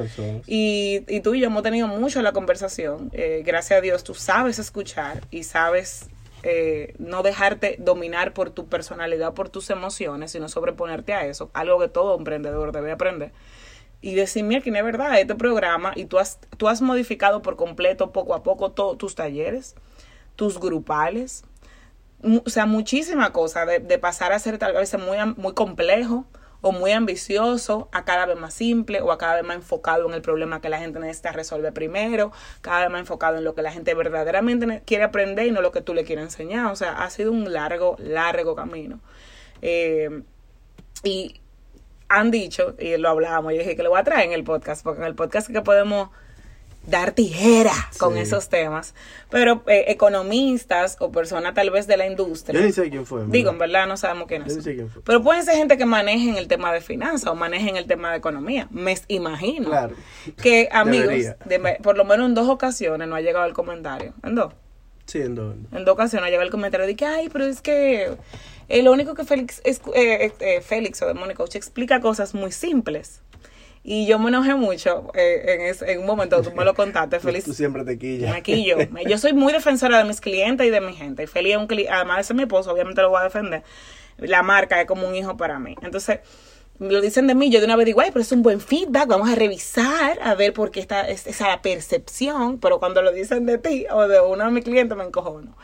Y, 0.46 1.02
y 1.08 1.20
tú 1.20 1.34
y 1.34 1.40
yo 1.40 1.46
hemos 1.46 1.62
tenido 1.62 1.88
mucho 1.88 2.20
la 2.20 2.32
conversación. 2.32 3.08
Eh, 3.14 3.42
gracias 3.42 3.78
a 3.78 3.80
Dios, 3.80 4.04
tú 4.04 4.12
sabes 4.12 4.58
escuchar 4.58 5.22
y 5.30 5.44
sabes 5.44 6.10
eh, 6.42 6.94
no 6.98 7.22
dejarte 7.22 7.76
dominar 7.78 8.34
por 8.34 8.50
tu 8.50 8.66
personalidad, 8.66 9.32
por 9.32 9.48
tus 9.48 9.70
emociones, 9.70 10.30
sino 10.30 10.50
sobreponerte 10.50 11.14
a 11.14 11.24
eso. 11.24 11.50
Algo 11.54 11.80
que 11.80 11.88
todo 11.88 12.18
emprendedor 12.18 12.70
debe 12.72 12.92
aprender 12.92 13.32
y 14.00 14.14
decir, 14.14 14.44
mira, 14.44 14.60
que 14.60 14.70
no 14.70 14.78
es 14.78 14.84
verdad, 14.84 15.18
este 15.18 15.34
programa, 15.34 15.92
y 15.96 16.04
tú 16.04 16.18
has, 16.18 16.38
tú 16.56 16.68
has 16.68 16.82
modificado 16.82 17.42
por 17.42 17.56
completo, 17.56 18.12
poco 18.12 18.34
a 18.34 18.42
poco, 18.42 18.72
todos 18.72 18.98
tus 18.98 19.14
talleres, 19.14 19.74
tus 20.36 20.60
grupales, 20.60 21.44
o 22.22 22.48
sea, 22.50 22.66
muchísima 22.66 23.32
cosa, 23.32 23.66
de, 23.66 23.78
de, 23.78 23.98
pasar 23.98 24.32
a 24.32 24.38
ser 24.38 24.58
tal 24.58 24.74
vez 24.74 24.96
muy, 24.98 25.16
muy 25.36 25.54
complejo 25.54 26.26
o 26.60 26.72
muy 26.72 26.92
ambicioso 26.92 27.88
a 27.92 28.04
cada 28.04 28.26
vez 28.26 28.38
más 28.38 28.54
simple 28.54 29.00
o 29.00 29.12
a 29.12 29.18
cada 29.18 29.36
vez 29.36 29.44
más 29.44 29.56
enfocado 29.56 30.08
en 30.08 30.14
el 30.14 30.22
problema 30.22 30.60
que 30.60 30.68
la 30.68 30.78
gente 30.78 30.98
necesita 30.98 31.32
resolver 31.32 31.72
primero, 31.72 32.32
cada 32.60 32.80
vez 32.80 32.90
más 32.90 33.00
enfocado 33.00 33.36
en 33.38 33.44
lo 33.44 33.54
que 33.54 33.62
la 33.62 33.70
gente 33.70 33.94
verdaderamente 33.94 34.82
quiere 34.84 35.04
aprender 35.04 35.46
y 35.46 35.50
no 35.50 35.60
lo 35.60 35.72
que 35.72 35.82
tú 35.82 35.94
le 35.94 36.04
quieres 36.04 36.24
enseñar. 36.24 36.66
O 36.72 36.76
sea, 36.76 36.92
ha 37.02 37.10
sido 37.10 37.30
un 37.30 37.52
largo, 37.52 37.96
largo 37.98 38.54
camino. 38.54 39.00
Eh, 39.62 40.22
y 41.04 41.40
han 42.08 42.30
dicho, 42.30 42.74
y 42.78 42.96
lo 42.96 43.08
hablábamos, 43.08 43.52
y 43.52 43.58
dije 43.58 43.76
que 43.76 43.82
lo 43.82 43.90
voy 43.90 44.00
a 44.00 44.04
traer 44.04 44.26
en 44.26 44.32
el 44.32 44.44
podcast, 44.44 44.82
porque 44.82 45.00
en 45.00 45.06
el 45.06 45.14
podcast 45.14 45.48
es 45.48 45.54
que 45.54 45.62
podemos 45.62 46.10
dar 46.86 47.12
tijera 47.12 47.72
con 47.98 48.16
esos 48.16 48.48
temas. 48.48 48.94
Pero 49.28 49.62
eh, 49.66 49.86
economistas 49.88 50.96
o 51.00 51.10
personas 51.10 51.54
tal 51.54 51.70
vez 51.70 51.86
de 51.86 51.96
la 51.96 52.06
industria. 52.06 52.60
Yo 52.60 52.66
ni 52.66 52.72
sé 52.72 52.88
quién 52.88 53.04
fue. 53.04 53.24
Digo, 53.26 53.50
en 53.50 53.58
verdad 53.58 53.86
no 53.86 53.96
sabemos 53.96 54.28
quién 54.28 54.42
es. 54.42 54.58
Pero 55.04 55.22
pueden 55.22 55.44
ser 55.44 55.56
gente 55.56 55.76
que 55.76 55.86
manejen 55.86 56.36
el 56.36 56.48
tema 56.48 56.72
de 56.72 56.80
finanzas 56.80 57.30
o 57.30 57.34
manejen 57.34 57.76
el 57.76 57.86
tema 57.86 58.12
de 58.12 58.18
economía. 58.18 58.68
Me 58.70 58.96
imagino 59.08 59.68
claro. 59.68 59.96
que 60.40 60.68
amigos, 60.72 61.14
por 61.82 61.96
lo 61.96 62.04
menos 62.04 62.26
en 62.26 62.34
dos 62.34 62.48
ocasiones 62.48 63.06
no 63.08 63.16
ha 63.16 63.20
llegado 63.20 63.46
el 63.46 63.52
comentario. 63.52 64.14
¿En 64.22 64.34
dos? 64.34 64.54
Sí, 65.06 65.18
en 65.18 65.34
dos. 65.34 65.54
En 65.72 65.84
dos 65.84 65.94
ocasiones 65.94 66.26
ha 66.26 66.30
llegado 66.30 66.44
el 66.44 66.50
comentario 66.50 66.86
de 66.86 66.96
que, 66.96 67.04
ay, 67.04 67.28
pero 67.32 67.44
es 67.44 67.60
que 67.60 68.16
eh, 68.68 68.82
lo 68.82 68.92
único 68.92 69.14
que 69.14 69.24
Félix, 69.24 69.60
es, 69.64 69.80
eh, 69.94 70.32
eh, 70.40 70.60
Félix 70.60 71.02
o 71.02 71.06
Demonic 71.06 71.36
Coach 71.36 71.56
explica 71.56 72.00
cosas 72.00 72.34
muy 72.34 72.52
simples. 72.52 73.22
Y 73.88 74.06
yo 74.06 74.18
me 74.18 74.28
enojé 74.28 74.56
mucho 74.56 75.12
en, 75.14 75.72
en, 75.88 76.00
un 76.00 76.06
momento, 76.06 76.42
tú 76.42 76.50
me 76.52 76.64
lo 76.64 76.74
contaste, 76.74 77.20
Félix. 77.20 77.44
Tú 77.44 77.54
siempre 77.54 77.84
te 77.84 77.96
quillas. 77.96 78.34
Me 78.34 78.42
quillo. 78.42 78.78
Yo 79.08 79.16
soy 79.16 79.32
muy 79.32 79.52
defensora 79.52 79.98
de 79.98 80.04
mis 80.04 80.20
clientes 80.20 80.66
y 80.66 80.70
de 80.70 80.80
mi 80.80 80.92
gente. 80.92 81.22
Y 81.22 81.26
Félix 81.28 81.54
es 81.54 81.60
un 81.60 81.68
cliente, 81.68 81.92
además 81.92 82.18
de 82.18 82.24
ser 82.24 82.36
mi 82.36 82.42
esposo, 82.42 82.72
obviamente 82.72 83.00
lo 83.02 83.10
voy 83.10 83.20
a 83.20 83.24
defender. 83.24 83.62
La 84.18 84.42
marca 84.42 84.80
es 84.80 84.88
como 84.88 85.06
un 85.06 85.14
hijo 85.14 85.36
para 85.36 85.60
mí. 85.60 85.76
Entonces, 85.82 86.18
lo 86.80 87.00
dicen 87.00 87.26
de 87.26 87.34
mí, 87.34 87.48
yo 87.48 87.60
de 87.60 87.66
una 87.66 87.76
vez 87.76 87.86
digo, 87.86 88.00
ay, 88.00 88.10
pero 88.10 88.22
es 88.22 88.32
un 88.32 88.42
buen 88.42 88.60
feedback, 88.60 89.06
vamos 89.06 89.30
a 89.30 89.34
revisar 89.34 90.18
a 90.20 90.34
ver 90.34 90.52
por 90.52 90.70
qué 90.70 90.80
está 90.80 91.08
esa 91.08 91.62
percepción, 91.62 92.58
pero 92.58 92.78
cuando 92.78 93.02
lo 93.02 93.12
dicen 93.12 93.46
de 93.46 93.58
ti 93.58 93.86
o 93.90 94.08
de 94.08 94.20
uno 94.20 94.44
de 94.44 94.50
mis 94.50 94.64
clientes 94.64 94.96
me 94.96 95.04
encojono. 95.04 95.56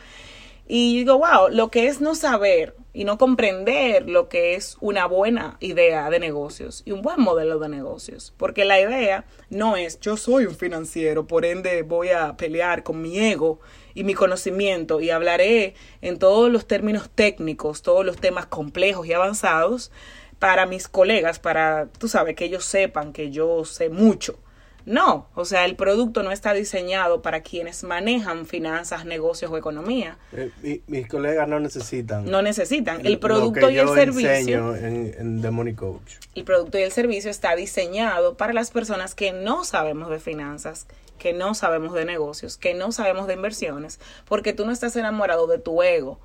Y 0.67 0.99
digo, 0.99 1.17
wow, 1.19 1.49
lo 1.51 1.69
que 1.69 1.87
es 1.87 2.01
no 2.01 2.15
saber 2.15 2.75
y 2.93 3.05
no 3.05 3.17
comprender 3.17 4.07
lo 4.07 4.29
que 4.29 4.53
es 4.53 4.77
una 4.79 5.07
buena 5.07 5.57
idea 5.59 6.09
de 6.11 6.19
negocios 6.19 6.83
y 6.85 6.91
un 6.91 7.01
buen 7.01 7.19
modelo 7.19 7.57
de 7.57 7.67
negocios. 7.67 8.33
Porque 8.37 8.65
la 8.65 8.79
idea 8.79 9.25
no 9.49 9.75
es 9.75 9.99
yo 9.99 10.15
soy 10.15 10.45
un 10.45 10.55
financiero, 10.55 11.25
por 11.25 11.43
ende 11.43 11.81
voy 11.81 12.09
a 12.09 12.37
pelear 12.37 12.83
con 12.83 13.01
mi 13.01 13.17
ego 13.17 13.59
y 13.95 14.03
mi 14.03 14.13
conocimiento 14.13 15.01
y 15.01 15.09
hablaré 15.09 15.73
en 16.01 16.19
todos 16.19 16.51
los 16.51 16.67
términos 16.67 17.09
técnicos, 17.09 17.81
todos 17.81 18.05
los 18.05 18.17
temas 18.17 18.45
complejos 18.45 19.07
y 19.07 19.13
avanzados 19.13 19.91
para 20.37 20.65
mis 20.65 20.87
colegas, 20.87 21.39
para, 21.39 21.87
tú 21.97 22.07
sabes, 22.07 22.35
que 22.35 22.45
ellos 22.45 22.65
sepan 22.65 23.13
que 23.13 23.31
yo 23.31 23.65
sé 23.65 23.89
mucho 23.89 24.37
no, 24.85 25.27
o 25.33 25.45
sea, 25.45 25.63
el 25.63 25.75
producto 25.77 26.23
no 26.23 26.31
está 26.31 26.53
diseñado 26.53 27.21
para 27.21 27.41
quienes 27.41 27.83
manejan 27.83 28.45
finanzas, 28.45 29.05
negocios 29.05 29.49
o 29.49 29.57
economía. 29.57 30.17
Eh, 30.33 30.81
mis 30.87 31.07
colegas 31.07 31.47
no 31.47 31.59
necesitan. 31.59 32.25
No 32.25 32.41
necesitan. 32.41 33.05
El 33.05 33.17
producto 33.17 33.69
y 33.69 33.77
el 33.77 33.87
servicio. 33.89 34.75
En, 34.75 35.13
en 35.17 35.75
Coach. 35.75 36.15
El 36.35 36.43
producto 36.43 36.77
y 36.77 36.81
el 36.81 36.91
servicio 36.91 37.31
está 37.31 37.55
diseñado 37.55 38.35
para 38.35 38.51
las 38.51 38.71
personas 38.71 39.15
que 39.15 39.31
no 39.31 39.63
sabemos 39.63 40.09
de 40.09 40.19
finanzas, 40.19 40.85
que 41.17 41.31
no 41.31 41.53
sabemos 41.53 41.93
de 41.93 42.03
negocios, 42.03 42.57
que 42.57 42.73
no 42.73 42.91
sabemos 42.91 43.27
de 43.27 43.35
inversiones, 43.35 44.01
porque 44.25 44.51
tú 44.51 44.65
no 44.65 44.73
estás 44.73 44.95
enamorado 44.97 45.47
de 45.47 45.59
tu 45.59 45.81
ego. 45.81 46.19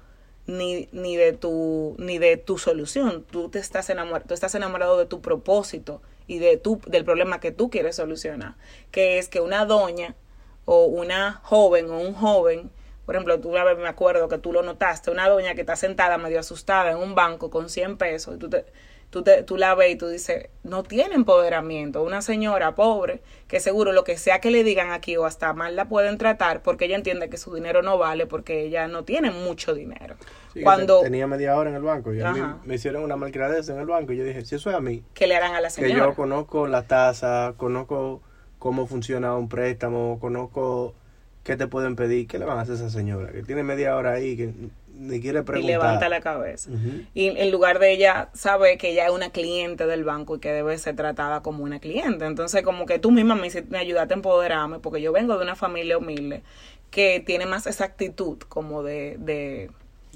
Ni, 0.47 0.89
ni 0.93 1.15
de 1.15 1.35
tu 1.35 1.95
ni 1.99 2.17
de 2.17 2.39
tu 2.39 2.57
solución 2.57 3.23
tú 3.31 3.51
te 3.51 3.59
estás 3.59 3.91
enamorado 3.91 4.25
tú 4.29 4.33
estás 4.33 4.55
enamorado 4.55 4.97
de 4.97 5.05
tu 5.05 5.21
propósito 5.21 6.01
y 6.29 6.39
de 6.39 6.59
tu, 6.59 6.81
del 6.87 7.05
problema 7.05 7.41
que 7.41 7.51
tú 7.51 7.71
quieres 7.71 7.97
solucionar, 7.97 8.55
que 8.93 9.19
es 9.19 9.29
que 9.29 9.41
una 9.41 9.65
doña 9.65 10.15
o 10.67 10.85
una 10.85 11.41
joven 11.43 11.91
o 11.91 11.99
un 11.99 12.15
joven, 12.15 12.71
por 13.07 13.17
ejemplo, 13.17 13.41
tú 13.41 13.49
una 13.49 13.65
vez 13.65 13.79
me 13.79 13.89
acuerdo 13.89 14.29
que 14.29 14.39
tú 14.39 14.53
lo 14.53 14.63
notaste, 14.63 15.11
una 15.11 15.29
doña 15.29 15.55
que 15.55 15.63
está 15.63 15.75
sentada 15.75 16.19
medio 16.19 16.39
asustada 16.39 16.91
en 16.93 16.99
un 16.99 17.15
banco 17.15 17.51
con 17.51 17.71
100 17.71 17.97
pesos, 17.97 18.37
y 18.37 18.39
tú, 18.39 18.51
te, 18.51 18.67
tú, 19.11 19.23
te, 19.23 19.43
tú 19.43 19.57
la 19.57 19.75
ves 19.75 19.93
y 19.93 19.97
tú 19.97 20.09
dices, 20.09 20.49
no 20.63 20.83
tiene 20.83 21.15
empoderamiento, 21.15 22.03
una 22.03 22.23
señora 22.23 22.75
pobre, 22.75 23.23
que 23.47 23.61
seguro 23.61 23.93
lo 23.93 24.05
que 24.05 24.19
sea 24.19 24.41
que 24.41 24.51
le 24.51 24.65
digan 24.65 24.91
aquí 24.91 25.17
o 25.17 25.25
hasta 25.25 25.53
mal 25.55 25.77
la 25.77 25.89
pueden 25.89 26.19
tratar 26.19 26.63
porque 26.63 26.85
ella 26.87 26.97
entiende 26.97 27.31
que 27.31 27.37
su 27.37 27.55
dinero 27.55 27.83
no 27.83 27.99
vale 27.99 28.27
porque 28.27 28.63
ella 28.63 28.89
no 28.89 29.05
tiene 29.05 29.31
mucho 29.31 29.75
dinero 29.75 30.17
cuando 30.63 31.01
tenía 31.01 31.27
media 31.27 31.57
hora 31.57 31.71
en 31.71 31.77
el 31.77 31.83
banco 31.83 32.13
y 32.13 32.21
a 32.21 32.33
mí 32.33 32.41
me 32.65 32.75
hicieron 32.75 33.03
una 33.03 33.17
malcriadez 33.17 33.69
en 33.69 33.79
el 33.79 33.87
banco 33.87 34.13
y 34.13 34.17
yo 34.17 34.25
dije, 34.25 34.45
si 34.45 34.57
eso 34.57 34.71
es 34.71 34.77
a 34.77 34.81
mí, 34.81 35.03
¿qué 35.15 35.27
le 35.27 35.37
harán 35.37 35.55
a 35.55 35.61
la 35.61 35.71
señora? 35.71 35.95
Que 35.95 36.01
yo 36.01 36.15
conozco 36.15 36.67
la 36.67 36.83
tasa, 36.83 37.55
conozco 37.57 38.23
cómo 38.59 38.87
funciona 38.87 39.37
un 39.37 39.49
préstamo, 39.49 40.19
conozco 40.21 40.95
qué 41.45 41.57
te 41.57 41.67
pueden 41.67 41.97
pedir, 41.97 42.27
¿qué 42.27 42.39
le 42.39 42.45
van 42.45 42.59
a 42.59 42.63
hacer 42.63 42.75
a 42.75 42.79
esa 42.79 42.91
señora? 42.91 43.33
Que 43.33 43.43
tiene 43.43 43.63
media 43.63 43.97
hora 43.97 44.13
ahí, 44.13 44.37
que 44.37 44.53
ni 44.99 45.21
quiere 45.21 45.43
preguntar. 45.43 45.71
Y 45.71 45.73
levanta 45.73 46.09
la 46.09 46.21
cabeza. 46.21 46.71
Y 47.15 47.29
en 47.29 47.51
lugar 47.51 47.79
de 47.79 47.93
ella 47.93 48.31
sabe 48.35 48.77
que 48.79 48.91
ella 48.91 49.07
es 49.07 49.13
una 49.13 49.31
cliente 49.31 49.87
del 49.87 50.05
banco 50.05 50.37
y 50.37 50.41
que 50.41 50.53
debe 50.53 50.77
ser 50.79 50.97
tratada 50.97 51.41
como 51.41 51.65
una 51.65 51.79
cliente. 51.79 52.27
Entonces, 52.27 52.63
como 52.63 52.85
que 52.85 52.99
tú 52.99 53.11
misma 53.11 53.35
me, 53.35 53.49
me 53.69 53.79
ayudaste 53.79 54.15
a 54.15 54.17
empoderarme, 54.17 54.81
porque 54.81 55.01
yo 55.01 55.13
vengo 55.13 55.37
de 55.37 55.45
una 55.45 55.57
familia 55.57 55.99
humilde 55.99 56.43
que 56.91 57.21
tiene 57.21 57.47
más 57.47 57.67
esa 57.67 57.85
actitud 57.85 58.39
como 58.49 58.83
de 58.83 59.17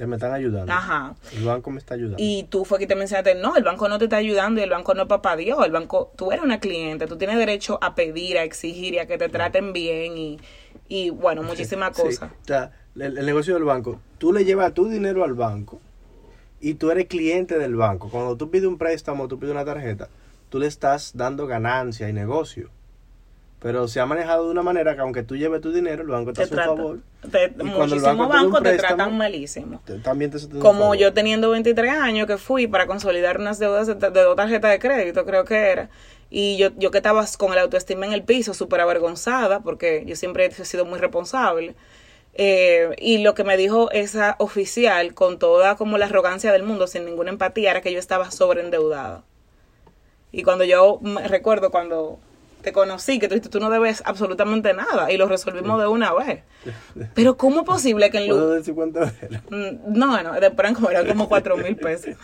me 0.07 0.17
están 0.17 0.33
ayudando. 0.33 0.73
Ajá. 0.73 1.15
El 1.37 1.45
banco 1.45 1.71
me 1.71 1.79
está 1.79 1.95
ayudando. 1.95 2.17
Y 2.19 2.45
tú 2.45 2.65
fue 2.65 2.79
que 2.79 2.87
te 2.87 2.95
mencionaste, 2.95 3.35
no, 3.35 3.57
el 3.57 3.65
banco 3.65 3.89
no 3.89 3.99
te 3.99 4.05
está 4.05 4.17
ayudando 4.17 4.61
y 4.61 4.65
el 4.65 4.71
banco 4.71 4.95
no 4.95 5.03
es 5.03 5.09
papá 5.09 5.37
Dios. 5.37 5.65
El 5.65 5.73
banco, 5.73 6.13
tú 6.17 6.33
eres 6.33 6.45
una 6.45 6.61
cliente, 6.61 7.07
tú 7.07 7.17
tienes 7.17 7.37
derecho 7.37 7.79
a 7.83 7.95
pedir, 7.95 8.39
a 8.39 8.43
exigir 8.43 8.95
y 8.95 8.99
a 8.99 9.07
que 9.07 9.19
te 9.19 9.29
traten 9.29 9.73
bien 9.73 10.17
y, 10.17 10.41
y 10.89 11.11
bueno, 11.11 11.43
muchísimas 11.43 11.97
cosas. 11.97 12.31
O 12.31 12.45
sea, 12.45 12.73
el, 12.97 13.27
negocio 13.27 13.55
del 13.55 13.65
banco, 13.65 14.01
tú 14.19 14.33
le 14.33 14.45
llevas 14.45 14.75
tu 14.75 14.89
dinero 14.89 15.25
al 15.25 15.35
banco 15.35 15.81
y 16.61 16.75
tú 16.75 16.91
eres 16.91 17.07
cliente 17.07 17.59
del 17.59 17.75
banco. 17.75 18.09
Cuando 18.11 18.37
tú 18.37 18.51
pides 18.51 18.67
un 18.67 18.79
préstamo, 18.79 19.29
tú 19.29 19.39
pides 19.39 19.53
una 19.53 19.65
tarjeta, 19.65 20.09
tú 20.49 20.59
le 20.59 20.67
estás 20.67 21.13
dando 21.15 21.47
ganancia 21.47 22.09
y 22.09 22.13
negocio. 22.13 22.71
Pero 23.61 23.87
se 23.87 24.01
ha 24.01 24.07
manejado 24.07 24.47
de 24.47 24.51
una 24.51 24.63
manera 24.63 24.97
que 24.97 25.03
aunque 25.03 25.23
tú 25.23 25.37
lleves 25.37 25.61
tu 25.61 25.73
dinero, 25.73 26.03
el 26.03 26.09
banco 26.09 26.31
está 26.31 26.43
a 26.43 26.47
su 26.47 26.55
favor. 26.57 26.99
muchísimos 27.63 28.29
bancos 28.29 28.61
te, 28.61 28.77
tratan 28.77 29.17
malísimo. 29.17 29.81
también 30.03 30.33
Como 30.61 30.97
yo 30.97 31.13
teniendo 31.13 31.51
23 31.51 31.93
años 31.93 32.27
que 32.27 32.39
fui 32.39 32.67
para 32.67 32.89
consolidar 32.89 33.39
unas 33.39 33.61
deudas 33.61 33.87
de, 33.87 33.95
dos 33.95 34.35
tarjetas 34.35 34.73
de 34.73 34.81
crédito, 34.81 35.25
creo 35.25 35.45
que 35.45 35.55
era. 35.55 35.91
Y 36.29 36.57
yo, 36.57 36.71
yo 36.77 36.91
que 36.91 36.99
estaba 36.99 37.25
con 37.39 37.53
el 37.53 37.59
autoestima 37.61 38.05
en 38.05 38.13
el 38.13 38.25
piso, 38.25 38.53
súper 38.53 38.81
avergonzada, 38.81 39.61
porque 39.61 40.03
yo 40.07 40.17
siempre 40.17 40.47
he 40.47 40.65
sido 40.65 40.85
muy 40.85 40.99
responsable. 40.99 41.77
Eh, 42.35 42.95
y 42.99 43.19
lo 43.19 43.35
que 43.35 43.45
me 43.45 43.57
dijo 43.57 43.91
esa 43.91 44.37
oficial, 44.39 45.13
con 45.15 45.39
toda 45.39 45.77
como 45.77 45.99
la 45.99 46.07
arrogancia 46.07 46.51
del 46.53 46.63
mundo, 46.63 46.87
sin 46.87 47.05
ninguna 47.05 47.31
empatía, 47.31 47.71
era 47.73 47.81
que 47.83 47.93
yo 47.93 47.99
estaba 47.99 48.31
sobreendeudada. 48.31 49.23
Y 50.33 50.43
cuando 50.43 50.65
yo 50.65 50.99
me 51.03 51.29
recuerdo 51.29 51.71
cuando 51.71 52.19
te 52.63 52.73
conocí, 52.73 53.19
que 53.19 53.29
tú, 53.29 53.59
no 53.61 53.69
debes 53.71 54.03
absolutamente 54.07 54.73
nada 54.73 55.11
y 55.13 55.17
lo 55.19 55.27
resolvimos 55.27 55.81
de 55.81 55.89
una 55.89 56.15
vez. 56.15 56.43
Pero 57.15 57.37
¿cómo 57.37 57.61
es 57.61 57.67
posible 57.67 58.11
que 58.11 58.19
en 58.19 58.29
lu- 58.29 58.37
¿Puedo 58.37 58.51
decir 58.55 58.73
cuánto 58.75 59.01
era? 59.03 59.43
Mm, 59.51 59.93
No, 59.99 60.09
bueno, 60.09 60.33
después 60.33 60.59
eran 60.61 60.75
como, 60.75 60.89
eran 60.91 61.07
como 61.07 61.29
4 61.29 61.57
mil 61.57 61.77
pesos. 61.77 62.15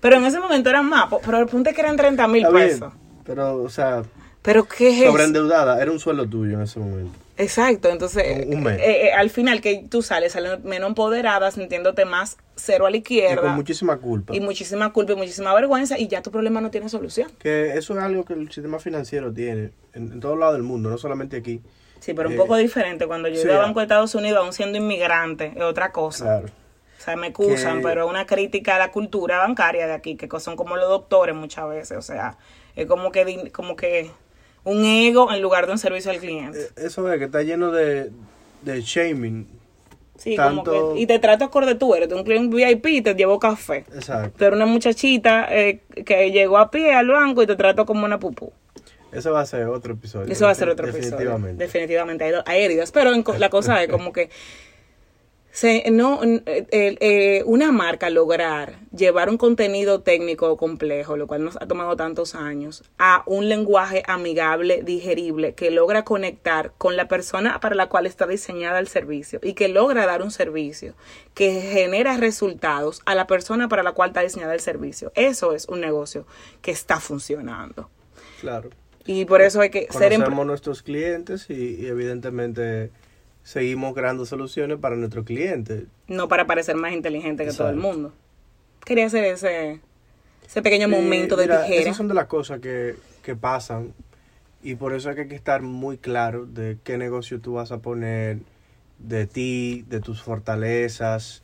Pero 0.00 0.16
en 0.16 0.24
ese 0.24 0.40
momento 0.40 0.70
eran 0.70 0.88
más, 0.88 1.12
pero 1.24 1.38
el 1.38 1.46
punto 1.46 1.70
es 1.70 1.76
que 1.76 1.82
eran 1.82 1.96
30 1.96 2.26
mil 2.26 2.46
pesos. 2.48 2.92
pero, 3.24 3.62
o 3.62 3.68
sea, 3.68 4.02
Pero 4.42 4.66
¿qué 4.66 4.88
es 4.88 5.04
sobreendeudada, 5.06 5.80
era 5.80 5.92
un 5.92 6.00
sueldo 6.00 6.26
tuyo 6.26 6.54
en 6.56 6.62
ese 6.62 6.80
momento. 6.80 7.12
Exacto, 7.40 7.88
entonces 7.88 8.46
Un- 8.46 8.62
mes. 8.62 8.78
eh, 8.80 9.06
eh, 9.08 9.12
al 9.12 9.30
final 9.30 9.60
que 9.60 9.84
tú 9.88 10.02
sales, 10.02 10.32
sales 10.32 10.62
menos 10.64 10.88
empoderada, 10.88 11.50
sintiéndote 11.50 12.04
más 12.04 12.36
cero 12.56 12.86
a 12.86 12.90
la 12.90 12.96
Y 12.96 13.00
izquierda 13.00 13.42
con 13.42 13.52
muchísima 13.56 13.96
culpa. 13.96 14.34
y 14.36 14.40
muchísima 14.40 14.92
culpa 14.92 15.12
y 15.12 15.16
muchísima 15.16 15.54
vergüenza 15.54 15.98
y 15.98 16.08
ya 16.08 16.22
tu 16.22 16.30
problema 16.30 16.60
no 16.60 16.70
tiene 16.70 16.88
solución. 16.88 17.30
Que 17.38 17.76
eso 17.78 17.94
es 17.96 18.02
algo 18.02 18.24
que 18.24 18.34
el 18.34 18.50
sistema 18.52 18.78
financiero 18.78 19.32
tiene 19.32 19.72
en, 19.94 20.12
en 20.12 20.20
todos 20.20 20.38
lados 20.38 20.54
del 20.54 20.62
mundo, 20.62 20.90
no 20.90 20.98
solamente 20.98 21.36
aquí. 21.38 21.62
Sí, 22.00 22.14
pero 22.14 22.28
un 22.28 22.34
Eh, 22.34 22.38
poco 22.38 22.56
diferente. 22.56 23.06
Cuando 23.06 23.28
yo 23.28 23.36
sí, 23.36 23.46
iba 23.46 23.56
a. 23.56 23.60
Banco 23.60 23.80
de 23.80 23.84
Estados 23.84 24.14
Unidos, 24.14 24.38
aún 24.42 24.52
siendo 24.52 24.78
inmigrante, 24.78 25.52
es 25.56 25.62
otra 25.62 25.92
cosa. 25.92 26.24
Claro. 26.24 26.46
O 26.98 27.02
sea, 27.02 27.16
me 27.16 27.28
excusan, 27.28 27.78
Que- 27.78 27.84
pero 27.84 28.04
es 28.04 28.10
una 28.10 28.26
crítica 28.26 28.76
a 28.76 28.78
la 28.78 28.90
cultura 28.90 29.38
bancaria 29.38 29.86
de 29.86 29.92
aquí, 29.94 30.16
que 30.16 30.28
son 30.40 30.56
como 30.56 30.76
los 30.76 30.88
doctores 30.88 31.34
muchas 31.34 31.68
veces. 31.68 31.96
O 31.98 32.02
sea, 32.02 32.36
es 32.76 32.86
como 32.86 33.10
que, 33.12 33.50
como 33.52 33.74
que 33.76 34.10
un 34.64 34.84
ego 34.84 35.32
en 35.32 35.40
lugar 35.42 35.66
de 35.66 35.72
un 35.72 35.78
servicio 35.78 36.10
al 36.10 36.18
cliente. 36.18 36.60
Eh, 36.60 36.68
Eso 36.86 37.10
es 37.12 37.18
que 37.18 37.24
está 37.26 37.42
lleno 37.42 37.70
de, 37.70 38.10
de 38.62 38.80
shaming. 38.82 39.46
Sí, 40.18 40.36
tanto- 40.36 40.70
como 40.70 40.94
que. 40.94 41.00
Y 41.00 41.06
te 41.06 41.18
trato 41.18 41.46
acorde 41.46 41.74
tú, 41.76 41.94
eres 41.94 42.12
un 42.12 42.24
cliente 42.24 42.54
VIP 42.54 42.86
y 42.88 43.00
te 43.00 43.14
llevo 43.14 43.38
café. 43.38 43.86
Exacto. 43.94 44.34
Pero 44.38 44.54
una 44.56 44.66
muchachita 44.66 45.46
eh, 45.50 45.80
que 46.04 46.30
llegó 46.30 46.58
a 46.58 46.70
pie 46.70 46.92
al 46.92 47.08
banco 47.08 47.42
y 47.42 47.46
te 47.46 47.56
trato 47.56 47.86
como 47.86 48.04
una 48.04 48.18
pupú. 48.18 48.52
Eso 49.12 49.32
va 49.32 49.40
a 49.40 49.46
ser 49.46 49.66
otro 49.66 49.94
episodio. 49.94 50.30
Eso 50.32 50.44
va 50.44 50.50
a 50.52 50.54
ser 50.54 50.68
otro 50.68 50.86
episodio. 50.86 51.10
Definitivamente. 51.16 51.64
Definitivamente. 51.64 52.24
Hay, 52.24 52.32
hay 52.46 52.62
heridas. 52.64 52.92
Pero 52.92 53.12
en 53.14 53.24
la 53.38 53.48
cosa 53.48 53.82
es 53.82 53.88
como 53.88 54.12
que 54.12 54.28
se, 55.52 55.90
no, 55.90 56.20
eh, 56.22 56.66
eh, 56.70 57.42
una 57.44 57.72
marca 57.72 58.08
lograr 58.08 58.78
llevar 58.96 59.28
un 59.28 59.36
contenido 59.36 60.00
técnico 60.00 60.56
complejo, 60.56 61.16
lo 61.16 61.26
cual 61.26 61.44
nos 61.44 61.56
ha 61.56 61.66
tomado 61.66 61.96
tantos 61.96 62.34
años, 62.34 62.84
a 62.98 63.24
un 63.26 63.48
lenguaje 63.48 64.02
amigable, 64.06 64.82
digerible, 64.82 65.54
que 65.54 65.70
logra 65.70 66.04
conectar 66.04 66.72
con 66.78 66.96
la 66.96 67.08
persona 67.08 67.58
para 67.60 67.74
la 67.74 67.88
cual 67.88 68.06
está 68.06 68.26
diseñada 68.26 68.78
el 68.78 68.88
servicio 68.88 69.40
y 69.42 69.54
que 69.54 69.68
logra 69.68 70.06
dar 70.06 70.22
un 70.22 70.30
servicio 70.30 70.94
que 71.34 71.60
genera 71.60 72.16
resultados 72.16 73.02
a 73.04 73.14
la 73.14 73.26
persona 73.26 73.68
para 73.68 73.82
la 73.82 73.92
cual 73.92 74.10
está 74.10 74.22
diseñada 74.22 74.54
el 74.54 74.60
servicio. 74.60 75.10
Eso 75.14 75.52
es 75.52 75.66
un 75.68 75.80
negocio 75.80 76.26
que 76.62 76.70
está 76.70 77.00
funcionando. 77.00 77.90
Claro. 78.40 78.70
Y 79.04 79.24
por 79.24 79.40
eso 79.40 79.60
hay 79.60 79.70
que 79.70 79.88
ser 79.90 80.12
Conocemos 80.12 80.46
nuestros 80.46 80.82
clientes 80.82 81.46
y, 81.48 81.74
y 81.74 81.86
evidentemente 81.86 82.90
seguimos 83.42 83.94
creando 83.94 84.26
soluciones 84.26 84.78
para 84.78 84.96
nuestros 84.96 85.24
clientes. 85.24 85.84
no 86.08 86.28
para 86.28 86.46
parecer 86.46 86.76
más 86.76 86.92
inteligente 86.92 87.44
que 87.44 87.52
todo 87.52 87.70
el 87.70 87.76
mundo. 87.76 88.12
Quería 88.84 89.06
hacer 89.06 89.24
ese, 89.24 89.80
ese 90.46 90.62
pequeño 90.62 90.88
momento 90.88 91.36
de 91.36 91.44
mira, 91.44 91.62
tijera. 91.62 91.82
Esas 91.82 91.96
son 91.96 92.08
de 92.08 92.14
las 92.14 92.26
cosas 92.26 92.60
que, 92.60 92.96
que 93.22 93.36
pasan 93.36 93.92
y 94.62 94.74
por 94.74 94.92
eso 94.92 95.10
hay 95.10 95.28
que 95.28 95.34
estar 95.34 95.62
muy 95.62 95.98
claro 95.98 96.46
de 96.46 96.78
qué 96.84 96.98
negocio 96.98 97.40
tú 97.40 97.54
vas 97.54 97.72
a 97.72 97.78
poner, 97.78 98.40
de 98.98 99.26
ti, 99.26 99.84
de 99.88 100.00
tus 100.00 100.22
fortalezas, 100.22 101.40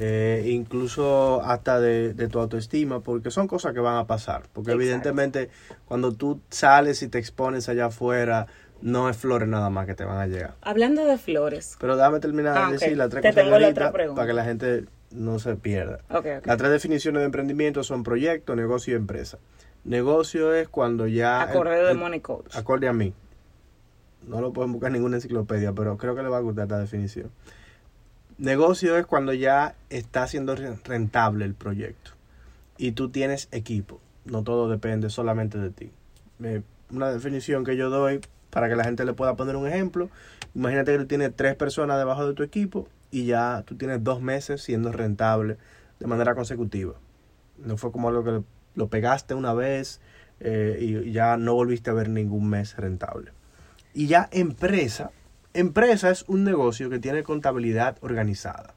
eh, 0.00 0.44
incluso 0.48 1.42
hasta 1.42 1.80
de, 1.80 2.12
de 2.12 2.28
tu 2.28 2.40
autoestima, 2.40 3.00
porque 3.00 3.30
son 3.30 3.46
cosas 3.46 3.72
que 3.72 3.80
van 3.80 3.96
a 3.96 4.06
pasar. 4.06 4.42
Porque 4.52 4.72
Exacto. 4.72 4.82
evidentemente 4.82 5.50
cuando 5.86 6.12
tú 6.12 6.40
sales 6.50 7.02
y 7.02 7.08
te 7.08 7.18
expones 7.18 7.68
allá 7.68 7.86
afuera, 7.86 8.46
no 8.82 9.08
es 9.08 9.16
flores 9.16 9.48
nada 9.48 9.70
más 9.70 9.86
que 9.86 9.94
te 9.94 10.04
van 10.04 10.18
a 10.18 10.26
llegar. 10.26 10.54
Hablando 10.62 11.04
de 11.04 11.18
flores. 11.18 11.76
Pero 11.80 11.96
déjame 11.96 12.20
terminar 12.20 12.56
Ah, 12.56 12.60
de 12.62 12.66
ok. 12.76 12.80
decir 12.80 12.96
las 12.96 13.08
tres 13.10 13.22
Te 13.22 13.28
cosas 13.30 13.60
la 13.60 13.68
otra 13.68 13.92
para 13.92 14.26
que 14.26 14.32
la 14.32 14.44
gente 14.44 14.84
no 15.10 15.38
se 15.38 15.56
pierda. 15.56 16.00
Ok, 16.10 16.26
ok. 16.38 16.46
Las 16.46 16.56
tres 16.58 16.70
definiciones 16.70 17.20
de 17.20 17.26
emprendimiento 17.26 17.82
son 17.84 18.02
proyecto, 18.02 18.54
negocio 18.56 18.94
y 18.94 18.96
empresa. 18.96 19.38
Negocio 19.84 20.52
es 20.54 20.68
cuando 20.68 21.06
ya... 21.06 21.42
Acorde 21.42 21.82
de 21.82 21.94
Money 21.94 22.20
Coach. 22.20 22.56
Acorde 22.56 22.88
a 22.88 22.92
mí. 22.92 23.14
No 24.26 24.40
lo 24.40 24.52
pueden 24.52 24.72
buscar 24.72 24.88
en 24.88 24.94
ninguna 24.94 25.16
enciclopedia, 25.16 25.72
pero 25.72 25.96
creo 25.96 26.16
que 26.16 26.22
le 26.22 26.28
va 26.28 26.38
a 26.38 26.40
gustar 26.40 26.64
esta 26.64 26.78
definición. 26.78 27.30
Negocio 28.38 28.96
es 28.98 29.06
cuando 29.06 29.32
ya 29.32 29.74
está 29.88 30.26
siendo 30.26 30.56
re- 30.56 30.76
rentable 30.84 31.44
el 31.44 31.54
proyecto 31.54 32.10
y 32.76 32.92
tú 32.92 33.08
tienes 33.08 33.48
equipo. 33.52 34.00
No 34.24 34.42
todo 34.42 34.68
depende 34.68 35.08
solamente 35.08 35.56
de 35.58 35.70
ti. 35.70 35.90
Una 36.90 37.10
definición 37.10 37.64
que 37.64 37.76
yo 37.76 37.88
doy 37.88 38.20
para 38.56 38.70
que 38.70 38.76
la 38.76 38.84
gente 38.84 39.04
le 39.04 39.12
pueda 39.12 39.36
poner 39.36 39.54
un 39.54 39.66
ejemplo. 39.66 40.08
Imagínate 40.54 40.92
que 40.92 40.98
tú 41.00 41.06
tienes 41.06 41.36
tres 41.36 41.54
personas 41.56 41.98
debajo 41.98 42.26
de 42.26 42.32
tu 42.32 42.42
equipo 42.42 42.88
y 43.10 43.26
ya 43.26 43.62
tú 43.66 43.76
tienes 43.76 44.02
dos 44.02 44.22
meses 44.22 44.62
siendo 44.62 44.92
rentable 44.92 45.58
de 46.00 46.06
manera 46.06 46.34
consecutiva. 46.34 46.94
No 47.58 47.76
fue 47.76 47.92
como 47.92 48.08
algo 48.08 48.24
que 48.24 48.42
lo 48.74 48.88
pegaste 48.88 49.34
una 49.34 49.52
vez 49.52 50.00
eh, 50.40 50.78
y 50.80 51.12
ya 51.12 51.36
no 51.36 51.52
volviste 51.52 51.90
a 51.90 51.92
ver 51.92 52.08
ningún 52.08 52.48
mes 52.48 52.78
rentable. 52.78 53.32
Y 53.92 54.06
ya 54.06 54.26
empresa, 54.32 55.10
empresa 55.52 56.08
es 56.08 56.24
un 56.26 56.42
negocio 56.42 56.88
que 56.88 56.98
tiene 56.98 57.24
contabilidad 57.24 57.98
organizada, 58.00 58.72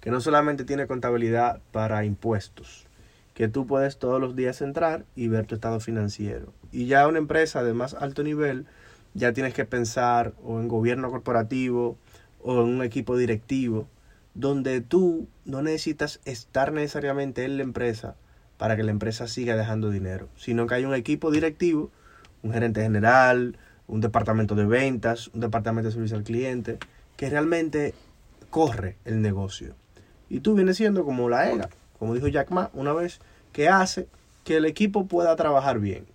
que 0.00 0.10
no 0.10 0.20
solamente 0.20 0.64
tiene 0.64 0.88
contabilidad 0.88 1.60
para 1.70 2.04
impuestos, 2.04 2.88
que 3.34 3.46
tú 3.46 3.64
puedes 3.64 3.96
todos 3.96 4.20
los 4.20 4.34
días 4.34 4.60
entrar 4.60 5.04
y 5.14 5.28
ver 5.28 5.46
tu 5.46 5.54
estado 5.54 5.78
financiero. 5.78 6.52
Y 6.72 6.86
ya 6.86 7.06
una 7.06 7.18
empresa 7.18 7.62
de 7.62 7.74
más 7.74 7.94
alto 7.94 8.24
nivel, 8.24 8.66
ya 9.14 9.32
tienes 9.32 9.54
que 9.54 9.64
pensar 9.64 10.34
o 10.44 10.60
en 10.60 10.68
gobierno 10.68 11.10
corporativo 11.10 11.96
o 12.42 12.62
en 12.62 12.68
un 12.68 12.82
equipo 12.82 13.16
directivo, 13.16 13.86
donde 14.34 14.80
tú 14.80 15.28
no 15.44 15.62
necesitas 15.62 16.20
estar 16.24 16.72
necesariamente 16.72 17.44
en 17.44 17.56
la 17.56 17.62
empresa 17.62 18.16
para 18.56 18.76
que 18.76 18.82
la 18.82 18.90
empresa 18.90 19.26
siga 19.26 19.56
dejando 19.56 19.90
dinero, 19.90 20.28
sino 20.36 20.66
que 20.66 20.74
hay 20.74 20.84
un 20.84 20.94
equipo 20.94 21.30
directivo, 21.30 21.90
un 22.42 22.52
gerente 22.52 22.82
general, 22.82 23.56
un 23.86 24.00
departamento 24.00 24.54
de 24.54 24.66
ventas, 24.66 25.28
un 25.28 25.40
departamento 25.40 25.88
de 25.88 25.94
servicio 25.94 26.16
al 26.16 26.24
cliente, 26.24 26.78
que 27.16 27.28
realmente 27.28 27.94
corre 28.50 28.96
el 29.04 29.20
negocio. 29.22 29.74
Y 30.28 30.40
tú 30.40 30.54
vienes 30.54 30.76
siendo 30.76 31.04
como 31.04 31.28
la 31.28 31.50
EGA, 31.50 31.68
como 31.98 32.14
dijo 32.14 32.28
Jack 32.28 32.50
Ma 32.50 32.70
una 32.72 32.92
vez, 32.92 33.20
que 33.52 33.68
hace 33.68 34.08
que 34.44 34.56
el 34.56 34.64
equipo 34.64 35.06
pueda 35.06 35.34
trabajar 35.36 35.80
bien 35.80 36.06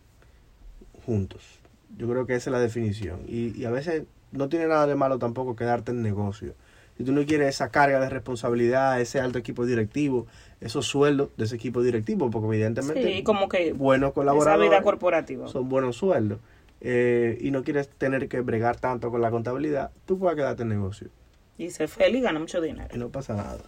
juntos. 1.05 1.54
Yo 1.97 2.07
creo 2.09 2.25
que 2.25 2.35
esa 2.35 2.49
es 2.49 2.53
la 2.53 2.59
definición. 2.59 3.21
Y, 3.27 3.57
y 3.59 3.65
a 3.65 3.71
veces 3.71 4.03
no 4.31 4.49
tiene 4.49 4.67
nada 4.67 4.85
de 4.87 4.95
malo 4.95 5.17
tampoco 5.19 5.55
quedarte 5.55 5.91
en 5.91 6.01
negocio. 6.01 6.53
Si 6.97 7.03
tú 7.03 7.11
no 7.11 7.25
quieres 7.25 7.49
esa 7.49 7.69
carga 7.69 7.99
de 7.99 8.09
responsabilidad, 8.09 9.01
ese 9.01 9.19
alto 9.19 9.37
equipo 9.37 9.65
directivo, 9.65 10.27
esos 10.61 10.85
sueldos 10.85 11.29
de 11.35 11.43
ese 11.45 11.55
equipo 11.57 11.81
directivo, 11.81 12.29
porque 12.31 12.47
evidentemente 12.47 13.03
Sí, 13.17 13.23
como 13.23 13.49
que 13.49 13.73
buenos 13.73 14.09
esa 14.09 14.13
colaboradores 14.15 14.69
vida 14.69 14.81
corporativa. 14.81 15.47
son 15.49 15.67
buenos 15.67 15.97
sueldos 15.97 16.39
eh, 16.79 17.37
y 17.41 17.51
no 17.51 17.63
quieres 17.63 17.89
tener 17.89 18.29
que 18.29 18.39
bregar 18.39 18.77
tanto 18.79 19.11
con 19.11 19.21
la 19.21 19.29
contabilidad, 19.29 19.91
tú 20.05 20.17
puedes 20.17 20.37
quedarte 20.37 20.63
en 20.63 20.69
negocio 20.69 21.09
Y 21.57 21.69
ser 21.69 21.89
feliz 21.89 22.23
gana 22.23 22.39
mucho 22.39 22.61
dinero. 22.61 22.87
y 22.93 22.97
no 22.97 23.09
pasa 23.09 23.33
nada. 23.35 23.59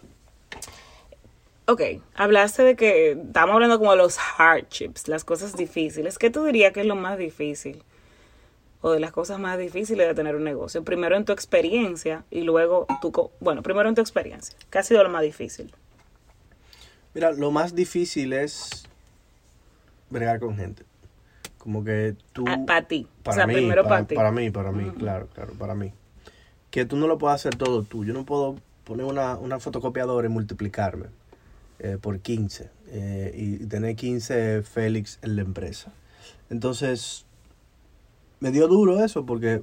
Ok, 1.66 1.82
hablaste 2.14 2.62
de 2.62 2.76
que 2.76 3.10
estamos 3.12 3.54
hablando 3.54 3.78
como 3.78 3.90
de 3.90 3.98
los 3.98 4.16
hardships, 4.16 5.06
las 5.06 5.24
cosas 5.24 5.54
difíciles. 5.54 6.16
¿Qué 6.18 6.30
tú 6.30 6.44
dirías 6.44 6.72
que 6.72 6.80
es 6.80 6.86
lo 6.86 6.96
más 6.96 7.18
difícil? 7.18 7.82
O 8.80 8.92
de 8.92 9.00
las 9.00 9.10
cosas 9.12 9.38
más 9.40 9.58
difíciles 9.58 10.06
de 10.06 10.14
tener 10.14 10.36
un 10.36 10.44
negocio. 10.44 10.84
Primero 10.84 11.16
en 11.16 11.24
tu 11.24 11.32
experiencia 11.32 12.24
y 12.30 12.42
luego 12.42 12.86
tu... 13.00 13.10
co- 13.10 13.32
Bueno, 13.40 13.62
primero 13.62 13.88
en 13.88 13.94
tu 13.94 14.00
experiencia. 14.00 14.56
¿Qué 14.70 14.78
ha 14.78 14.82
sido 14.82 15.02
lo 15.02 15.08
más 15.08 15.22
difícil? 15.22 15.74
Mira, 17.14 17.32
lo 17.32 17.50
más 17.50 17.74
difícil 17.74 18.32
es 18.32 18.84
bregar 20.10 20.38
con 20.38 20.56
gente. 20.56 20.84
Como 21.58 21.82
que 21.82 22.14
tú... 22.32 22.44
para 22.66 22.86
ti. 22.86 23.08
Para 23.24 23.34
o 23.34 23.38
sea, 23.38 23.46
mí, 23.46 23.54
primero 23.54 23.82
para, 23.82 23.96
para 23.96 24.06
ti. 24.06 24.14
para 24.14 24.30
mí, 24.32 24.50
para 24.50 24.70
mí, 24.72 24.90
claro, 24.96 25.26
claro, 25.34 25.54
para 25.54 25.74
mí. 25.74 25.92
Que 26.70 26.84
tú 26.84 26.96
no 26.96 27.06
lo 27.08 27.18
puedes 27.18 27.34
hacer 27.34 27.56
todo 27.56 27.82
tú. 27.82 28.04
Yo 28.04 28.14
no 28.14 28.24
puedo 28.24 28.56
poner 28.84 29.04
una, 29.06 29.36
una 29.36 29.58
fotocopiadora 29.58 30.28
y 30.28 30.30
multiplicarme 30.30 31.06
eh, 31.80 31.98
por 32.00 32.20
15 32.20 32.70
eh, 32.90 33.32
y 33.34 33.66
tener 33.66 33.96
15 33.96 34.62
Félix 34.62 35.18
en 35.22 35.34
la 35.36 35.42
empresa. 35.42 35.92
Entonces, 36.48 37.26
me 38.40 38.50
dio 38.50 38.68
duro 38.68 39.04
eso 39.04 39.26
porque 39.26 39.62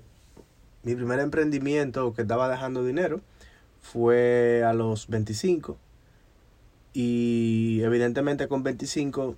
mi 0.83 0.95
primer 0.95 1.19
emprendimiento 1.19 2.13
que 2.13 2.23
estaba 2.23 2.49
dejando 2.49 2.85
dinero 2.85 3.21
fue 3.81 4.63
a 4.65 4.73
los 4.73 5.07
25 5.07 5.77
y 6.93 7.81
evidentemente 7.83 8.47
con 8.47 8.63
25 8.63 9.35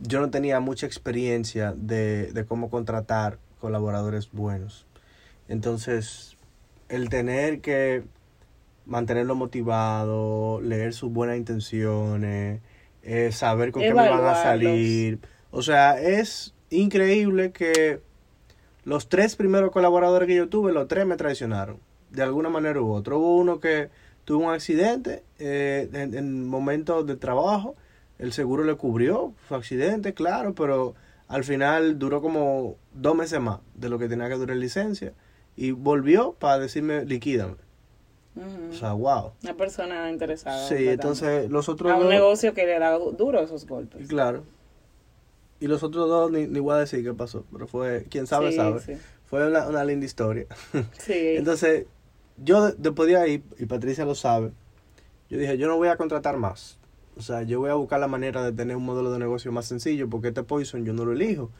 yo 0.00 0.20
no 0.20 0.30
tenía 0.30 0.60
mucha 0.60 0.86
experiencia 0.86 1.72
de, 1.76 2.32
de 2.32 2.44
cómo 2.44 2.70
contratar 2.70 3.38
colaboradores 3.60 4.30
buenos. 4.32 4.86
Entonces, 5.48 6.36
el 6.88 7.08
tener 7.08 7.60
que 7.60 8.04
mantenerlo 8.84 9.34
motivado, 9.34 10.60
leer 10.60 10.92
sus 10.92 11.12
buenas 11.12 11.36
intenciones, 11.36 12.60
eh, 13.02 13.30
saber 13.32 13.72
con 13.72 13.82
qué 13.82 13.94
me 13.94 14.08
van 14.08 14.24
a 14.24 14.34
salir. 14.34 15.20
O 15.50 15.62
sea, 15.62 16.00
es 16.00 16.54
increíble 16.70 17.52
que 17.52 18.00
los 18.86 19.08
tres 19.10 19.36
primeros 19.36 19.70
colaboradores 19.70 20.26
que 20.26 20.34
yo 20.36 20.48
tuve, 20.48 20.72
los 20.72 20.88
tres 20.88 21.04
me 21.04 21.16
traicionaron, 21.16 21.78
de 22.10 22.22
alguna 22.22 22.48
manera 22.48 22.80
u 22.80 22.90
otra. 22.92 23.16
Hubo 23.16 23.36
uno 23.36 23.60
que 23.60 23.90
tuvo 24.24 24.46
un 24.46 24.52
accidente 24.54 25.22
eh, 25.38 25.90
en, 25.92 26.14
en 26.14 26.46
momentos 26.48 27.06
de 27.06 27.16
trabajo, 27.16 27.74
el 28.18 28.32
seguro 28.32 28.64
le 28.64 28.76
cubrió 28.76 29.34
su 29.48 29.54
accidente, 29.54 30.14
claro, 30.14 30.54
pero 30.54 30.94
al 31.28 31.44
final 31.44 31.98
duró 31.98 32.22
como 32.22 32.76
dos 32.94 33.14
meses 33.14 33.40
más 33.40 33.58
de 33.74 33.88
lo 33.90 33.98
que 33.98 34.08
tenía 34.08 34.28
que 34.28 34.36
durar 34.36 34.56
licencia 34.56 35.12
y 35.56 35.72
volvió 35.72 36.32
para 36.32 36.58
decirme 36.58 37.04
liquídame. 37.04 37.56
Ujú. 38.36 38.70
O 38.70 38.74
sea, 38.74 38.92
wow. 38.92 39.32
Una 39.42 39.54
persona 39.54 40.10
interesada. 40.10 40.68
Sí, 40.68 40.88
entonces 40.88 41.50
los 41.50 41.68
otros 41.68 41.90
A 41.90 41.96
un 41.96 42.02
dos- 42.02 42.10
negocio 42.10 42.52
que 42.54 42.66
le 42.66 42.78
da 42.78 42.90
duro 42.98 43.40
esos 43.40 43.66
golpes. 43.66 44.06
Claro. 44.08 44.44
Y 45.60 45.66
los 45.68 45.82
otros 45.82 46.08
dos 46.08 46.30
ni, 46.30 46.46
ni 46.46 46.60
voy 46.60 46.74
a 46.74 46.78
decir 46.78 47.02
qué 47.02 47.14
pasó, 47.14 47.44
pero 47.52 47.66
fue, 47.66 48.06
quien 48.10 48.26
sabe, 48.26 48.50
Sí, 48.50 48.56
sabe. 48.56 48.80
sí. 48.80 48.92
Fue 49.24 49.46
una, 49.48 49.66
una 49.68 49.84
linda 49.84 50.04
historia. 50.06 50.46
Sí. 50.98 51.14
Entonces, 51.36 51.86
yo 52.36 52.66
de- 52.66 52.74
después 52.78 53.08
de 53.08 53.16
ahí, 53.16 53.42
y 53.58 53.66
Patricia 53.66 54.04
lo 54.04 54.14
sabe, 54.14 54.52
yo 55.30 55.38
dije, 55.38 55.56
yo 55.58 55.66
no 55.66 55.76
voy 55.76 55.88
a 55.88 55.96
contratar 55.96 56.36
más. 56.36 56.78
O 57.16 57.22
sea, 57.22 57.42
yo 57.42 57.60
voy 57.60 57.70
a 57.70 57.74
buscar 57.74 57.98
la 57.98 58.08
manera 58.08 58.44
de 58.44 58.52
tener 58.52 58.76
un 58.76 58.84
modelo 58.84 59.10
de 59.10 59.18
negocio 59.18 59.50
más 59.50 59.64
sencillo, 59.66 60.08
porque 60.10 60.28
este 60.28 60.42
Poison 60.42 60.84
yo 60.84 60.92
no 60.92 61.04
lo 61.06 61.12
elijo. 61.12 61.50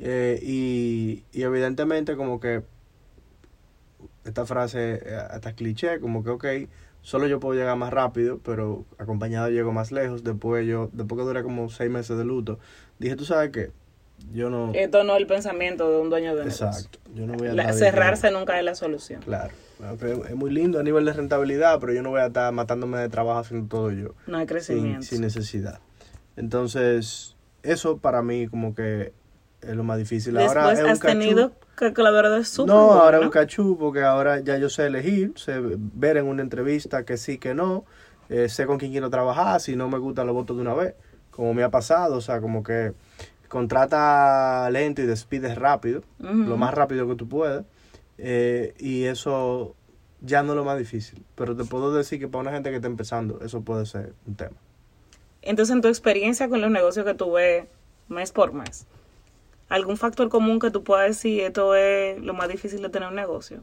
Eh, 0.00 0.38
y, 0.42 1.24
y 1.32 1.42
evidentemente 1.42 2.14
como 2.16 2.38
que 2.38 2.62
esta 4.24 4.44
frase 4.46 5.00
eh, 5.04 5.14
hasta 5.30 5.54
cliché, 5.54 5.98
como 6.00 6.22
que, 6.22 6.30
ok, 6.30 6.44
solo 7.08 7.26
yo 7.26 7.40
puedo 7.40 7.58
llegar 7.58 7.74
más 7.78 7.90
rápido, 7.90 8.38
pero 8.44 8.84
acompañado 8.98 9.48
llego 9.48 9.72
más 9.72 9.92
lejos. 9.92 10.24
Después 10.24 10.66
yo, 10.66 10.90
después 10.92 11.18
que 11.18 11.24
duré 11.24 11.42
como 11.42 11.70
seis 11.70 11.90
meses 11.90 12.18
de 12.18 12.24
luto, 12.26 12.58
dije, 12.98 13.16
tú 13.16 13.24
sabes 13.24 13.50
qué, 13.50 13.70
yo 14.34 14.50
no... 14.50 14.72
Esto 14.74 15.04
no 15.04 15.14
es 15.14 15.20
el 15.22 15.26
pensamiento 15.26 15.90
de 15.90 16.00
un 16.02 16.10
dueño 16.10 16.36
de 16.36 16.44
negocio. 16.44 16.66
Exacto, 16.66 16.98
yo 17.14 17.26
no 17.26 17.32
voy 17.32 17.48
a 17.48 17.54
La- 17.54 17.72
cerrarse 17.72 18.30
nunca 18.30 18.58
es 18.58 18.64
la 18.66 18.74
solución. 18.74 19.22
Claro, 19.22 19.54
es 20.28 20.34
muy 20.34 20.50
lindo 20.50 20.78
a 20.78 20.82
nivel 20.82 21.06
de 21.06 21.14
rentabilidad, 21.14 21.80
pero 21.80 21.94
yo 21.94 22.02
no 22.02 22.10
voy 22.10 22.20
a 22.20 22.26
estar 22.26 22.52
matándome 22.52 22.98
de 22.98 23.08
trabajo 23.08 23.38
haciendo 23.38 23.68
todo 23.68 23.90
yo, 23.90 24.08
No 24.26 24.36
hay 24.36 24.42
sin, 24.42 24.46
crecimiento. 24.48 25.06
sin 25.06 25.22
necesidad. 25.22 25.80
Entonces, 26.36 27.36
eso 27.62 27.96
para 27.98 28.20
mí 28.22 28.48
como 28.48 28.74
que 28.74 29.12
es 29.62 29.74
lo 29.76 29.84
más 29.84 29.98
difícil. 29.98 30.36
ahora 30.38 30.72
es 30.72 30.80
un 30.80 30.86
has 30.90 31.00
tenido 31.00 31.50
cachú. 31.50 31.66
calculadores 31.74 32.48
súper 32.48 32.74
No, 32.74 32.92
ahora 32.92 33.18
es 33.18 33.20
buenos. 33.20 33.24
un 33.26 33.30
cachú 33.30 33.76
porque 33.78 34.02
ahora 34.02 34.40
ya 34.40 34.56
yo 34.58 34.68
sé 34.68 34.86
elegir, 34.86 35.32
sé 35.36 35.60
ver 35.60 36.16
en 36.16 36.26
una 36.26 36.42
entrevista 36.42 37.04
que 37.04 37.16
sí, 37.16 37.38
que 37.38 37.54
no, 37.54 37.84
eh, 38.28 38.48
sé 38.48 38.66
con 38.66 38.78
quién 38.78 38.92
quiero 38.92 39.10
trabajar, 39.10 39.60
si 39.60 39.74
no 39.76 39.88
me 39.88 39.98
gustan 39.98 40.26
los 40.26 40.34
votos 40.34 40.56
de 40.56 40.62
una 40.62 40.74
vez, 40.74 40.94
como 41.30 41.54
me 41.54 41.62
ha 41.62 41.70
pasado, 41.70 42.16
o 42.16 42.20
sea, 42.20 42.40
como 42.40 42.62
que 42.62 42.92
contrata 43.48 44.68
lento 44.70 45.02
y 45.02 45.06
despides 45.06 45.56
rápido, 45.56 46.02
lo 46.20 46.56
más 46.56 46.74
rápido 46.74 47.08
que 47.08 47.14
tú 47.14 47.28
puedas, 47.28 47.64
eh, 48.18 48.74
y 48.78 49.04
eso 49.04 49.74
ya 50.20 50.42
no 50.42 50.52
es 50.52 50.56
lo 50.56 50.64
más 50.64 50.78
difícil, 50.78 51.24
pero 51.34 51.56
te 51.56 51.64
puedo 51.64 51.92
decir 51.94 52.18
que 52.20 52.28
para 52.28 52.42
una 52.42 52.52
gente 52.52 52.70
que 52.70 52.76
está 52.76 52.88
empezando, 52.88 53.40
eso 53.42 53.62
puede 53.62 53.86
ser 53.86 54.12
un 54.26 54.34
tema. 54.36 54.56
Entonces, 55.42 55.74
en 55.74 55.80
tu 55.82 55.88
experiencia 55.88 56.48
con 56.48 56.60
los 56.60 56.70
negocios 56.70 57.06
que 57.06 57.14
tú 57.14 57.32
ves 57.32 57.64
mes 58.08 58.32
por 58.32 58.52
mes, 58.52 58.86
¿algún 59.68 59.96
factor 59.96 60.28
común 60.28 60.58
que 60.60 60.70
tú 60.70 60.82
puedas 60.84 61.08
decir 61.08 61.40
esto 61.42 61.74
es 61.74 62.20
lo 62.20 62.34
más 62.34 62.48
difícil 62.48 62.82
de 62.82 62.88
tener 62.88 63.08
un 63.08 63.14
negocio? 63.16 63.62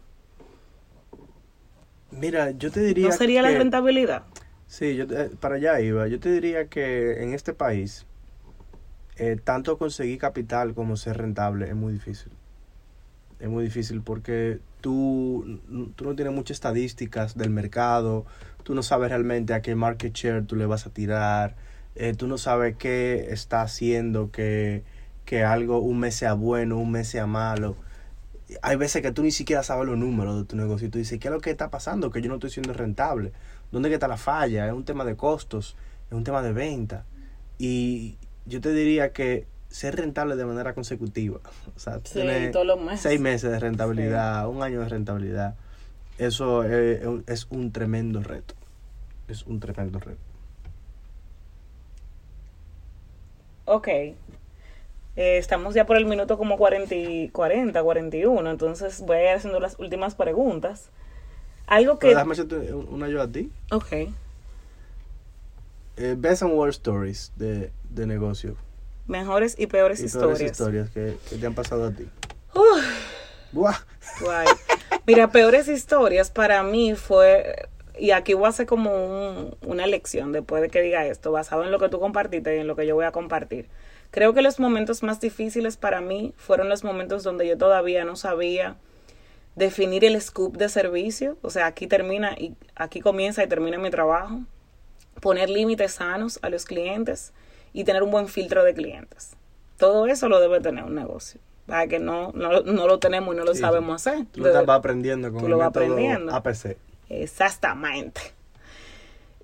Mira, 2.12 2.52
yo 2.52 2.72
te 2.72 2.82
diría 2.82 3.08
¿No 3.10 3.12
sería 3.12 3.42
la 3.42 3.50
rentabilidad? 3.52 4.24
Sí, 4.68 4.96
yo 4.96 5.08
te- 5.08 5.30
para 5.30 5.56
allá 5.56 5.80
iba. 5.82 6.08
Yo 6.08 6.20
te 6.20 6.32
diría 6.32 6.68
que 6.68 7.24
en 7.24 7.34
este 7.34 7.54
país, 7.54 8.06
eh, 9.18 9.38
tanto 9.44 9.78
conseguir 9.78 10.20
capital 10.20 10.74
como 10.74 10.98
ser 10.98 11.18
rentable 11.18 11.68
es 11.68 11.76
muy 11.76 11.94
difícil. 11.94 12.32
Es 13.40 13.50
muy 13.50 13.64
difícil 13.66 14.02
porque 14.02 14.60
tú, 14.82 15.60
tú 15.96 16.06
no 16.06 16.16
tienes 16.16 16.34
muchas 16.34 16.56
estadísticas 16.56 17.38
del 17.38 17.50
mercado, 17.50 18.26
tú 18.64 18.74
no 18.76 18.82
sabes 18.84 19.10
realmente 19.10 19.54
a 19.54 19.62
qué 19.62 19.76
market 19.76 20.14
share 20.14 20.46
tú 20.46 20.56
le 20.56 20.66
vas 20.66 20.86
a 20.88 20.90
tirar, 20.90 21.56
eh, 21.96 22.14
tú 22.18 22.28
no 22.28 22.38
sabes 22.38 22.76
qué 22.78 23.28
está 23.30 23.62
haciendo 23.62 24.32
que, 24.32 24.84
que 25.26 25.44
algo 25.44 25.80
un 25.80 26.00
mes 26.00 26.16
sea 26.16 26.34
bueno, 26.34 26.78
un 26.78 26.92
mes 26.92 27.08
sea 27.08 27.26
malo. 27.26 27.76
Hay 28.62 28.76
veces 28.76 29.02
que 29.02 29.12
tú 29.12 29.24
ni 29.24 29.32
siquiera 29.32 29.64
sabes 29.64 29.88
los 29.88 29.98
números 29.98 30.38
de 30.38 30.46
tu 30.46 30.56
negocio 30.56 30.88
y 30.88 30.92
tú 30.92 31.00
dices, 31.00 31.20
¿qué 31.20 31.28
es 31.30 31.34
lo 31.34 31.42
que 31.42 31.50
está 31.50 31.70
pasando? 31.72 32.12
Que 32.12 32.22
yo 32.22 32.30
no 32.30 32.36
estoy 32.36 32.52
siendo 32.52 32.74
rentable. 32.74 33.32
¿Dónde 33.72 33.90
que 33.90 33.96
está 33.96 34.08
la 34.08 34.18
falla? 34.18 34.68
Es 34.68 34.74
un 34.74 34.86
tema 34.86 35.04
de 35.04 35.16
costos, 35.16 35.76
es 36.10 36.14
un 36.16 36.24
tema 36.24 36.42
de 36.44 36.54
venta. 36.54 37.06
Y 37.58 38.18
yo 38.46 38.62
te 38.62 38.72
diría 38.72 39.12
que 39.14 39.48
ser 39.70 39.96
rentable 39.96 40.36
de 40.36 40.46
manera 40.46 40.74
consecutiva, 40.74 41.40
o 41.76 41.80
sea, 41.80 42.00
Sí, 42.04 42.20
tener 42.20 42.52
todos 42.52 42.68
los 42.68 42.80
meses. 42.80 43.02
seis 43.02 43.20
meses 43.20 43.52
de 43.52 43.60
rentabilidad, 43.60 44.48
un 44.48 44.62
año 44.62 44.80
de 44.82 44.90
rentabilidad, 44.90 45.56
eso 46.18 46.64
es, 46.64 47.02
es 47.28 47.48
un 47.50 47.72
tremendo 47.72 48.22
reto. 48.22 48.54
Es 49.28 49.44
un 49.48 49.60
tremendo 49.60 50.00
reto. 50.00 50.20
Ok. 53.66 53.88
Eh, 55.18 55.38
estamos 55.38 55.74
ya 55.74 55.86
por 55.86 55.96
el 55.98 56.06
minuto 56.06 56.38
como 56.38 56.58
40, 56.58 56.94
y- 56.96 57.30
40, 57.30 57.82
41, 57.82 58.50
entonces 58.52 59.02
voy 59.02 59.18
a 59.18 59.24
ir 59.32 59.38
haciendo 59.38 59.60
las 59.60 59.80
últimas 59.80 60.16
preguntas. 60.16 60.90
Algo 61.68 61.98
Pero 61.98 62.00
que... 62.00 62.16
déjame 62.16 62.34
hacerte 62.34 62.74
un- 62.74 62.88
una 62.90 63.08
yo 63.08 63.22
a 63.22 63.28
ti. 63.32 63.50
Ok. 63.72 63.92
Eh, 65.98 66.16
best 66.18 66.44
and 66.44 66.54
worst 66.54 66.80
stories 66.80 67.32
de, 67.38 67.72
de 67.90 68.06
negocio. 68.06 68.56
Mejores 69.08 69.56
y 69.58 69.68
peores 69.68 70.02
Y 70.02 70.06
historias. 70.06 70.38
peores 70.40 70.52
historias 70.52 70.90
que, 70.90 71.18
que 71.30 71.38
te 71.38 71.46
han 71.46 71.54
pasado 71.54 71.86
a 71.88 71.92
ti. 71.92 72.06
Uf. 72.54 72.86
Buah. 73.54 73.78
Guay. 74.22 74.48
Mira, 75.08 75.30
peores 75.32 75.68
historias 75.70 76.30
para 76.30 76.62
mí 76.64 76.96
fue, 76.96 77.68
y 77.98 78.12
aquí 78.12 78.34
voy 78.34 78.46
a 78.46 78.50
hacer 78.50 78.66
como 78.66 78.92
un- 78.92 79.56
una 79.66 79.88
lección 79.88 80.32
después 80.34 80.62
de 80.62 80.70
que 80.70 80.82
diga 80.82 81.06
esto, 81.06 81.32
basado 81.32 81.64
en 81.64 81.72
lo 81.72 81.80
que 81.80 81.88
tú 81.88 82.00
compartiste 82.00 82.56
y 82.58 82.60
en 82.60 82.68
lo 82.68 82.76
que 82.76 82.86
yo 82.86 82.96
voy 82.96 83.06
a 83.06 83.12
compartir. 83.14 83.68
Creo 84.16 84.34
que 84.34 84.42
los 84.42 84.62
momentos 84.62 85.04
más 85.04 85.20
difíciles 85.20 85.76
para 85.76 86.00
mí 86.00 86.34
fueron 86.38 86.70
los 86.70 86.86
momentos 86.86 87.22
donde 87.24 87.46
yo 87.46 87.58
todavía 87.58 88.06
no 88.06 88.16
sabía 88.16 88.78
definir 89.58 90.06
el 90.06 90.22
scoop 90.22 90.56
de 90.56 90.70
servicio, 90.70 91.38
o 91.42 91.50
sea, 91.50 91.66
aquí 91.66 91.86
termina 91.86 92.32
y 92.38 92.56
aquí 92.76 93.02
comienza 93.02 93.44
y 93.44 93.48
termina 93.48 93.78
mi 93.78 93.90
trabajo, 93.90 94.40
poner 95.20 95.50
límites 95.50 95.96
sanos 95.96 96.40
a 96.44 96.50
los 96.50 96.64
clientes 96.64 97.34
y 97.74 97.84
tener 97.84 98.04
un 98.04 98.12
buen 98.12 98.30
filtro 98.30 98.64
de 98.64 98.74
clientes. 98.74 99.34
Todo 99.76 100.08
eso 100.08 100.30
lo 100.30 100.40
debe 100.40 100.62
tener 100.62 100.86
un 100.86 100.96
negocio. 100.96 101.42
Para 101.66 101.88
que 101.88 102.00
no, 102.00 102.32
no, 102.34 102.62
no 102.62 102.88
lo 102.88 103.00
tenemos 103.00 103.36
y 103.36 103.38
no 103.38 103.44
lo 103.44 103.54
Sí, 103.54 103.60
sabemos 103.60 104.08
hacer. 104.08 104.28
Tú 104.32 104.40
lo 104.40 104.54
vas 104.66 104.78
aprendiendo 104.80 105.30
con 105.30 105.42
Tú 105.42 105.50
lo 105.50 105.58
vas 105.58 105.68
aprendiendo. 105.68 106.34
APC. 106.34 106.78
Exactamente. 107.10 108.22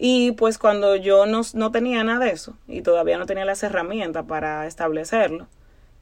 Y 0.03 0.31
pues 0.31 0.57
cuando 0.57 0.95
yo 0.95 1.27
no, 1.27 1.41
no 1.53 1.71
tenía 1.71 2.03
nada 2.03 2.25
de 2.25 2.31
eso 2.31 2.57
y 2.67 2.81
todavía 2.81 3.19
no 3.19 3.27
tenía 3.27 3.45
las 3.45 3.61
herramientas 3.61 4.25
para 4.27 4.65
establecerlo, 4.65 5.45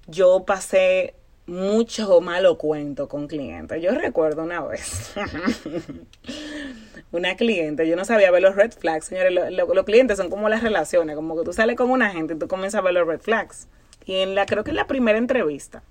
yo 0.08 0.46
pasé 0.46 1.16
mucho 1.48 2.22
malo 2.22 2.58
cuento 2.58 3.10
con 3.10 3.28
clientes. 3.28 3.82
Yo 3.84 3.92
recuerdo 3.92 4.44
una 4.44 4.62
vez, 4.62 5.12
una 7.12 7.36
cliente, 7.36 7.90
yo 7.90 7.98
no 7.98 8.06
sabía 8.06 8.32
ver 8.32 8.42
los 8.42 8.56
red 8.56 8.72
flags, 8.72 9.08
señores, 9.08 9.34
lo- 9.34 9.50
lo- 9.50 9.74
los 9.74 9.84
clientes 9.86 10.16
son 10.18 10.30
como 10.30 10.48
las 10.48 10.64
relaciones, 10.64 11.18
como 11.18 11.36
que 11.38 11.44
tú 11.44 11.52
sales 11.52 11.76
con 11.76 11.90
una 11.92 12.10
gente 12.12 12.36
y 12.36 12.38
tú 12.40 12.48
comienzas 12.48 12.80
a 12.80 12.82
ver 12.84 12.94
los 12.94 13.06
red 13.06 13.20
flags. 13.20 13.68
Y 14.06 14.16
en 14.22 14.34
la, 14.34 14.46
creo 14.46 14.64
que 14.64 14.70
en 14.70 14.78
la 14.78 14.88
primera 14.88 15.18
entrevista, 15.18 15.84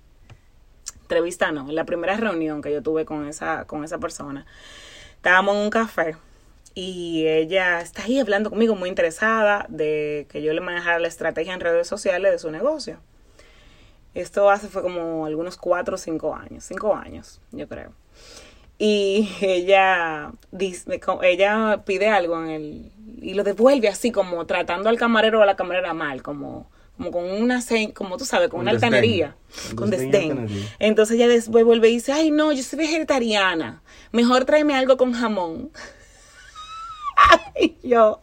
entrevista 1.03 1.51
no, 1.51 1.69
en 1.69 1.75
la 1.75 1.85
primera 1.85 2.17
reunión 2.17 2.63
que 2.63 2.71
yo 2.71 2.81
tuve 2.81 3.05
con 3.05 3.27
esa, 3.27 3.65
con 3.65 3.83
esa 3.83 3.99
persona, 3.99 4.47
estábamos 5.17 5.55
en 5.57 5.61
un 5.61 5.69
café 5.69 6.15
y 6.75 7.25
ella 7.27 7.81
está 7.81 8.03
ahí 8.03 8.19
hablando 8.19 8.49
conmigo 8.49 8.75
muy 8.75 8.89
interesada 8.89 9.65
de 9.69 10.27
que 10.29 10.41
yo 10.41 10.53
le 10.53 10.61
manejara 10.61 10.99
la 10.99 11.07
estrategia 11.07 11.53
en 11.53 11.59
redes 11.59 11.87
sociales 11.87 12.31
de 12.31 12.39
su 12.39 12.51
negocio. 12.51 12.99
Esto 14.13 14.49
hace 14.49 14.67
fue 14.67 14.81
como 14.81 15.25
algunos 15.25 15.57
cuatro 15.57 15.95
o 15.95 15.97
cinco 15.97 16.35
años, 16.35 16.63
cinco 16.63 16.95
años, 16.95 17.41
yo 17.51 17.67
creo. 17.67 17.91
Y 18.77 19.29
ella 19.41 20.31
dice, 20.51 20.99
ella 21.23 21.83
pide 21.85 22.07
algo 22.07 22.41
en 22.43 22.49
el 22.49 22.91
y 23.21 23.33
lo 23.33 23.43
devuelve 23.43 23.89
así 23.89 24.11
como 24.11 24.45
tratando 24.45 24.87
al 24.89 24.97
camarero 24.97 25.39
o 25.39 25.41
a 25.41 25.45
la 25.45 25.55
camarera 25.55 25.93
mal, 25.93 26.21
como 26.23 26.69
como 26.97 27.11
con 27.11 27.23
una 27.31 27.61
como 27.93 28.17
tú 28.17 28.25
sabes, 28.25 28.49
con 28.49 28.57
Con 28.57 28.61
una 28.63 28.73
desdén. 28.73 28.93
altanería, 28.93 29.35
Con 29.75 29.89
desdén. 29.89 30.47
Entonces 30.79 31.15
ella 31.15 31.29
después 31.29 31.63
vuelve 31.63 31.87
y 31.89 31.93
dice, 31.93 32.11
"Ay, 32.11 32.29
no, 32.29 32.51
yo 32.51 32.61
soy 32.61 32.77
vegetariana. 32.79 33.81
Mejor 34.11 34.43
tráeme 34.43 34.75
algo 34.75 34.97
con 34.97 35.13
jamón." 35.13 35.71
Ay, 37.55 37.77
yo 37.83 38.21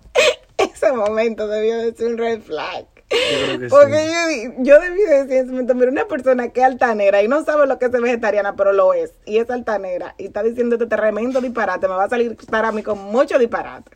ese 0.59 0.93
momento 0.93 1.49
debió 1.49 1.79
de 1.79 1.95
ser 1.95 2.09
un 2.09 2.19
red 2.19 2.41
flag. 2.41 2.87
Yo 3.09 3.69
Porque 3.69 3.99
sí. 3.99 4.53
yo, 4.57 4.65
yo 4.65 4.81
debí 4.81 5.01
decir 5.03 5.33
en 5.33 5.45
ese 5.45 5.53
momento, 5.53 5.75
mira, 5.75 5.91
una 5.93 6.09
persona 6.09 6.49
que 6.49 6.61
es 6.61 6.67
altanera 6.67 7.23
y 7.23 7.29
no 7.29 7.45
sabe 7.45 7.67
lo 7.67 7.79
que 7.79 7.87
es 7.87 7.93
vegetariana, 7.93 8.57
pero 8.57 8.73
lo 8.73 8.95
es, 8.95 9.13
y 9.25 9.39
es 9.39 9.49
altanera, 9.49 10.15
y 10.19 10.27
está 10.27 10.43
diciendo 10.43 10.75
este 10.75 10.87
tremendo 10.87 11.41
disparate, 11.41 11.87
me 11.87 11.95
va 11.95 12.05
a 12.05 12.09
salir 12.09 12.37
para 12.51 12.73
mí 12.73 12.83
con 12.83 12.99
mucho 12.99 13.39
disparate. 13.39 13.93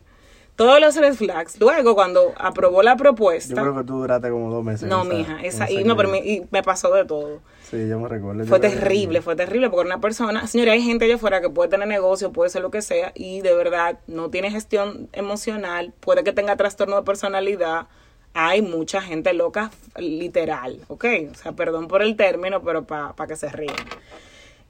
Todos 0.60 0.78
los 0.78 0.94
red 0.96 1.14
flags. 1.14 1.58
Luego, 1.58 1.94
cuando 1.94 2.34
aprobó 2.36 2.82
la 2.82 2.92
Yo 2.92 2.96
propuesta, 2.98 3.54
creo 3.62 3.74
que 3.74 3.84
tú 3.84 3.94
duraste 4.00 4.28
como 4.28 4.50
dos 4.52 4.62
meses. 4.62 4.86
no, 4.86 5.02
esa- 5.04 5.14
mija, 5.14 5.40
esa, 5.42 5.70
y 5.70 5.84
no, 5.84 5.96
pero 5.96 6.10
me, 6.10 6.20
cliente. 6.20 6.44
y 6.44 6.48
me 6.54 6.62
pasó 6.62 6.92
de 6.92 7.06
todo. 7.06 7.40
Sí, 7.62 7.88
yo 7.88 7.98
me 7.98 8.08
recuerdo. 8.08 8.44
Fue 8.44 8.58
Yo 8.58 8.62
que- 8.62 8.68
terrible, 8.68 9.22
fue 9.22 9.36
terrible, 9.36 9.70
porque 9.70 9.86
una 9.86 10.00
persona, 10.02 10.46
señora, 10.46 10.72
hay 10.72 10.82
gente 10.82 11.06
allá 11.06 11.14
afuera 11.14 11.40
que 11.40 11.48
puede 11.48 11.70
tener 11.70 11.88
negocio, 11.88 12.30
puede 12.30 12.50
ser 12.50 12.60
lo 12.60 12.70
que 12.70 12.82
sea, 12.82 13.10
y 13.14 13.40
de 13.40 13.54
verdad 13.54 13.98
no 14.06 14.28
tiene 14.28 14.50
gestión 14.50 15.08
emocional, 15.14 15.94
puede 16.00 16.24
que 16.24 16.32
tenga 16.34 16.56
trastorno 16.56 16.96
de 16.96 17.02
personalidad. 17.04 17.86
Hay 18.34 18.60
mucha 18.60 19.00
gente 19.00 19.32
loca, 19.32 19.70
literal, 19.96 20.78
¿ok? 20.88 21.04
O 21.32 21.34
sea, 21.36 21.52
perdón 21.52 21.88
por 21.88 22.02
el 22.02 22.16
término, 22.16 22.60
pero 22.62 22.84
para 22.84 23.14
que 23.26 23.34
se 23.36 23.48
ríen. 23.48 23.74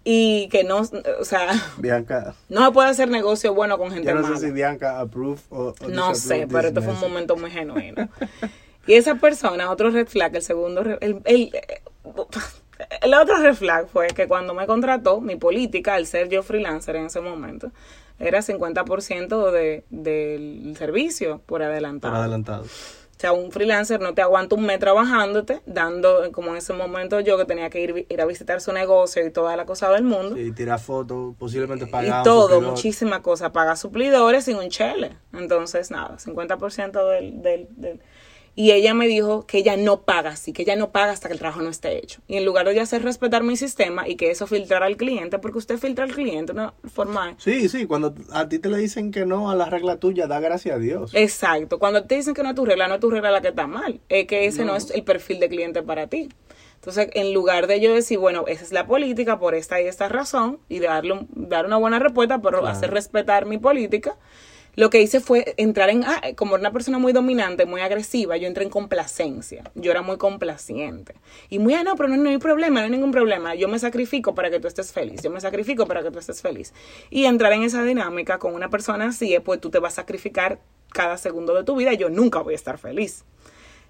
Y 0.02 0.48
que 0.48 0.64
no, 0.64 0.78
o 0.78 1.24
sea, 1.24 1.50
Bianca, 1.76 2.34
no 2.48 2.66
se 2.66 2.72
puede 2.72 2.88
hacer 2.88 3.08
negocio 3.10 3.54
bueno 3.54 3.76
con 3.78 3.90
gente 3.90 4.08
yo 4.08 4.14
no 4.14 4.22
mala. 4.22 4.36
sé 4.36 4.46
si 4.46 4.52
Bianca 4.52 4.98
approve 5.00 5.40
o, 5.50 5.74
o 5.78 5.88
No 5.88 6.14
sé, 6.14 6.46
pero 6.50 6.68
este 6.68 6.80
fue 6.80 6.94
un 6.94 7.00
momento 7.00 7.36
muy 7.36 7.50
genuino. 7.50 8.08
Y 8.86 8.94
esa 8.94 9.16
persona, 9.16 9.70
otro 9.70 9.90
red 9.90 10.06
flag, 10.08 10.34
el 10.36 10.42
segundo, 10.42 10.80
el, 10.80 11.20
el, 11.24 11.52
el 13.02 13.14
otro 13.14 13.36
red 13.38 13.54
flag 13.54 13.88
fue 13.88 14.08
que 14.08 14.26
cuando 14.26 14.54
me 14.54 14.66
contrató, 14.66 15.20
mi 15.20 15.36
política, 15.36 15.94
al 15.94 16.06
ser 16.06 16.28
yo 16.28 16.42
freelancer 16.42 16.96
en 16.96 17.06
ese 17.06 17.20
momento, 17.20 17.70
era 18.18 18.40
50% 18.40 19.50
de, 19.50 19.84
del 19.90 20.74
servicio 20.78 21.40
por 21.46 21.62
adelantado. 21.62 22.14
Por 22.14 22.20
adelantado. 22.20 22.64
O 23.20 23.22
sea, 23.22 23.32
un 23.34 23.52
freelancer 23.52 24.00
no 24.00 24.14
te 24.14 24.22
aguanta 24.22 24.54
un 24.54 24.64
mes 24.64 24.78
trabajándote, 24.78 25.60
dando, 25.66 26.32
como 26.32 26.52
en 26.52 26.56
ese 26.56 26.72
momento 26.72 27.20
yo 27.20 27.36
que 27.36 27.44
tenía 27.44 27.68
que 27.68 27.78
ir, 27.82 28.06
ir 28.08 28.20
a 28.22 28.24
visitar 28.24 28.62
su 28.62 28.72
negocio 28.72 29.26
y 29.26 29.30
toda 29.30 29.58
la 29.58 29.66
cosa 29.66 29.90
del 29.90 30.04
mundo. 30.04 30.36
Sí, 30.36 30.52
tirar 30.52 30.80
fotos, 30.80 31.34
posiblemente 31.38 31.84
Y 31.84 31.88
pagado. 31.88 32.24
todo, 32.24 32.62
muchísima 32.62 33.20
cosa. 33.20 33.52
Paga 33.52 33.76
suplidores 33.76 34.46
sin 34.46 34.56
un 34.56 34.70
chele. 34.70 35.18
Entonces, 35.34 35.90
nada, 35.90 36.16
50% 36.16 37.10
del, 37.10 37.42
del, 37.42 37.68
del... 37.76 38.00
Y 38.60 38.72
ella 38.72 38.92
me 38.92 39.08
dijo 39.08 39.46
que 39.46 39.56
ella 39.56 39.78
no 39.78 40.02
paga 40.02 40.30
así, 40.32 40.52
que 40.52 40.60
ella 40.62 40.76
no 40.76 40.90
paga 40.90 41.12
hasta 41.12 41.28
que 41.28 41.32
el 41.32 41.38
trabajo 41.38 41.62
no 41.62 41.70
esté 41.70 41.96
hecho. 41.96 42.20
Y 42.28 42.36
en 42.36 42.44
lugar 42.44 42.66
de 42.66 42.72
ella 42.72 42.82
hacer 42.82 43.02
respetar 43.02 43.42
mi 43.42 43.56
sistema 43.56 44.06
y 44.06 44.16
que 44.16 44.30
eso 44.30 44.46
filtrara 44.46 44.84
al 44.84 44.98
cliente, 44.98 45.38
porque 45.38 45.56
usted 45.56 45.78
filtra 45.78 46.04
al 46.04 46.12
cliente 46.12 46.52
de 46.52 46.58
una 46.60 46.74
forma... 46.92 47.36
Sí, 47.38 47.70
sí, 47.70 47.86
cuando 47.86 48.14
a 48.32 48.50
ti 48.50 48.58
te 48.58 48.68
le 48.68 48.76
dicen 48.76 49.12
que 49.12 49.24
no 49.24 49.50
a 49.50 49.54
la 49.54 49.64
regla 49.70 49.96
tuya, 49.96 50.26
da 50.26 50.40
gracias 50.40 50.76
a 50.76 50.78
Dios. 50.78 51.12
Exacto. 51.14 51.78
Cuando 51.78 52.04
te 52.04 52.16
dicen 52.16 52.34
que 52.34 52.42
no 52.42 52.50
es 52.50 52.54
tu 52.54 52.66
regla, 52.66 52.86
no 52.86 52.96
es 52.96 53.00
tu 53.00 53.08
regla 53.10 53.30
la 53.30 53.40
que 53.40 53.48
está 53.48 53.66
mal. 53.66 53.98
Es 54.10 54.26
que 54.26 54.44
ese 54.44 54.66
no, 54.66 54.76
es 54.76 54.90
el 54.90 55.04
perfil 55.04 55.40
de 55.40 55.48
cliente 55.48 55.82
para 55.82 56.08
ti. 56.08 56.28
Entonces, 56.74 57.08
en 57.14 57.32
lugar 57.32 57.66
de 57.66 57.80
yo 57.80 57.94
decir, 57.94 58.18
bueno, 58.18 58.44
esa 58.46 58.62
es 58.64 58.72
la 58.72 58.86
política 58.86 59.38
por 59.38 59.54
esta 59.54 59.80
y 59.80 59.86
esta 59.86 60.10
razón, 60.10 60.58
y 60.68 60.80
darle 60.80 61.12
un- 61.14 61.28
dar 61.34 61.64
una 61.64 61.78
buena 61.78 61.98
respuesta, 61.98 62.42
pero 62.42 62.60
Claro. 62.60 62.76
hacer 62.76 62.90
respetar 62.90 63.46
mi 63.46 63.56
política, 63.56 64.16
lo 64.80 64.88
que 64.88 65.02
hice 65.02 65.20
fue 65.20 65.52
entrar 65.58 65.90
en, 65.90 66.04
ah, 66.04 66.22
como 66.36 66.54
una 66.54 66.72
persona 66.72 66.96
muy 66.96 67.12
dominante, 67.12 67.66
muy 67.66 67.82
agresiva, 67.82 68.38
yo 68.38 68.46
entré 68.46 68.64
en 68.64 68.70
complacencia. 68.70 69.70
Yo 69.74 69.90
era 69.90 70.00
muy 70.00 70.16
complaciente. 70.16 71.16
Y 71.50 71.58
muy, 71.58 71.74
ah, 71.74 71.84
no, 71.84 71.96
pero 71.96 72.08
no, 72.08 72.16
no 72.16 72.30
hay 72.30 72.38
problema, 72.38 72.80
no 72.80 72.86
hay 72.86 72.90
ningún 72.90 73.10
problema. 73.10 73.54
Yo 73.54 73.68
me 73.68 73.78
sacrifico 73.78 74.34
para 74.34 74.48
que 74.48 74.58
tú 74.58 74.68
estés 74.68 74.90
feliz. 74.90 75.20
Yo 75.22 75.30
me 75.30 75.38
sacrifico 75.38 75.84
para 75.84 76.02
que 76.02 76.10
tú 76.10 76.18
estés 76.18 76.40
feliz. 76.40 76.72
Y 77.10 77.26
entrar 77.26 77.52
en 77.52 77.62
esa 77.62 77.84
dinámica 77.84 78.38
con 78.38 78.54
una 78.54 78.70
persona 78.70 79.08
así, 79.08 79.34
es, 79.34 79.42
pues 79.42 79.60
tú 79.60 79.68
te 79.68 79.78
vas 79.80 79.92
a 79.92 79.96
sacrificar 79.96 80.60
cada 80.94 81.18
segundo 81.18 81.54
de 81.54 81.62
tu 81.62 81.76
vida. 81.76 81.92
Yo 81.92 82.08
nunca 82.08 82.40
voy 82.40 82.54
a 82.54 82.56
estar 82.56 82.78
feliz 82.78 83.26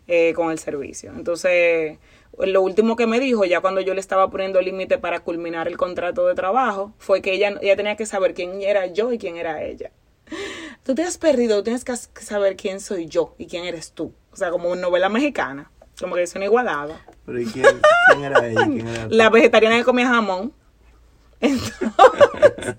eh, 0.08 0.32
con 0.34 0.50
el 0.50 0.58
servicio. 0.58 1.12
Entonces, 1.14 1.98
lo 2.36 2.62
último 2.62 2.96
que 2.96 3.06
me 3.06 3.20
dijo, 3.20 3.44
ya 3.44 3.60
cuando 3.60 3.80
yo 3.80 3.94
le 3.94 4.00
estaba 4.00 4.28
poniendo 4.28 4.60
límite 4.60 4.98
para 4.98 5.20
culminar 5.20 5.68
el 5.68 5.76
contrato 5.76 6.26
de 6.26 6.34
trabajo, 6.34 6.92
fue 6.98 7.22
que 7.22 7.32
ella, 7.32 7.60
ella 7.62 7.76
tenía 7.76 7.94
que 7.94 8.06
saber 8.06 8.34
quién 8.34 8.60
era 8.60 8.86
yo 8.86 9.12
y 9.12 9.18
quién 9.18 9.36
era 9.36 9.62
ella. 9.62 9.92
Tú 10.82 10.94
te 10.94 11.02
has 11.02 11.18
perdido, 11.18 11.62
tienes 11.62 11.84
que 11.84 11.96
saber 12.22 12.56
quién 12.56 12.80
soy 12.80 13.06
yo 13.06 13.34
y 13.38 13.46
quién 13.46 13.64
eres 13.64 13.92
tú. 13.92 14.14
O 14.32 14.36
sea, 14.36 14.50
como 14.50 14.70
una 14.70 14.80
novela 14.80 15.08
mexicana, 15.08 15.70
como 15.98 16.14
que 16.14 16.22
es 16.22 16.34
una 16.34 16.46
igualada. 16.46 17.04
Pero 17.26 17.40
¿y 17.40 17.46
quién, 17.46 17.66
quién 18.08 18.24
era 18.24 18.46
ella? 18.46 18.64
¿Quién 18.64 18.88
era? 18.88 19.06
La 19.10 19.28
vegetariana 19.28 19.76
que 19.76 19.84
comía 19.84 20.08
jamón. 20.08 20.52
Entonces, 21.40 21.74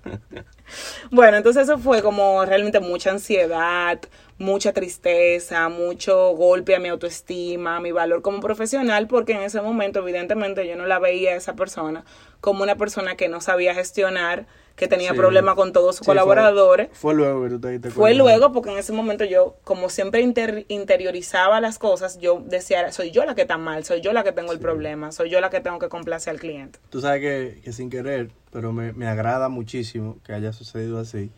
bueno, 1.11 1.37
entonces 1.37 1.63
eso 1.63 1.77
fue 1.77 2.01
como 2.01 2.45
realmente 2.45 2.79
mucha 2.79 3.11
ansiedad, 3.11 3.99
mucha 4.41 4.73
tristeza, 4.73 5.69
mucho 5.69 6.31
golpe 6.35 6.75
a 6.75 6.79
mi 6.79 6.89
autoestima, 6.89 7.77
a 7.77 7.79
mi 7.79 7.91
valor 7.91 8.21
como 8.21 8.39
profesional, 8.39 9.07
porque 9.07 9.33
en 9.33 9.41
ese 9.41 9.61
momento 9.61 9.99
evidentemente 9.99 10.67
yo 10.67 10.75
no 10.75 10.85
la 10.87 10.99
veía 10.99 11.31
a 11.31 11.35
esa 11.35 11.55
persona 11.55 12.03
como 12.41 12.63
una 12.63 12.75
persona 12.75 13.15
que 13.15 13.29
no 13.29 13.39
sabía 13.39 13.75
gestionar, 13.75 14.47
que 14.75 14.87
tenía 14.87 15.11
Sí. 15.11 15.17
problemas 15.17 15.53
con 15.53 15.73
todos 15.73 15.97
sus 15.97 16.05
Sí, 16.05 16.09
colaboradores. 16.09 16.89
Fue, 16.93 17.13
luego 17.13 17.43
que 17.43 17.49
tú 17.49 17.59
te 17.61 17.69
diste 17.69 17.91
Fue 17.91 18.15
luego 18.15 18.51
porque 18.51 18.71
en 18.71 18.79
ese 18.79 18.93
momento 18.93 19.25
yo, 19.25 19.57
como 19.63 19.89
siempre 19.89 20.21
inter- 20.21 20.65
interiorizaba 20.69 21.61
las 21.61 21.77
cosas, 21.77 22.17
yo 22.19 22.41
decía, 22.43 22.91
soy 22.91 23.11
yo 23.11 23.23
la 23.25 23.35
que 23.35 23.43
está 23.43 23.59
mal, 23.59 23.83
soy 23.83 24.01
yo 24.01 24.11
la 24.11 24.23
que 24.23 24.31
tengo 24.31 24.53
el 24.53 24.59
problema, 24.59 25.11
soy 25.11 25.29
yo 25.29 25.39
la 25.39 25.51
que 25.51 25.59
tengo 25.59 25.77
que 25.77 25.87
complacer 25.89 26.31
al 26.31 26.39
cliente. 26.39 26.79
Tú 26.89 26.99
sabes 26.99 27.21
que, 27.21 27.61
que 27.63 27.71
sin 27.73 27.91
querer, 27.91 28.31
pero 28.51 28.71
me, 28.73 28.91
me 28.93 29.07
agrada 29.07 29.49
muchísimo 29.49 30.17
que 30.25 30.33
haya 30.33 30.51
sucedido 30.51 30.97
así. 30.99 31.29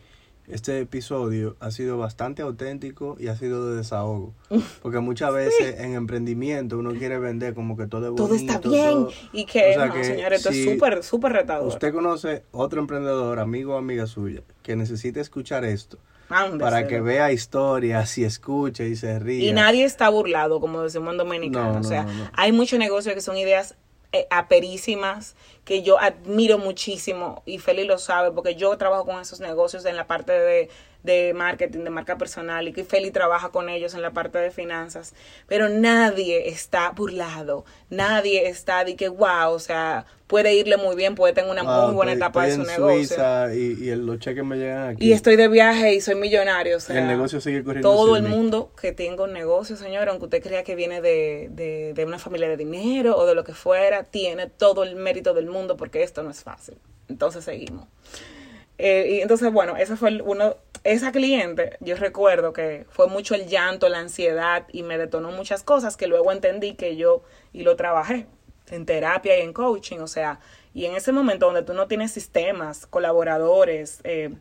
Este 0.46 0.78
episodio 0.80 1.56
ha 1.60 1.70
sido 1.70 1.96
bastante 1.96 2.42
auténtico 2.42 3.16
y 3.18 3.28
ha 3.28 3.36
sido 3.36 3.70
de 3.70 3.76
desahogo. 3.76 4.34
Porque 4.82 4.98
muchas 4.98 5.32
veces 5.32 5.80
en 5.80 5.94
emprendimiento 5.94 6.78
uno 6.78 6.92
quiere 6.92 7.18
vender 7.18 7.54
como 7.54 7.76
que 7.78 7.86
todo 7.86 8.10
es 8.10 8.14
todo 8.14 8.28
bonito. 8.28 8.52
está 8.52 8.68
bien 8.68 8.90
todo- 8.90 9.10
y 9.32 9.46
que, 9.46 9.70
O 9.70 9.74
sea 9.74 9.86
no, 9.86 9.94
que 9.94 10.04
señores, 10.04 10.40
esto 10.40 10.52
si 10.52 10.66
es 10.68 10.72
súper, 10.74 11.02
súper 11.02 11.32
retador. 11.32 11.66
Usted 11.68 11.92
conoce 11.94 12.42
otro 12.52 12.80
emprendedor, 12.80 13.38
amigo 13.38 13.74
o 13.74 13.78
amiga 13.78 14.06
suya, 14.06 14.42
que 14.62 14.76
necesite 14.76 15.20
escuchar 15.20 15.64
esto 15.64 15.98
Ándeselo. 16.28 16.58
para 16.58 16.86
que 16.88 17.00
vea 17.00 17.32
historias 17.32 18.18
y 18.18 18.24
escuche 18.24 18.86
y 18.88 18.96
se 18.96 19.18
ría. 19.18 19.48
Y 19.50 19.52
nadie 19.54 19.84
está 19.84 20.10
burlado, 20.10 20.60
como 20.60 20.82
decimos 20.82 21.12
en 21.12 21.18
dominicano. 21.18 21.72
No, 21.74 21.80
o 21.80 21.84
sea, 21.84 22.06
hay 22.34 22.52
muchos 22.52 22.78
negocios 22.78 23.14
que 23.14 23.20
son 23.22 23.38
ideas 23.38 23.76
eh, 24.14 24.28
aperísimas 24.30 25.34
que 25.64 25.82
yo 25.82 25.98
admiro 25.98 26.56
muchísimo 26.56 27.42
y 27.46 27.58
Feli 27.58 27.84
lo 27.84 27.98
sabe 27.98 28.30
porque 28.30 28.54
yo 28.54 28.78
trabajo 28.78 29.04
con 29.04 29.20
esos 29.20 29.40
negocios 29.40 29.84
en 29.86 29.96
la 29.96 30.06
parte 30.06 30.30
de, 30.30 30.70
de 31.04 31.32
marketing, 31.34 31.80
de 31.84 31.90
marca 31.90 32.18
personal 32.18 32.66
y 32.66 32.72
que 32.72 32.82
Feli 32.82 33.10
trabaja 33.12 33.50
con 33.50 33.68
ellos 33.68 33.94
en 33.94 34.02
la 34.02 34.10
parte 34.12 34.38
de 34.38 34.50
finanzas. 34.50 35.14
Pero 35.46 35.68
nadie 35.68 36.48
está 36.48 36.90
burlado, 36.90 37.64
nadie 37.90 38.48
está 38.48 38.84
de 38.84 38.96
que 38.96 39.08
wow, 39.08 39.52
o 39.52 39.58
sea, 39.60 40.06
puede 40.26 40.54
irle 40.54 40.78
muy 40.78 40.96
bien, 40.96 41.14
puede 41.14 41.34
tener 41.34 41.50
una 41.50 41.62
Wow, 41.62 41.86
muy 41.88 41.94
buena 41.94 42.12
estoy- 42.12 42.22
etapa 42.26 42.42
de 42.44 42.50
estoy 42.52 42.64
su 42.64 42.70
en 42.70 42.76
negocio. 42.80 43.06
Suiza 43.06 43.54
y, 43.54 43.94
los 43.94 44.18
cheques 44.18 44.42
me 44.44 44.56
llegan 44.56 44.88
aquí. 44.88 45.06
Y 45.06 45.12
estoy 45.12 45.36
de 45.36 45.46
viaje 45.48 45.94
y 45.94 46.00
soy 46.00 46.14
millonario. 46.14 46.78
O 46.78 46.80
sea, 46.80 46.98
el 46.98 47.06
negocio 47.06 47.38
sigue 47.40 47.62
corriendo. 47.62 47.88
todo 47.90 48.16
el 48.16 48.22
mí. 48.22 48.30
mundo 48.30 48.72
que 48.80 48.92
tenga 48.92 49.24
un 49.24 49.34
negocio, 49.34 49.76
señor, 49.76 50.08
aunque 50.08 50.24
usted 50.24 50.42
crea 50.42 50.64
que 50.64 50.74
viene 50.74 51.02
de, 51.02 51.48
de, 51.52 51.92
de 51.94 52.04
una 52.06 52.18
familia 52.18 52.48
de 52.48 52.56
dinero 52.56 53.16
o 53.16 53.26
de 53.26 53.34
lo 53.34 53.44
que 53.44 53.52
fuera, 53.52 54.04
tiene 54.04 54.46
todo 54.48 54.82
el 54.84 54.96
mérito 54.96 55.34
del 55.34 55.46
mundo 55.46 55.76
porque 55.76 56.02
esto 56.02 56.22
no 56.22 56.30
es 56.30 56.42
fácil. 56.42 56.76
Entonces 57.10 57.44
seguimos. 57.44 57.86
Eh, 58.78 59.18
y 59.18 59.20
entonces, 59.20 59.52
bueno, 59.52 59.76
ese 59.76 59.94
fue 59.96 60.08
el- 60.08 60.22
uno, 60.22 60.56
esa 60.84 61.12
cliente, 61.12 61.76
yo 61.80 61.96
recuerdo 61.96 62.52
que 62.52 62.86
fue 62.90 63.08
mucho 63.08 63.34
el 63.34 63.46
llanto, 63.46 63.88
la 63.88 63.98
ansiedad 63.98 64.66
y 64.70 64.82
me 64.82 64.98
detonó 64.98 65.30
muchas 65.32 65.62
cosas 65.62 65.96
que 65.96 66.06
luego 66.06 66.30
entendí 66.30 66.74
que 66.74 66.96
yo 66.96 67.22
y 67.52 67.62
lo 67.62 67.74
trabajé 67.74 68.26
en 68.70 68.84
terapia 68.86 69.38
y 69.38 69.42
en 69.42 69.52
coaching, 69.52 69.98
o 69.98 70.06
sea, 70.06 70.40
y 70.74 70.84
en 70.84 70.94
ese 70.94 71.12
momento 71.12 71.46
donde 71.46 71.62
tú 71.62 71.72
no 71.72 71.86
tienes 71.86 72.12
sistemas, 72.12 72.86
colaboradores, 72.86 74.00
eh, 74.04 74.34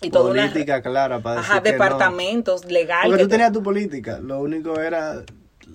y 0.00 0.10
toda 0.10 0.30
una 0.30 0.42
política 0.42 0.80
clara 0.80 1.18
para 1.20 1.40
decir 1.40 1.50
Ajá, 1.50 1.60
no. 1.60 1.70
departamentos 1.70 2.64
legales. 2.64 3.10
Porque 3.10 3.24
tú 3.24 3.28
tenías 3.28 3.52
tu 3.52 3.62
política, 3.62 4.20
lo 4.20 4.40
único 4.40 4.80
era 4.80 5.24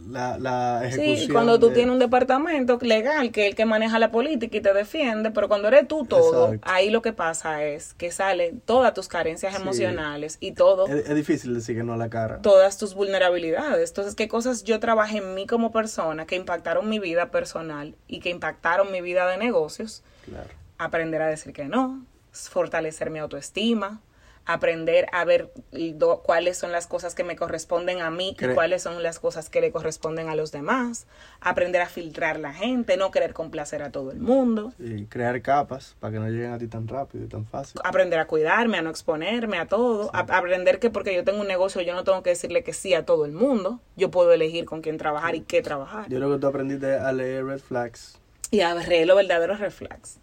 la, 0.09 0.37
la 0.37 0.81
ejecución. 0.85 1.17
Sí, 1.17 1.23
y 1.25 1.27
cuando 1.29 1.59
tú 1.59 1.69
de- 1.69 1.75
tienes 1.75 1.93
un 1.93 1.99
departamento 1.99 2.77
legal 2.81 3.31
que 3.31 3.43
es 3.43 3.47
el 3.49 3.55
que 3.55 3.65
maneja 3.65 3.99
la 3.99 4.11
política 4.11 4.57
y 4.57 4.61
te 4.61 4.73
defiende, 4.73 5.31
pero 5.31 5.47
cuando 5.47 5.67
eres 5.69 5.87
tú 5.87 6.05
todo, 6.05 6.47
Exacto. 6.53 6.67
ahí 6.71 6.89
lo 6.89 7.01
que 7.01 7.13
pasa 7.13 7.63
es 7.63 7.93
que 7.93 8.11
salen 8.11 8.59
todas 8.61 8.93
tus 8.93 9.07
carencias 9.07 9.55
Sí. 9.55 9.61
emocionales 9.61 10.37
y 10.39 10.51
todo, 10.53 10.87
Es, 10.87 11.07
es 11.09 11.15
difícil 11.15 11.53
decir 11.53 11.77
que 11.77 11.83
no 11.83 11.93
a 11.93 11.97
la 11.97 12.09
cara. 12.09 12.41
todas 12.41 12.77
tus 12.77 12.95
vulnerabilidades. 12.95 13.89
Entonces, 13.91 14.15
¿qué 14.15 14.27
cosas 14.27 14.63
yo 14.63 14.79
trabajé 14.79 15.17
en 15.17 15.33
mí 15.35 15.47
como 15.47 15.71
persona 15.71 16.25
que 16.25 16.35
impactaron 16.35 16.89
mi 16.89 16.99
vida 16.99 17.31
personal 17.31 17.95
y 18.07 18.19
que 18.19 18.29
impactaron 18.29 18.91
mi 18.91 19.01
vida 19.01 19.27
de 19.27 19.37
negocios? 19.37 20.03
Claro. 20.25 20.49
aprender 20.77 21.21
a 21.21 21.27
decir 21.27 21.53
que 21.53 21.65
no, 21.65 22.03
fortalecer 22.31 23.09
mi 23.09 23.19
autoestima, 23.19 24.01
aprender 24.45 25.07
a 25.13 25.23
ver 25.25 25.51
do- 25.71 26.21
cuáles 26.21 26.57
son 26.57 26.71
las 26.71 26.87
cosas 26.87 27.15
que 27.15 27.23
me 27.23 27.35
corresponden 27.35 28.01
a 28.01 28.09
mí 28.09 28.35
y 28.39 28.53
cuáles 28.53 28.81
son 28.83 29.01
las 29.01 29.19
cosas 29.19 29.49
que 29.49 29.61
le 29.61 29.71
corresponden 29.71 30.29
a 30.29 30.35
los 30.35 30.51
demás, 30.51 31.07
aprender 31.39 31.81
a 31.81 31.87
filtrar 31.87 32.39
la 32.39 32.53
gente, 32.53 32.97
no 32.97 33.11
querer 33.11 33.33
complacer 33.33 33.81
a 33.83 33.91
todo 33.91 34.11
el 34.11 34.19
mundo, 34.19 34.73
Sí, 34.77 35.07
crear 35.09 35.41
capas 35.41 35.95
para 35.99 36.13
que 36.13 36.19
no 36.19 36.27
lleguen 36.29 36.51
a 36.53 36.57
ti 36.57 36.67
tan 36.67 36.87
rápido 36.87 37.23
y 37.25 37.27
tan 37.27 37.45
fácil. 37.45 37.79
aprender 37.83 38.19
a 38.19 38.25
cuidarme, 38.27 38.77
a 38.77 38.81
no 38.81 38.89
exponerme 38.89 39.57
a 39.59 39.67
todo, 39.67 40.09
a- 40.13 40.19
aprender 40.19 40.79
que 40.79 40.89
porque 40.89 41.15
yo 41.15 41.23
tengo 41.23 41.39
un 41.41 41.47
negocio 41.47 41.81
yo 41.81 41.93
no 41.93 42.03
tengo 42.03 42.21
que 42.23 42.31
decirle 42.31 42.63
que 42.63 42.73
sí 42.73 42.93
a 42.93 43.05
todo 43.05 43.25
el 43.25 43.31
mundo, 43.31 43.79
yo 43.95 44.11
puedo 44.11 44.33
elegir 44.33 44.65
con 44.65 44.81
quién 44.81 44.97
trabajar 44.97 45.35
y 45.35 45.41
qué 45.41 45.61
trabajar. 45.61 46.07
Yo 46.09 46.17
creo 46.17 46.31
que 46.33 46.39
tú 46.39 46.47
aprendiste 46.47 46.95
a 46.97 47.11
leer 47.13 47.45
red 47.45 47.59
flags. 47.59 48.19
y 48.51 48.61
agarré 48.61 49.05
los 49.07 49.15
verdaderos 49.17 49.59
reflex. 49.59 50.19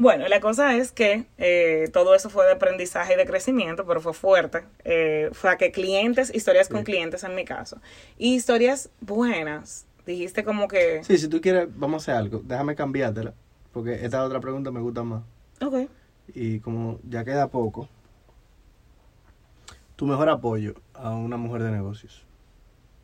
Bueno, 0.00 0.26
la 0.28 0.40
cosa 0.40 0.74
es 0.78 0.92
que 0.92 1.26
eh, 1.36 1.90
todo 1.92 2.14
eso 2.14 2.30
fue 2.30 2.46
de 2.46 2.52
aprendizaje 2.52 3.12
y 3.12 3.16
de 3.16 3.26
crecimiento, 3.26 3.84
pero 3.84 4.00
fue 4.00 4.14
fuerte. 4.14 4.64
Eh, 4.82 5.28
fue 5.34 5.50
a 5.50 5.58
que 5.58 5.72
clientes, 5.72 6.34
historias 6.34 6.70
con 6.70 6.84
clientes 6.84 7.22
en 7.22 7.34
mi 7.34 7.44
caso. 7.44 7.82
Y 8.16 8.34
historias 8.34 8.88
buenas. 9.02 9.86
Dijiste 10.06 10.42
como 10.42 10.68
que... 10.68 11.04
Sí, 11.04 11.18
si 11.18 11.28
tú 11.28 11.42
quieres, 11.42 11.68
vamos 11.76 12.08
a 12.08 12.12
hacer 12.12 12.14
algo. 12.14 12.40
Déjame 12.42 12.74
cambiártela, 12.74 13.34
porque 13.74 14.02
esta 14.02 14.24
otra 14.24 14.40
pregunta 14.40 14.70
me 14.70 14.80
gusta 14.80 15.02
más. 15.02 15.22
Ok. 15.60 15.90
Y 16.28 16.60
como 16.60 16.98
ya 17.06 17.22
queda 17.22 17.48
poco, 17.48 17.86
tu 19.96 20.06
mejor 20.06 20.30
apoyo 20.30 20.76
a 20.94 21.10
una 21.10 21.36
mujer 21.36 21.62
de 21.62 21.72
negocios 21.72 22.24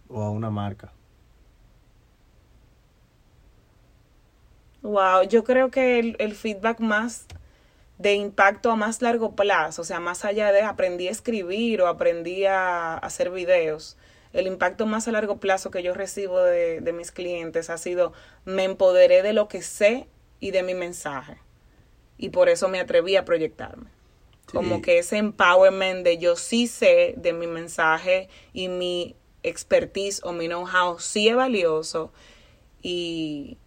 o 0.08 0.22
a 0.22 0.30
una 0.30 0.48
marca. 0.48 0.94
Wow, 4.86 5.24
yo 5.24 5.42
creo 5.42 5.72
que 5.72 5.98
el, 5.98 6.14
el 6.20 6.32
feedback 6.36 6.78
más 6.78 7.26
de 7.98 8.14
impacto 8.14 8.70
a 8.70 8.76
más 8.76 9.02
largo 9.02 9.34
plazo, 9.34 9.82
o 9.82 9.84
sea, 9.84 9.98
más 9.98 10.24
allá 10.24 10.52
de 10.52 10.62
aprendí 10.62 11.08
a 11.08 11.10
escribir 11.10 11.82
o 11.82 11.88
aprendí 11.88 12.44
a 12.44 12.96
hacer 12.96 13.30
videos, 13.30 13.96
el 14.32 14.46
impacto 14.46 14.86
más 14.86 15.08
a 15.08 15.10
largo 15.10 15.38
plazo 15.38 15.72
que 15.72 15.82
yo 15.82 15.92
recibo 15.92 16.40
de, 16.40 16.80
de 16.80 16.92
mis 16.92 17.10
clientes 17.10 17.68
ha 17.68 17.78
sido 17.78 18.12
me 18.44 18.62
empoderé 18.62 19.22
de 19.22 19.32
lo 19.32 19.48
que 19.48 19.60
sé 19.60 20.06
y 20.38 20.52
de 20.52 20.62
mi 20.62 20.74
mensaje. 20.74 21.38
Y 22.16 22.28
por 22.28 22.48
eso 22.48 22.68
me 22.68 22.78
atreví 22.78 23.16
a 23.16 23.24
proyectarme. 23.24 23.90
Como 24.52 24.82
que 24.82 24.98
ese 24.98 25.16
empowerment 25.16 26.04
de 26.04 26.18
yo 26.18 26.36
sí 26.36 26.68
sé 26.68 27.14
de 27.16 27.32
mi 27.32 27.48
mensaje 27.48 28.28
y 28.52 28.68
mi 28.68 29.16
expertise 29.42 30.20
o 30.22 30.32
mi 30.32 30.46
know-how 30.46 31.00
sí 31.00 31.28
es 31.28 31.34
valioso 31.34 32.12
y, 32.80 33.58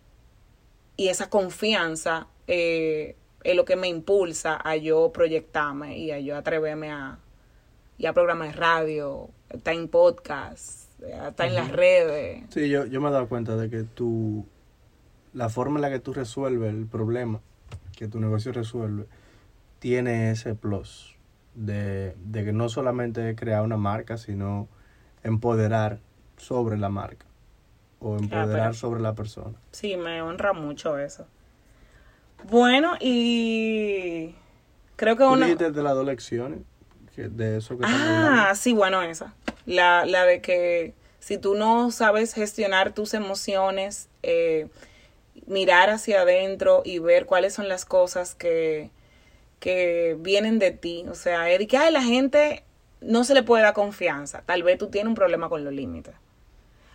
y 1.00 1.08
esa 1.08 1.30
confianza 1.30 2.28
eh, 2.46 3.16
es 3.46 3.56
lo 3.56 3.64
que 3.64 3.78
me 3.78 3.88
impulsa 3.88 4.60
a 4.62 4.76
yo 4.76 5.14
proyectarme 5.14 5.98
y 5.98 6.12
a 6.12 6.20
yo 6.20 6.36
atreverme 6.36 6.92
a, 6.92 7.20
y 7.98 8.06
a 8.06 8.12
programas 8.12 8.50
de 8.50 8.56
radio, 8.56 9.30
estar 9.50 9.74
en 9.76 9.88
podcast, 9.88 10.92
estar 11.02 11.48
en 11.48 11.56
las 11.56 11.72
redes. 11.72 12.44
Sí, 12.50 12.68
yo, 12.68 12.86
yo 12.86 13.00
me 13.00 13.08
he 13.08 13.12
dado 13.14 13.30
cuenta 13.30 13.56
de 13.56 13.70
que 13.70 13.84
tu, 13.84 14.46
la 15.34 15.48
forma 15.48 15.78
en 15.78 15.84
la 15.84 15.90
que 15.90 16.00
tú 16.00 16.12
resuelves 16.12 16.70
el 16.70 16.86
problema 16.86 17.40
que 17.96 18.10
tu 18.10 18.20
negocio 18.20 18.52
resuelve 18.52 19.06
tiene 19.80 20.32
ese 20.32 20.54
plus 20.54 21.16
de, 21.56 22.14
de 22.26 22.44
que 22.44 22.52
no 22.52 22.68
solamente 22.68 23.30
es 23.30 23.38
crear 23.38 23.64
una 23.64 23.78
marca, 23.78 24.18
sino 24.18 24.68
empoderar 25.24 26.02
sobre 26.36 26.78
la 26.78 26.90
marca 26.90 27.29
o 28.00 28.18
empoderar 28.18 28.62
pero- 28.70 28.74
sobre 28.74 29.02
la 29.02 29.14
persona. 29.14 29.58
Sí, 29.72 29.98
me 29.98 30.22
honra 30.22 30.54
mucho 30.54 30.98
eso. 30.98 31.28
Bueno, 32.50 32.96
y 33.00 34.34
creo 34.96 35.18
que 35.18 35.24
una... 35.24 35.48
de 35.54 35.84
las 35.84 35.94
dos 35.94 36.06
lecciones, 36.06 36.60
de 37.16 37.58
eso 37.58 37.78
que 37.78 37.84
Ah, 37.86 38.54
sí, 38.56 38.72
bueno, 38.74 39.02
esa. 39.02 39.34
La, 39.66 40.06
la 40.06 40.24
de 40.24 40.42
que 40.42 40.94
si 41.20 41.38
tú 41.38 41.56
no 41.56 41.92
sabes 41.92 42.34
gestionar 42.34 42.94
tus 42.94 43.14
emociones, 43.14 44.08
eh, 44.24 44.70
mirar 45.48 45.90
hacia 45.90 46.22
adentro 46.22 46.82
y 46.86 47.00
ver 47.00 47.26
cuáles 47.26 47.54
son 47.54 47.68
las 47.68 47.84
cosas 47.84 48.36
que, 48.36 48.90
que 49.60 50.16
vienen 50.20 50.60
de 50.60 50.72
ti. 50.72 51.06
O 51.10 51.16
sea, 51.16 51.50
es 51.50 51.60
de 51.60 51.68
que 51.68 51.78
ay, 51.78 51.92
la 51.92 52.02
gente 52.02 52.64
no 53.02 53.26
se 53.26 53.34
le 53.34 53.44
puede 53.44 53.64
dar 53.64 53.74
confianza. 53.74 54.44
Tal 54.46 54.64
vez 54.64 54.78
tú 54.78 54.88
tienes 54.88 55.10
un 55.10 55.16
problema 55.16 55.50
con 55.50 55.64
los 55.66 55.74
límites. 55.74 56.14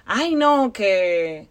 Ay, 0.07 0.35
no, 0.35 0.73
que 0.73 1.49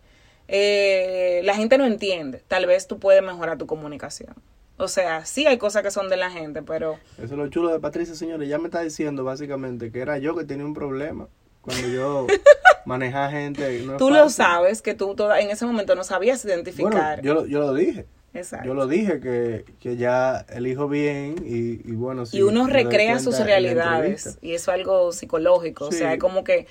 eh, 0.48 1.42
la 1.44 1.56
gente 1.56 1.78
no 1.78 1.86
entiende. 1.86 2.44
Tal 2.48 2.66
vez 2.66 2.88
tú 2.88 3.00
puedes 3.00 3.24
mejorar 3.24 3.58
tu 3.58 3.66
comunicación. 3.68 4.34
O 4.78 4.88
sea, 4.88 5.26
sí 5.26 5.46
hay 5.46 5.58
cosas 5.58 5.84
que 5.84 5.92
son 5.92 6.10
de 6.10 6.18
la 6.18 6.30
gente, 6.32 6.62
pero 6.64 6.98
Eso 7.18 7.26
es 7.26 7.32
lo 7.32 7.48
chulo 7.48 7.70
de 7.70 7.80
Patricia, 7.80 8.16
señores. 8.16 8.50
Ya 8.50 8.58
me 8.58 8.66
está 8.66 8.82
diciendo 8.82 9.24
básicamente 9.24 9.92
que 9.92 10.00
era 10.02 10.18
yo 10.18 10.36
que 10.36 10.44
tenía 10.46 10.66
un 10.66 10.74
problema 10.74 11.28
cuando 11.62 11.88
yo 11.88 12.28
manejaba 12.86 13.30
gente. 13.30 13.82
no 13.86 13.98
tú 13.98 14.10
lo 14.10 14.30
sabes 14.30 14.82
que 14.82 14.94
tú 14.96 15.16
toda, 15.16 15.40
en 15.40 15.50
ese 15.52 15.66
momento 15.66 15.96
no 15.96 16.04
sabías 16.04 16.44
Bueno, 16.44 16.56
identificar. 16.56 17.22
yo, 17.22 17.34
lo- 17.36 17.46
yo 17.46 17.60
lo 17.60 17.74
dije. 17.74 18.06
Exacto. 18.34 18.66
Yo 18.68 18.74
lo 18.74 18.88
dije 18.88 19.20
que, 19.20 19.64
que 19.80 19.96
ya 19.96 20.44
elijo 20.50 20.88
bien 20.90 21.36
y, 21.46 21.88
y 21.88 21.94
bueno, 21.96 22.26
sí. 22.26 22.38
y 22.38 22.42
uno 22.42 22.66
recrea 22.66 23.20
sus 23.20 23.40
realidades 23.40 24.40
y 24.42 24.54
eso 24.56 24.72
es 24.72 24.76
algo 24.80 25.12
psicológico. 25.12 25.86
O 25.86 25.92
sea, 25.92 26.14
es 26.14 26.20
como 26.20 26.44
que 26.44 26.66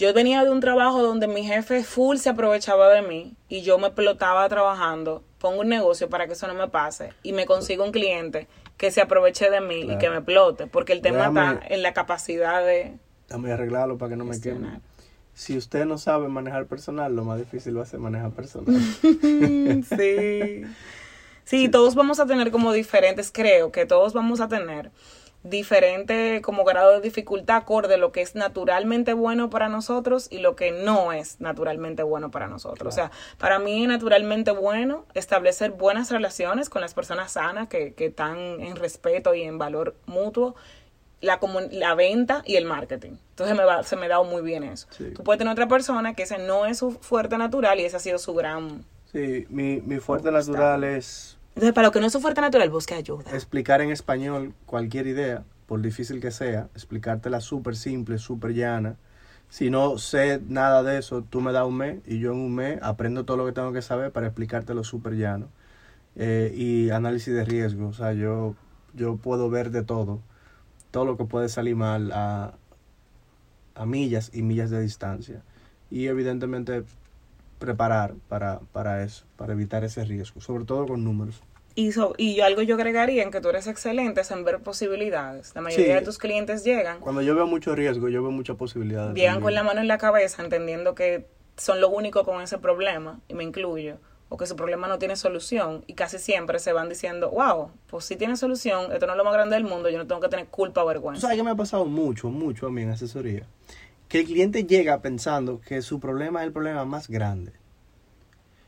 yo 0.00 0.14
venía 0.14 0.42
de 0.44 0.50
un 0.50 0.60
trabajo 0.60 1.02
donde 1.02 1.26
mi 1.28 1.44
jefe 1.44 1.84
full 1.84 2.16
se 2.16 2.30
aprovechaba 2.30 2.88
de 2.88 3.02
mí 3.02 3.34
y 3.50 3.60
yo 3.60 3.78
me 3.78 3.88
explotaba 3.88 4.48
trabajando. 4.48 5.22
Pongo 5.38 5.60
un 5.60 5.68
negocio 5.68 6.08
para 6.08 6.26
que 6.26 6.32
eso 6.32 6.46
no 6.46 6.54
me 6.54 6.68
pase 6.68 7.12
y 7.22 7.34
me 7.34 7.44
consigo 7.44 7.84
un 7.84 7.92
cliente 7.92 8.48
que 8.78 8.90
se 8.90 9.02
aproveche 9.02 9.50
de 9.50 9.60
mí 9.60 9.82
y 9.92 9.98
que 9.98 10.08
me 10.08 10.16
explote. 10.16 10.66
Porque 10.66 10.94
el 10.94 11.02
tema 11.02 11.28
Déjame- 11.28 11.52
está 11.54 11.74
en 11.74 11.82
la 11.82 11.92
capacidad 11.92 12.64
de 12.64 12.94
Déjame 13.28 13.52
arreglarlo 13.52 13.98
para 13.98 14.08
que 14.10 14.16
no 14.16 14.24
me 14.24 14.40
queme. 14.40 14.80
Si 15.34 15.56
usted 15.56 15.84
no 15.84 15.98
sabe 15.98 16.28
manejar 16.28 16.64
personal, 16.66 17.14
lo 17.14 17.24
más 17.24 17.38
difícil 17.38 17.76
va 17.76 17.82
a 17.82 17.86
ser 17.86 18.00
manejar 18.00 18.30
personal. 18.30 18.74
sí. 19.98 20.62
Sí, 21.44 21.68
todos 21.68 21.94
vamos 21.94 22.20
a 22.20 22.26
tener 22.26 22.50
como 22.50 22.72
diferentes, 22.72 23.30
creo 23.32 23.70
que 23.70 23.84
todos 23.84 24.12
vamos 24.14 24.40
a 24.40 24.48
tener 24.48 24.90
diferente 25.42 26.42
como 26.42 26.64
grado 26.64 26.92
de 26.92 27.00
dificultad 27.00 27.56
acorde 27.56 27.94
a 27.94 27.96
lo 27.96 28.12
que 28.12 28.20
es 28.20 28.34
naturalmente 28.34 29.14
bueno 29.14 29.48
para 29.48 29.68
nosotros 29.68 30.28
y 30.30 30.38
lo 30.38 30.54
que 30.54 30.70
no 30.70 31.12
es 31.12 31.40
naturalmente 31.40 32.02
bueno 32.02 32.30
para 32.30 32.46
nosotros. 32.46 32.92
O 32.92 32.94
sea, 32.94 33.10
para 33.38 33.58
mí 33.58 33.82
es 33.82 33.88
naturalmente 33.88 34.50
bueno 34.50 35.06
establecer 35.14 35.70
buenas 35.70 36.10
relaciones 36.10 36.68
con 36.68 36.82
las 36.82 36.92
personas 36.92 37.32
sanas 37.32 37.68
que, 37.68 37.94
que 37.94 38.06
están 38.06 38.38
en 38.38 38.76
respeto 38.76 39.34
y 39.34 39.42
en 39.42 39.56
valor 39.58 39.94
mutuo, 40.06 40.56
la, 41.22 41.38
la 41.70 41.94
venta 41.94 42.42
y 42.44 42.56
el 42.56 42.66
marketing. 42.66 43.12
Entonces 43.30 43.56
me 43.56 43.64
va, 43.64 43.82
se 43.82 43.96
me 43.96 44.06
ha 44.06 44.08
dado 44.10 44.24
muy 44.24 44.42
bien 44.42 44.62
eso. 44.62 44.88
Sí. 44.90 45.12
Tú 45.14 45.22
puedes 45.24 45.38
tener 45.38 45.52
otra 45.52 45.68
persona 45.68 46.14
que 46.14 46.24
ese 46.24 46.38
no 46.38 46.66
es 46.66 46.78
su 46.78 46.92
fuerte 46.92 47.38
natural 47.38 47.80
y 47.80 47.84
ese 47.84 47.96
ha 47.96 48.00
sido 48.00 48.18
su 48.18 48.34
gran... 48.34 48.84
Sí, 49.10 49.46
mi, 49.48 49.80
mi 49.80 49.98
fuerte 49.98 50.30
natural 50.30 50.84
es 50.84 51.36
Entonces, 51.54 51.72
para 51.74 51.88
lo 51.88 51.92
que 51.92 52.00
no 52.00 52.06
es 52.06 52.12
su 52.12 52.20
fuerte 52.20 52.40
natural, 52.40 52.70
busque 52.70 52.94
ayuda. 52.94 53.30
explicar 53.32 53.80
en 53.80 53.90
español 53.90 54.54
cualquier 54.66 55.06
idea, 55.06 55.44
por 55.66 55.82
difícil 55.82 56.20
que 56.20 56.30
sea, 56.30 56.68
explicártela 56.74 57.40
súper 57.40 57.76
simple, 57.76 58.18
súper 58.18 58.52
llana. 58.54 58.96
Si 59.48 59.68
no 59.68 59.98
sé 59.98 60.40
nada 60.48 60.82
de 60.82 60.98
eso, 60.98 61.22
tú 61.22 61.40
me 61.40 61.52
das 61.52 61.66
un 61.66 61.76
mes 61.76 62.00
y 62.06 62.18
yo 62.20 62.32
en 62.32 62.38
un 62.38 62.54
mes 62.54 62.78
aprendo 62.82 63.24
todo 63.24 63.36
lo 63.36 63.46
que 63.46 63.52
tengo 63.52 63.72
que 63.72 63.82
saber 63.82 64.12
para 64.12 64.26
explicártelo 64.28 64.84
súper 64.84 65.14
llano. 65.14 65.48
Eh, 66.16 66.52
y 66.56 66.90
análisis 66.90 67.34
de 67.34 67.44
riesgo, 67.44 67.88
o 67.88 67.92
sea, 67.92 68.12
yo, 68.12 68.54
yo 68.94 69.16
puedo 69.16 69.48
ver 69.50 69.70
de 69.70 69.82
todo, 69.82 70.20
todo 70.90 71.04
lo 71.04 71.16
que 71.16 71.24
puede 71.24 71.48
salir 71.48 71.76
mal 71.76 72.12
a, 72.12 72.54
a 73.74 73.86
millas 73.86 74.30
y 74.34 74.42
millas 74.42 74.70
de 74.70 74.80
distancia. 74.82 75.42
Y 75.90 76.06
evidentemente 76.06 76.84
preparar 77.70 78.14
para, 78.28 78.58
para 78.72 79.04
eso, 79.04 79.24
para 79.36 79.52
evitar 79.52 79.84
ese 79.84 80.04
riesgo, 80.04 80.40
sobre 80.40 80.64
todo 80.64 80.86
con 80.88 81.04
números. 81.04 81.40
Y, 81.76 81.92
so- 81.92 82.14
y 82.18 82.34
yo, 82.34 82.44
algo 82.44 82.62
yo 82.62 82.74
agregaría 82.74 83.22
en 83.22 83.30
que 83.30 83.40
tú 83.40 83.48
eres 83.50 83.68
excelente 83.68 84.22
es 84.22 84.30
en 84.32 84.44
ver 84.44 84.58
posibilidades. 84.60 85.54
La 85.54 85.60
mayoría 85.60 85.86
Sí. 85.86 86.00
de 86.00 86.02
tus 86.02 86.18
clientes 86.18 86.64
llegan, 86.64 86.98
Cuando 86.98 87.22
yo 87.22 87.36
veo 87.36 87.46
mucho 87.46 87.76
riesgo, 87.76 88.08
yo 88.08 88.22
veo 88.22 88.32
muchas 88.32 88.56
posibilidades. 88.56 89.14
llegan 89.14 89.34
también. 89.34 89.42
con 89.44 89.54
la 89.54 89.62
mano 89.62 89.80
en 89.80 89.86
la 89.88 89.98
cabeza 89.98 90.42
entendiendo 90.42 90.96
que 90.96 91.26
son 91.56 91.80
lo 91.80 91.88
único 91.90 92.24
con 92.24 92.42
ese 92.42 92.58
problema, 92.58 93.20
y 93.28 93.34
me 93.34 93.44
incluyo, 93.44 93.98
o 94.30 94.36
que 94.36 94.46
su 94.46 94.56
problema 94.56 94.88
no 94.88 94.98
tiene 94.98 95.14
solución, 95.16 95.84
y 95.86 95.94
casi 95.94 96.18
siempre 96.18 96.58
se 96.58 96.72
van 96.72 96.88
diciendo, 96.88 97.30
wow, 97.30 97.70
pues 97.88 98.04
si 98.04 98.16
tiene 98.16 98.36
solución, 98.36 98.90
esto 98.92 99.06
no 99.06 99.12
es 99.12 99.18
lo 99.18 99.24
más 99.24 99.34
grande 99.34 99.54
del 99.56 99.64
mundo, 99.64 99.90
yo 99.90 99.98
no 99.98 100.06
tengo 100.06 100.20
que 100.20 100.28
tener 100.28 100.46
culpa 100.46 100.82
o 100.82 100.86
vergüenza. 100.86 101.20
sabes 101.22 101.36
que 101.36 101.42
me 101.44 101.50
ha 101.50 101.54
pasado 101.56 101.84
mucho, 101.84 102.30
mucho 102.30 102.66
a 102.66 102.70
mí 102.70 102.82
en 102.82 102.90
asesoría. 102.90 103.46
Que 104.10 104.18
el 104.20 104.26
cliente 104.26 104.64
llega 104.64 105.00
pensando 105.02 105.60
que 105.60 105.82
su 105.82 106.00
problema 106.00 106.40
es 106.40 106.48
el 106.48 106.52
problema 106.52 106.84
más 106.84 107.08
grande. 107.08 107.52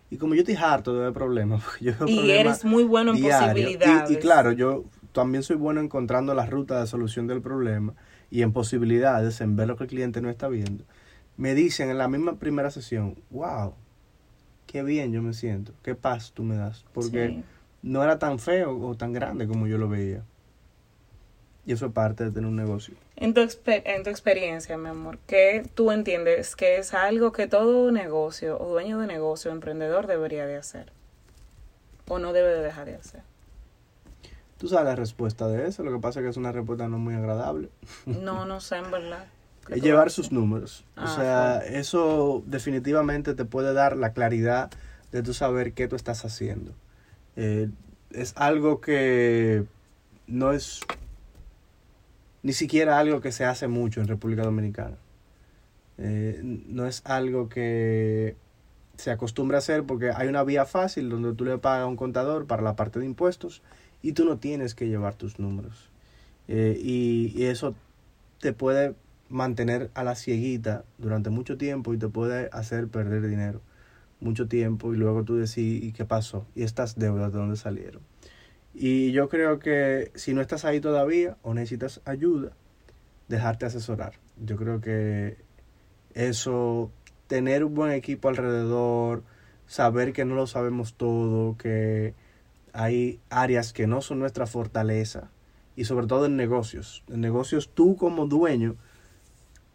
Y 0.09 0.17
como 0.17 0.35
yo 0.35 0.43
estoy 0.43 0.55
harto 0.55 0.95
de 0.95 1.01
ver 1.01 1.13
problemas, 1.13 1.65
porque 1.65 1.85
yo 1.87 1.93
veo 1.99 2.07
Y 2.09 2.15
problemas 2.17 2.41
eres 2.61 2.65
muy 2.65 2.85
bueno 2.85 3.11
en 3.11 3.17
diarios, 3.17 3.71
y- 3.73 3.77
posibilidades. 3.77 4.11
Y, 4.11 4.17
claro, 4.19 4.53
yo 4.53 4.85
también 5.11 5.43
soy 5.43 5.57
bueno 5.57 5.81
encontrando 5.81 6.33
la 6.33 6.47
ruta 6.47 6.81
de 6.81 6.87
solución 6.87 7.27
del 7.27 7.43
problema 7.43 7.93
y 8.31 8.43
en 8.43 8.53
posibilidades, 8.53 9.41
en 9.41 9.57
ver 9.57 9.67
lo 9.67 9.77
que 9.77 9.83
el 9.85 9.91
cliente 9.91 10.21
no 10.23 10.31
está 10.31 10.47
viendo. 10.47 10.85
Me 11.37 11.55
dicen 11.57 11.91
en 11.91 11.99
la 11.99 12.07
misma 12.07 12.37
primera 12.37 12.71
sesión, 12.71 13.17
wow, 13.31 13.75
qué 14.69 14.85
bien 14.85 15.11
yo 15.13 15.23
me 15.23 15.33
siento, 15.33 15.73
qué 15.83 15.97
paz 15.97 16.31
tú 16.33 16.45
me 16.45 16.55
das. 16.57 16.85
Porque 16.95 17.29
Sí. 17.31 17.43
no 17.83 18.05
era 18.05 18.21
tan 18.21 18.39
feo 18.39 18.79
o 18.79 18.95
tan 18.95 19.13
grande 19.13 19.49
como 19.49 19.67
yo 19.67 19.77
lo 19.77 19.89
veía. 19.89 20.23
Y 21.65 21.73
eso 21.73 21.87
es 21.87 21.93
parte 21.93 22.25
de 22.25 22.31
tener 22.31 22.49
un 22.49 22.57
negocio. 22.57 22.95
En 23.17 23.35
tu, 23.35 23.41
en 23.67 24.03
tu 24.03 24.11
experiencia, 24.11 24.77
mi 24.77 24.89
amor, 24.89 25.19
¿qué 25.27 25.65
tú 25.75 25.93
entiendes 25.93 26.57
que 26.57 26.79
es 26.79 26.93
algo 26.93 27.31
que 27.31 27.47
todo 27.47 27.93
negocio 27.93 28.61
o 28.61 28.69
dueño 28.69 28.99
de 28.99 29.07
negocio 29.07 29.51
o 29.51 29.55
emprendedor 29.55 30.09
debería 30.09 30.45
de 30.47 30.57
hacer? 30.57 30.93
¿O 32.09 32.19
no 32.19 32.33
debe 32.33 32.49
de 32.49 32.63
dejar 32.63 32.87
de 32.87 32.97
hacer? 32.97 33.23
Tú 34.59 34.69
sabes 34.69 34.87
la 34.87 34.97
respuesta 34.97 35.47
de 35.49 35.69
eso, 35.69 35.83
lo 35.83 35.93
que 35.93 35.99
pasa 35.99 36.21
es 36.21 36.25
que 36.25 36.31
es 36.31 36.37
una 36.37 36.53
respuesta 36.53 36.89
no 36.89 36.99
muy 36.99 37.15
agradable. 37.15 37.69
No, 38.07 38.45
no 38.45 38.61
sé, 38.61 38.77
en 38.77 38.91
verdad. 38.91 39.27
¿Qué 39.67 39.75
Es 39.77 39.83
llevar 39.83 40.11
sus 40.11 40.33
números. 40.33 40.85
Ah, 40.97 41.05
o 41.05 41.15
sea, 41.15 41.59
eso 41.59 42.43
definitivamente 42.47 43.35
te 43.35 43.45
puede 43.45 43.73
dar 43.73 43.97
la 43.97 44.13
claridad 44.13 44.71
de 45.13 45.23
tú 45.23 45.33
saber 45.35 45.73
qué 45.73 45.87
tú 45.87 45.95
estás 45.95 46.25
haciendo. 46.25 46.73
Eh, 47.37 47.71
es 48.11 48.35
algo 48.37 48.81
que 48.81 49.65
no 50.27 50.53
es 50.53 50.81
ni 52.43 52.53
siquiera 52.53 52.99
algo 52.99 53.21
que 53.21 53.33
se 53.33 53.45
hace 53.45 53.69
mucho 53.69 54.01
en 54.01 54.09
República 54.09 54.43
Dominicana. 54.43 54.97
Eh, 55.99 56.41
no 56.43 56.87
es 56.87 57.03
algo 57.05 57.49
que 57.49 58.37
se 58.97 59.11
acostumbra 59.11 59.59
a 59.59 59.61
hacer 59.61 59.85
porque 59.85 60.11
hay 60.11 60.29
una 60.29 60.43
vía 60.45 60.65
fácil 60.65 61.09
donde 61.09 61.35
tú 61.35 61.45
le 61.45 61.59
pagas 61.59 61.85
a 61.85 61.87
un 61.87 61.97
contador 61.97 62.47
para 62.47 62.63
la 62.63 62.77
parte 62.77 62.99
de 62.99 63.07
impuestos 63.07 63.63
y 64.03 64.13
tú 64.13 64.25
no 64.25 64.39
tienes 64.39 64.75
que 64.75 64.89
llevar 64.89 65.15
tus 65.15 65.39
números. 65.39 65.91
Eh, 66.49 66.79
y, 66.83 67.33
y 67.37 67.45
eso 67.45 67.75
te 68.41 68.53
puede 68.53 68.95
mantener 69.29 69.91
a 69.95 70.05
la 70.05 70.15
cieguita 70.15 70.85
durante 70.99 71.31
mucho 71.31 71.57
tiempo 71.57 71.95
y 71.95 71.99
te 71.99 72.09
puede 72.09 72.49
hacer 72.53 72.89
perder 72.89 73.27
dinero 73.29 73.61
mucho 74.23 74.49
tiempo 74.49 74.95
y 74.95 74.97
luego 74.97 75.25
tú 75.25 75.37
decís, 75.37 75.83
¿y 75.83 75.93
qué 75.93 76.05
pasó? 76.05 76.47
¿Y 76.55 76.63
estas 76.63 76.99
deudas 76.99 77.33
de 77.33 77.39
dónde 77.39 77.57
salieron? 77.57 78.03
Y 78.75 79.13
yo 79.13 79.29
creo 79.29 79.59
que 79.59 80.11
si 80.15 80.35
no 80.35 80.41
estás 80.41 80.65
ahí 80.65 80.81
todavía 80.81 81.37
o 81.43 81.55
necesitas 81.55 82.01
ayuda, 82.05 82.53
dejarte 83.29 83.67
asesorar. 83.67 84.15
Yo 84.43 84.57
creo 84.57 84.81
que 84.81 85.37
eso, 86.15 86.91
tener 87.27 87.65
un 87.65 87.75
buen 87.75 87.93
equipo 87.93 88.29
alrededor, 88.29 89.25
saber 89.67 90.13
que 90.13 90.25
no 90.25 90.35
lo 90.35 90.47
sabemos 90.47 90.95
todo, 90.95 91.57
que 91.57 92.15
hay 92.73 93.21
áreas 93.31 93.73
que 93.73 93.87
no 93.87 94.01
son 94.01 94.19
nuestra 94.19 94.47
fortaleza 94.47 95.31
y 95.77 95.85
sobre 95.85 96.07
todo 96.07 96.27
en 96.27 96.37
negocios. 96.37 97.05
En 97.09 97.21
negocios 97.21 97.71
tú 97.75 97.97
como 97.97 98.27
dueño, 98.27 98.77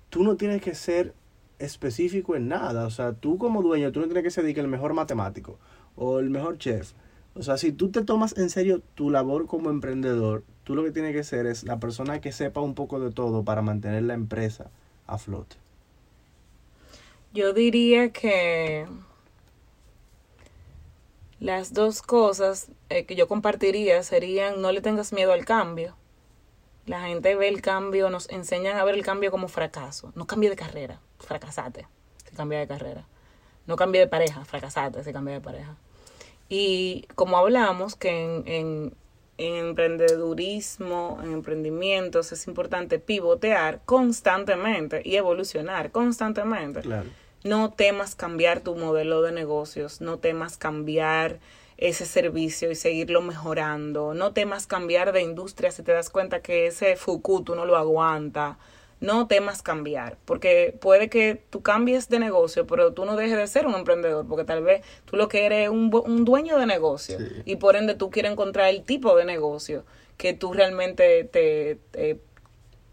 tú 0.10 0.24
no 0.24 0.36
tienes 0.38 0.62
que 0.62 0.76
ser 0.76 1.14
específico 1.60 2.36
en 2.36 2.48
nada. 2.48 2.86
O 2.86 2.90
sea, 2.90 3.14
tú 3.14 3.38
como 3.38 3.62
dueño, 3.62 3.92
tú 3.92 4.00
no 4.00 4.06
tienes 4.06 4.24
que 4.24 4.32
ser 4.32 4.46
el 4.46 4.68
mejor 4.68 4.94
matemático 4.94 5.60
o 5.96 6.20
el 6.20 6.30
mejor 6.30 6.58
chef. 6.58 6.94
O 7.38 7.44
sea, 7.44 7.58
si 7.58 7.72
tú 7.72 7.92
te 7.92 8.04
tomas 8.04 8.36
en 8.38 8.50
serio 8.50 8.82
tu 8.96 9.12
labor 9.12 9.46
como 9.46 9.70
emprendedor, 9.70 10.44
tú 10.64 10.76
lo 10.76 10.84
que 10.84 10.92
tienes 10.92 11.16
que 11.16 11.24
ser 11.24 11.46
es 11.46 11.64
la 11.64 11.80
persona 11.80 12.20
que 12.20 12.32
sepa 12.32 12.62
un 12.62 12.74
poco 12.74 13.00
de 13.00 13.12
todo 13.12 13.44
para 13.44 13.62
mantener 13.62 14.04
la 14.04 14.16
empresa 14.16 14.72
a 15.06 15.20
flote. 15.20 15.56
Yo 17.34 17.54
diría 17.54 18.12
que 18.12 18.88
las 21.40 21.74
dos 21.74 22.02
cosas 22.02 22.70
eh, 22.90 23.06
que 23.06 23.16
yo 23.16 23.28
compartiría 23.28 24.02
serían 24.02 24.62
no 24.62 24.72
le 24.72 24.82
tengas 24.82 25.14
miedo 25.14 25.32
al 25.32 25.46
cambio. 25.46 25.96
La 26.88 27.02
gente 27.02 27.36
ve 27.36 27.50
el 27.50 27.62
cambio, 27.62 28.10
nos 28.10 28.30
enseñan 28.30 28.78
a 28.78 28.84
ver 28.84 28.96
el 28.96 29.06
cambio 29.06 29.30
como 29.30 29.48
fracaso. 29.48 30.12
No 30.16 30.26
cambie 30.26 30.50
de 30.50 30.56
carrera, 30.56 31.00
fracasate, 31.20 31.86
se 32.26 32.36
cambia 32.36 32.60
de 32.60 32.68
carrera. 32.68 33.06
No 33.68 33.76
cambie 33.76 34.02
de 34.02 34.08
pareja, 34.08 34.44
fracasate, 34.46 35.04
se 35.04 35.14
cambia 35.14 35.36
de 35.36 35.42
pareja. 35.42 35.76
Y 36.50 37.08
como 37.16 37.38
hablamos 37.38 37.96
que 37.96 38.10
en, 38.10 38.44
en, 38.48 38.94
en 39.38 39.56
emprendedurismo, 39.56 41.20
en 41.24 41.34
emprendimientos, 41.34 42.32
es 42.32 42.48
importante 42.48 43.00
pivotear 43.00 43.82
constantemente 43.86 45.02
y 45.04 45.16
evolucionar 45.16 45.92
constantemente. 45.92 46.82
Claro. 46.82 47.10
No 47.44 47.72
temas 47.72 48.16
cambiar 48.16 48.62
tu 48.62 48.76
modelo 48.76 49.22
de 49.22 49.32
negocios, 49.32 50.02
no 50.02 50.18
temas 50.20 50.58
cambiar 50.58 51.40
ese 51.78 52.06
servicio 52.06 52.72
y 52.72 52.76
seguirlo 52.76 53.22
mejorando. 53.22 54.14
No 54.14 54.34
temas 54.34 54.68
cambiar 54.68 55.14
de 55.14 55.22
industria 55.22 55.72
si 55.72 55.84
te 55.84 55.92
das 55.92 56.10
cuenta 56.10 56.42
que 56.42 56.68
ese 56.68 56.96
Fuku 56.96 57.44
tú 57.44 57.56
no 57.56 57.66
lo 57.66 57.78
aguanta. 57.78 58.58
No 59.00 59.28
temas 59.28 59.62
cambiar, 59.62 60.18
porque 60.26 60.76
puede 60.82 61.08
que 61.10 61.42
tú 61.52 61.62
cambies 61.62 62.10
de 62.10 62.18
negocio, 62.20 62.66
pero 62.66 62.94
tú 62.94 63.06
no 63.06 63.16
dejes 63.16 63.38
de 63.38 63.46
ser 63.48 63.68
un 63.68 63.76
emprendedor, 63.76 64.26
porque 64.28 64.44
tal 64.44 64.64
vez 64.64 64.84
tú 65.06 65.18
lo 65.18 65.28
que 65.28 65.46
eres 65.46 65.66
es 65.66 65.70
un, 65.70 65.92
un 66.06 66.26
dueño 66.26 66.58
de 66.58 66.66
negocio 66.66 67.20
Sí. 67.20 67.26
y 67.46 67.56
por 67.58 67.76
ende 67.76 67.94
tú 67.94 68.10
quieres 68.10 68.32
encontrar 68.32 68.70
el 68.70 68.84
tipo 68.84 69.16
de 69.16 69.26
negocio 69.26 69.86
que 70.18 70.34
tú 70.34 70.52
realmente 70.52 71.26
te, 71.26 71.78
te, 71.92 72.20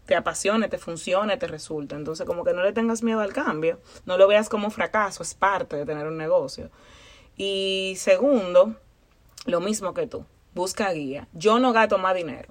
te 0.05 0.15
apasione, 0.15 0.69
te 0.69 0.77
funcione, 0.77 1.37
te 1.37 1.47
resulte. 1.47 1.95
Entonces, 1.95 2.27
como 2.27 2.43
que 2.43 2.53
no 2.53 2.61
le 2.61 2.71
tengas 2.71 3.01
miedo 3.01 3.21
al 3.21 3.33
cambio, 3.33 3.79
no 4.05 4.19
lo 4.19 4.27
veas 4.27 4.47
como 4.47 4.69
fracaso, 4.69 5.23
es 5.23 5.33
parte 5.33 5.75
de 5.75 5.85
tener 5.87 6.05
un 6.05 6.17
negocio. 6.17 6.69
Y 7.35 7.95
segundo, 7.97 8.75
lo 9.47 9.59
mismo 9.59 9.95
que 9.95 10.05
tú, 10.05 10.23
busca 10.53 10.91
guía. 10.91 11.27
Yo 11.33 11.57
no 11.59 11.73
gasto 11.73 11.97
más 11.97 12.15
dinero 12.15 12.49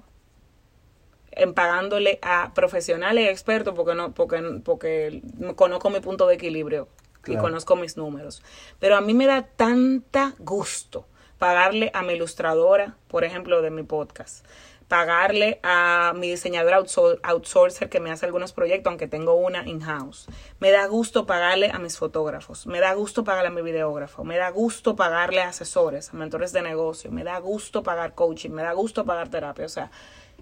en 1.35 1.53
pagándole 1.53 2.19
a 2.21 2.51
profesionales 2.53 3.29
expertos 3.29 3.73
porque 3.75 3.95
no 3.95 4.13
porque 4.13 4.61
porque 4.63 5.21
conozco 5.55 5.89
mi 5.89 5.99
punto 5.99 6.27
de 6.27 6.35
equilibrio 6.35 6.87
y 7.27 7.37
conozco 7.37 7.75
mis 7.75 7.97
números. 7.97 8.43
Pero 8.79 8.95
a 8.95 9.01
mí 9.01 9.13
me 9.13 9.25
da 9.25 9.43
tanta 9.43 10.33
gusto 10.39 11.07
pagarle 11.37 11.91
a 11.93 12.01
mi 12.03 12.13
ilustradora, 12.13 12.95
por 13.07 13.23
ejemplo, 13.23 13.61
de 13.61 13.71
mi 13.71 13.83
podcast, 13.83 14.45
pagarle 14.87 15.59
a 15.63 16.13
mi 16.15 16.29
diseñadora 16.29 16.77
outsourcer 16.77 17.89
que 17.89 17.99
me 17.99 18.11
hace 18.11 18.25
algunos 18.25 18.53
proyectos, 18.53 18.91
aunque 18.91 19.07
tengo 19.07 19.33
una 19.33 19.67
in-house. 19.67 20.27
Me 20.59 20.71
da 20.71 20.85
gusto 20.85 21.25
pagarle 21.25 21.71
a 21.71 21.79
mis 21.79 21.97
fotógrafos, 21.97 22.67
me 22.67 22.79
da 22.79 22.93
gusto 22.93 23.23
pagarle 23.23 23.47
a 23.47 23.51
mi 23.51 23.61
videógrafo, 23.61 24.23
me 24.23 24.37
da 24.37 24.49
gusto 24.51 24.95
pagarle 24.95 25.41
a 25.41 25.49
asesores, 25.49 26.13
a 26.13 26.17
mentores 26.17 26.53
de 26.53 26.61
negocio, 26.61 27.11
me 27.11 27.23
da 27.23 27.39
gusto 27.39 27.83
pagar 27.83 28.13
coaching, 28.13 28.51
me 28.51 28.61
da 28.61 28.73
gusto 28.73 29.05
pagar 29.05 29.29
terapia. 29.29 29.65
O 29.65 29.69
sea, 29.69 29.91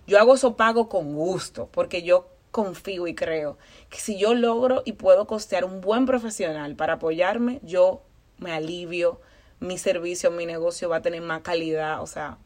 yo 0.07 0.19
hago 0.19 0.35
eso 0.35 0.55
pago 0.55 0.89
con 0.89 1.13
gusto, 1.13 1.69
porque 1.71 2.03
yo 2.03 2.27
confío 2.51 3.07
y 3.07 3.15
creo 3.15 3.57
que 3.89 3.99
si 3.99 4.17
yo 4.17 4.35
logro 4.35 4.83
y 4.85 4.93
puedo 4.93 5.25
costear 5.25 5.65
un 5.65 5.81
buen 5.81 6.05
profesional 6.05 6.75
para 6.75 6.93
apoyarme, 6.93 7.59
yo 7.63 8.03
me 8.37 8.51
alivio, 8.51 9.19
mi 9.59 9.77
servicio, 9.77 10.29
mi 10.31 10.45
negocio 10.45 10.89
va 10.89 10.97
a 10.97 11.01
tener 11.01 11.21
más 11.21 11.41
calidad, 11.41 12.01
o 12.01 12.07
sea, 12.07 12.37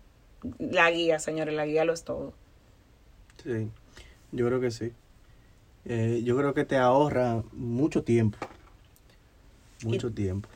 la 0.59 0.89
guía, 0.91 1.19
señores, 1.19 1.55
la 1.55 1.65
guía 1.65 1.83
lo 1.83 1.93
es 1.93 2.03
todo. 2.03 2.33
Sí, 3.43 3.69
yo 4.31 4.47
creo 4.47 4.59
que 4.59 4.71
sí. 4.71 4.93
Eh, 5.85 6.21
yo 6.23 6.37
creo 6.37 6.53
que 6.53 6.65
te 6.65 6.77
ahorra 6.77 7.43
mucho 7.53 8.03
tiempo. 8.03 8.37
Mucho 9.83 10.11
tiempo. 10.11 10.49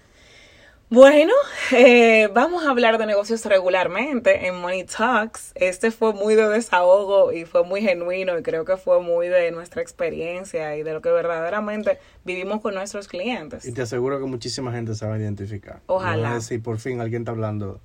Bueno, 0.92 1.32
eh, 1.72 2.28
vamos 2.34 2.66
a 2.66 2.70
hablar 2.70 2.98
de 2.98 3.06
negocios 3.06 3.46
regularmente 3.46 4.46
en 4.48 4.60
Money 4.60 4.84
Talks. 4.84 5.54
Este 5.56 5.90
fue 5.90 6.12
muy 6.12 6.36
de 6.36 6.50
desahogo 6.50 7.32
y 7.32 7.46
fue 7.46 7.64
muy 7.64 7.82
genuino 7.82 8.38
y 8.38 8.44
creo 8.44 8.66
que 8.66 8.76
fue 8.76 9.02
muy 9.02 9.30
de 9.30 9.52
nuestra 9.52 9.82
experiencia 9.82 10.76
y 10.76 10.84
de 10.84 10.92
lo 10.92 11.02
que 11.02 11.10
verdaderamente 11.10 11.98
vivimos 12.26 12.60
con 12.60 12.74
nuestros 12.74 13.08
clientes. 13.08 13.64
Y 13.64 13.72
te 13.72 13.84
aseguro 13.84 14.20
que 14.20 14.26
muchísima 14.26 14.74
gente 14.74 14.94
se 14.94 15.08
va 15.08 15.14
a 15.14 15.18
identificar. 15.18 15.80
Ojalá. 15.86 16.32
A 16.32 16.34
decir, 16.36 16.62
por 16.62 16.78
fin 16.78 17.00
alguien 17.00 17.22
está 17.22 17.32
hablando 17.32 17.80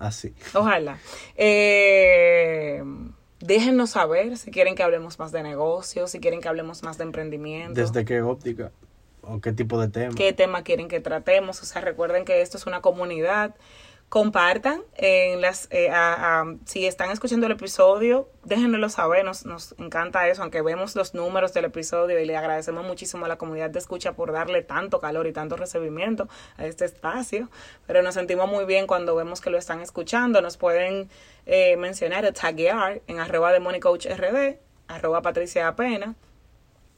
así. 0.00 0.34
Ojalá. 0.52 0.98
Eh, 1.36 2.82
déjennos 3.38 3.90
saber 3.90 4.36
si 4.36 4.50
quieren 4.50 4.74
que 4.74 4.82
hablemos 4.82 5.20
más 5.20 5.30
de 5.30 5.44
negocios, 5.44 6.10
si 6.10 6.18
quieren 6.18 6.40
que 6.40 6.48
hablemos 6.48 6.82
más 6.82 6.98
de 6.98 7.04
emprendimiento. 7.04 7.80
¿Desde 7.80 8.04
qué 8.04 8.20
óptica? 8.20 8.72
¿O 9.28 9.40
qué 9.40 9.52
tipo 9.52 9.80
de 9.80 9.88
tema? 9.88 10.14
qué 10.16 10.32
tema 10.32 10.62
quieren 10.62 10.88
que 10.88 11.00
tratemos. 11.00 11.62
O 11.62 11.66
sea, 11.66 11.80
recuerden 11.82 12.24
que 12.24 12.40
esto 12.40 12.56
es 12.56 12.66
una 12.66 12.80
comunidad. 12.80 13.54
Compartan 14.08 14.80
en 14.96 15.42
las 15.42 15.68
eh, 15.70 15.90
a- 15.90 16.40
a- 16.40 16.54
si 16.64 16.86
están 16.86 17.10
escuchando 17.10 17.44
el 17.44 17.52
episodio, 17.52 18.30
déjenoslo 18.42 18.88
saber, 18.88 19.22
nos, 19.22 19.44
nos 19.44 19.74
encanta 19.78 20.26
eso, 20.28 20.40
aunque 20.40 20.62
vemos 20.62 20.96
los 20.96 21.12
números 21.12 21.52
del 21.52 21.66
episodio 21.66 22.18
y 22.18 22.24
le 22.24 22.34
agradecemos 22.34 22.86
muchísimo 22.86 23.26
a 23.26 23.28
la 23.28 23.36
comunidad 23.36 23.68
de 23.68 23.78
escucha 23.78 24.12
por 24.14 24.32
darle 24.32 24.62
tanto 24.62 24.98
calor 24.98 25.26
y 25.26 25.34
tanto 25.34 25.56
recibimiento 25.56 26.26
a 26.56 26.64
este 26.64 26.86
espacio, 26.86 27.50
pero 27.86 28.00
nos 28.00 28.14
sentimos 28.14 28.48
muy 28.48 28.64
bien 28.64 28.86
cuando 28.86 29.14
vemos 29.14 29.42
que 29.42 29.50
lo 29.50 29.58
están 29.58 29.82
escuchando, 29.82 30.40
nos 30.40 30.56
pueden 30.56 31.10
eh, 31.44 31.76
mencionar 31.76 32.24
o 32.24 32.32
taguear 32.32 33.02
en 33.08 33.20
arroba 33.20 33.52
de 33.52 33.58
RD, 33.60 34.56
arroba 34.88 35.20
Patricia 35.20 35.68
Apena. 35.68 36.14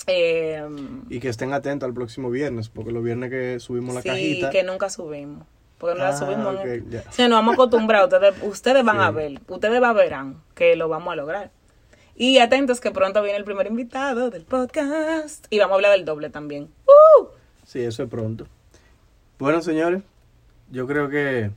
Eh, 0.07 0.63
Y 1.09 1.21
que 1.21 1.29
estén 1.29 1.53
atentos 1.53 1.87
al 1.87 1.95
próximo 1.95 2.31
viernes, 2.31 2.69
porque 2.69 2.91
los 2.93 3.03
viernes 3.03 3.31
que 3.31 3.61
subimos 3.61 3.95
la 3.95 4.03
sí, 4.03 4.09
cajita. 4.09 4.51
que 4.51 4.63
nunca 4.63 4.89
subimos. 4.91 5.47
Porque 5.79 5.97
no 5.99 6.05
la 6.05 6.11
Ah, 6.11 6.17
subimos. 6.17 6.55
ok, 6.57 6.65
en- 6.65 6.91
ya. 6.91 7.11
Si 7.11 7.23
nos 7.23 7.31
vamos 7.33 7.53
a 7.53 7.55
acostumbrar, 7.55 8.05
ustedes, 8.05 8.35
ustedes 8.43 8.85
van 8.85 9.01
a 9.01 9.09
Sí. 9.09 9.15
ver, 9.15 9.41
ustedes 9.49 9.81
verán 9.95 10.43
que 10.55 10.77
lo 10.77 10.89
vamos 10.89 11.13
a 11.13 11.17
lograr. 11.17 11.51
Y 12.17 12.39
atentos 12.39 12.81
que 12.81 12.91
pronto 12.91 13.23
viene 13.23 13.39
el 13.39 13.45
primer 13.45 13.67
invitado 13.67 14.29
del 14.31 14.45
podcast. 14.45 15.47
Y 15.49 15.59
vamos 15.59 15.73
a 15.73 15.75
hablar 15.77 15.93
del 15.93 16.05
doble 16.05 16.29
también. 16.29 16.69
¡Uh! 16.87 17.27
Sí, 17.65 17.81
eso 17.81 18.03
es 18.03 18.11
pronto. 18.11 18.47
Bueno, 19.39 19.63
señores, 19.63 20.03
yo 20.71 20.87
creo 20.87 21.09
que 21.09 21.51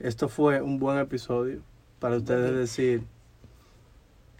esto 0.00 0.28
fue 0.28 0.60
un 0.60 0.80
buen 0.80 0.98
episodio 0.98 1.60
para 2.00 2.16
ustedes 2.16 2.52
decir, 2.56 3.02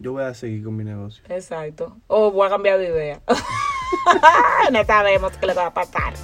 yo 0.00 0.12
voy 0.12 0.24
a 0.24 0.34
seguir 0.34 0.64
con 0.64 0.74
mi 0.76 0.82
negocio. 0.82 1.22
Exacto. 1.28 1.96
O 2.06 2.32
voy 2.32 2.46
a 2.46 2.50
cambiar 2.50 2.78
de 2.78 2.88
idea. 2.88 3.20
no 4.72 4.84
sabemos 4.84 5.36
qué 5.36 5.46
le 5.46 5.54
va 5.54 5.66
a 5.66 5.74
pasar. 5.74 6.14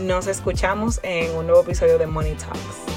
Nos 0.00 0.26
escuchamos 0.26 1.00
en 1.02 1.34
un 1.36 1.46
nuevo 1.46 1.62
episodio 1.62 1.98
de 1.98 2.06
Money 2.06 2.34
Talks. 2.34 2.95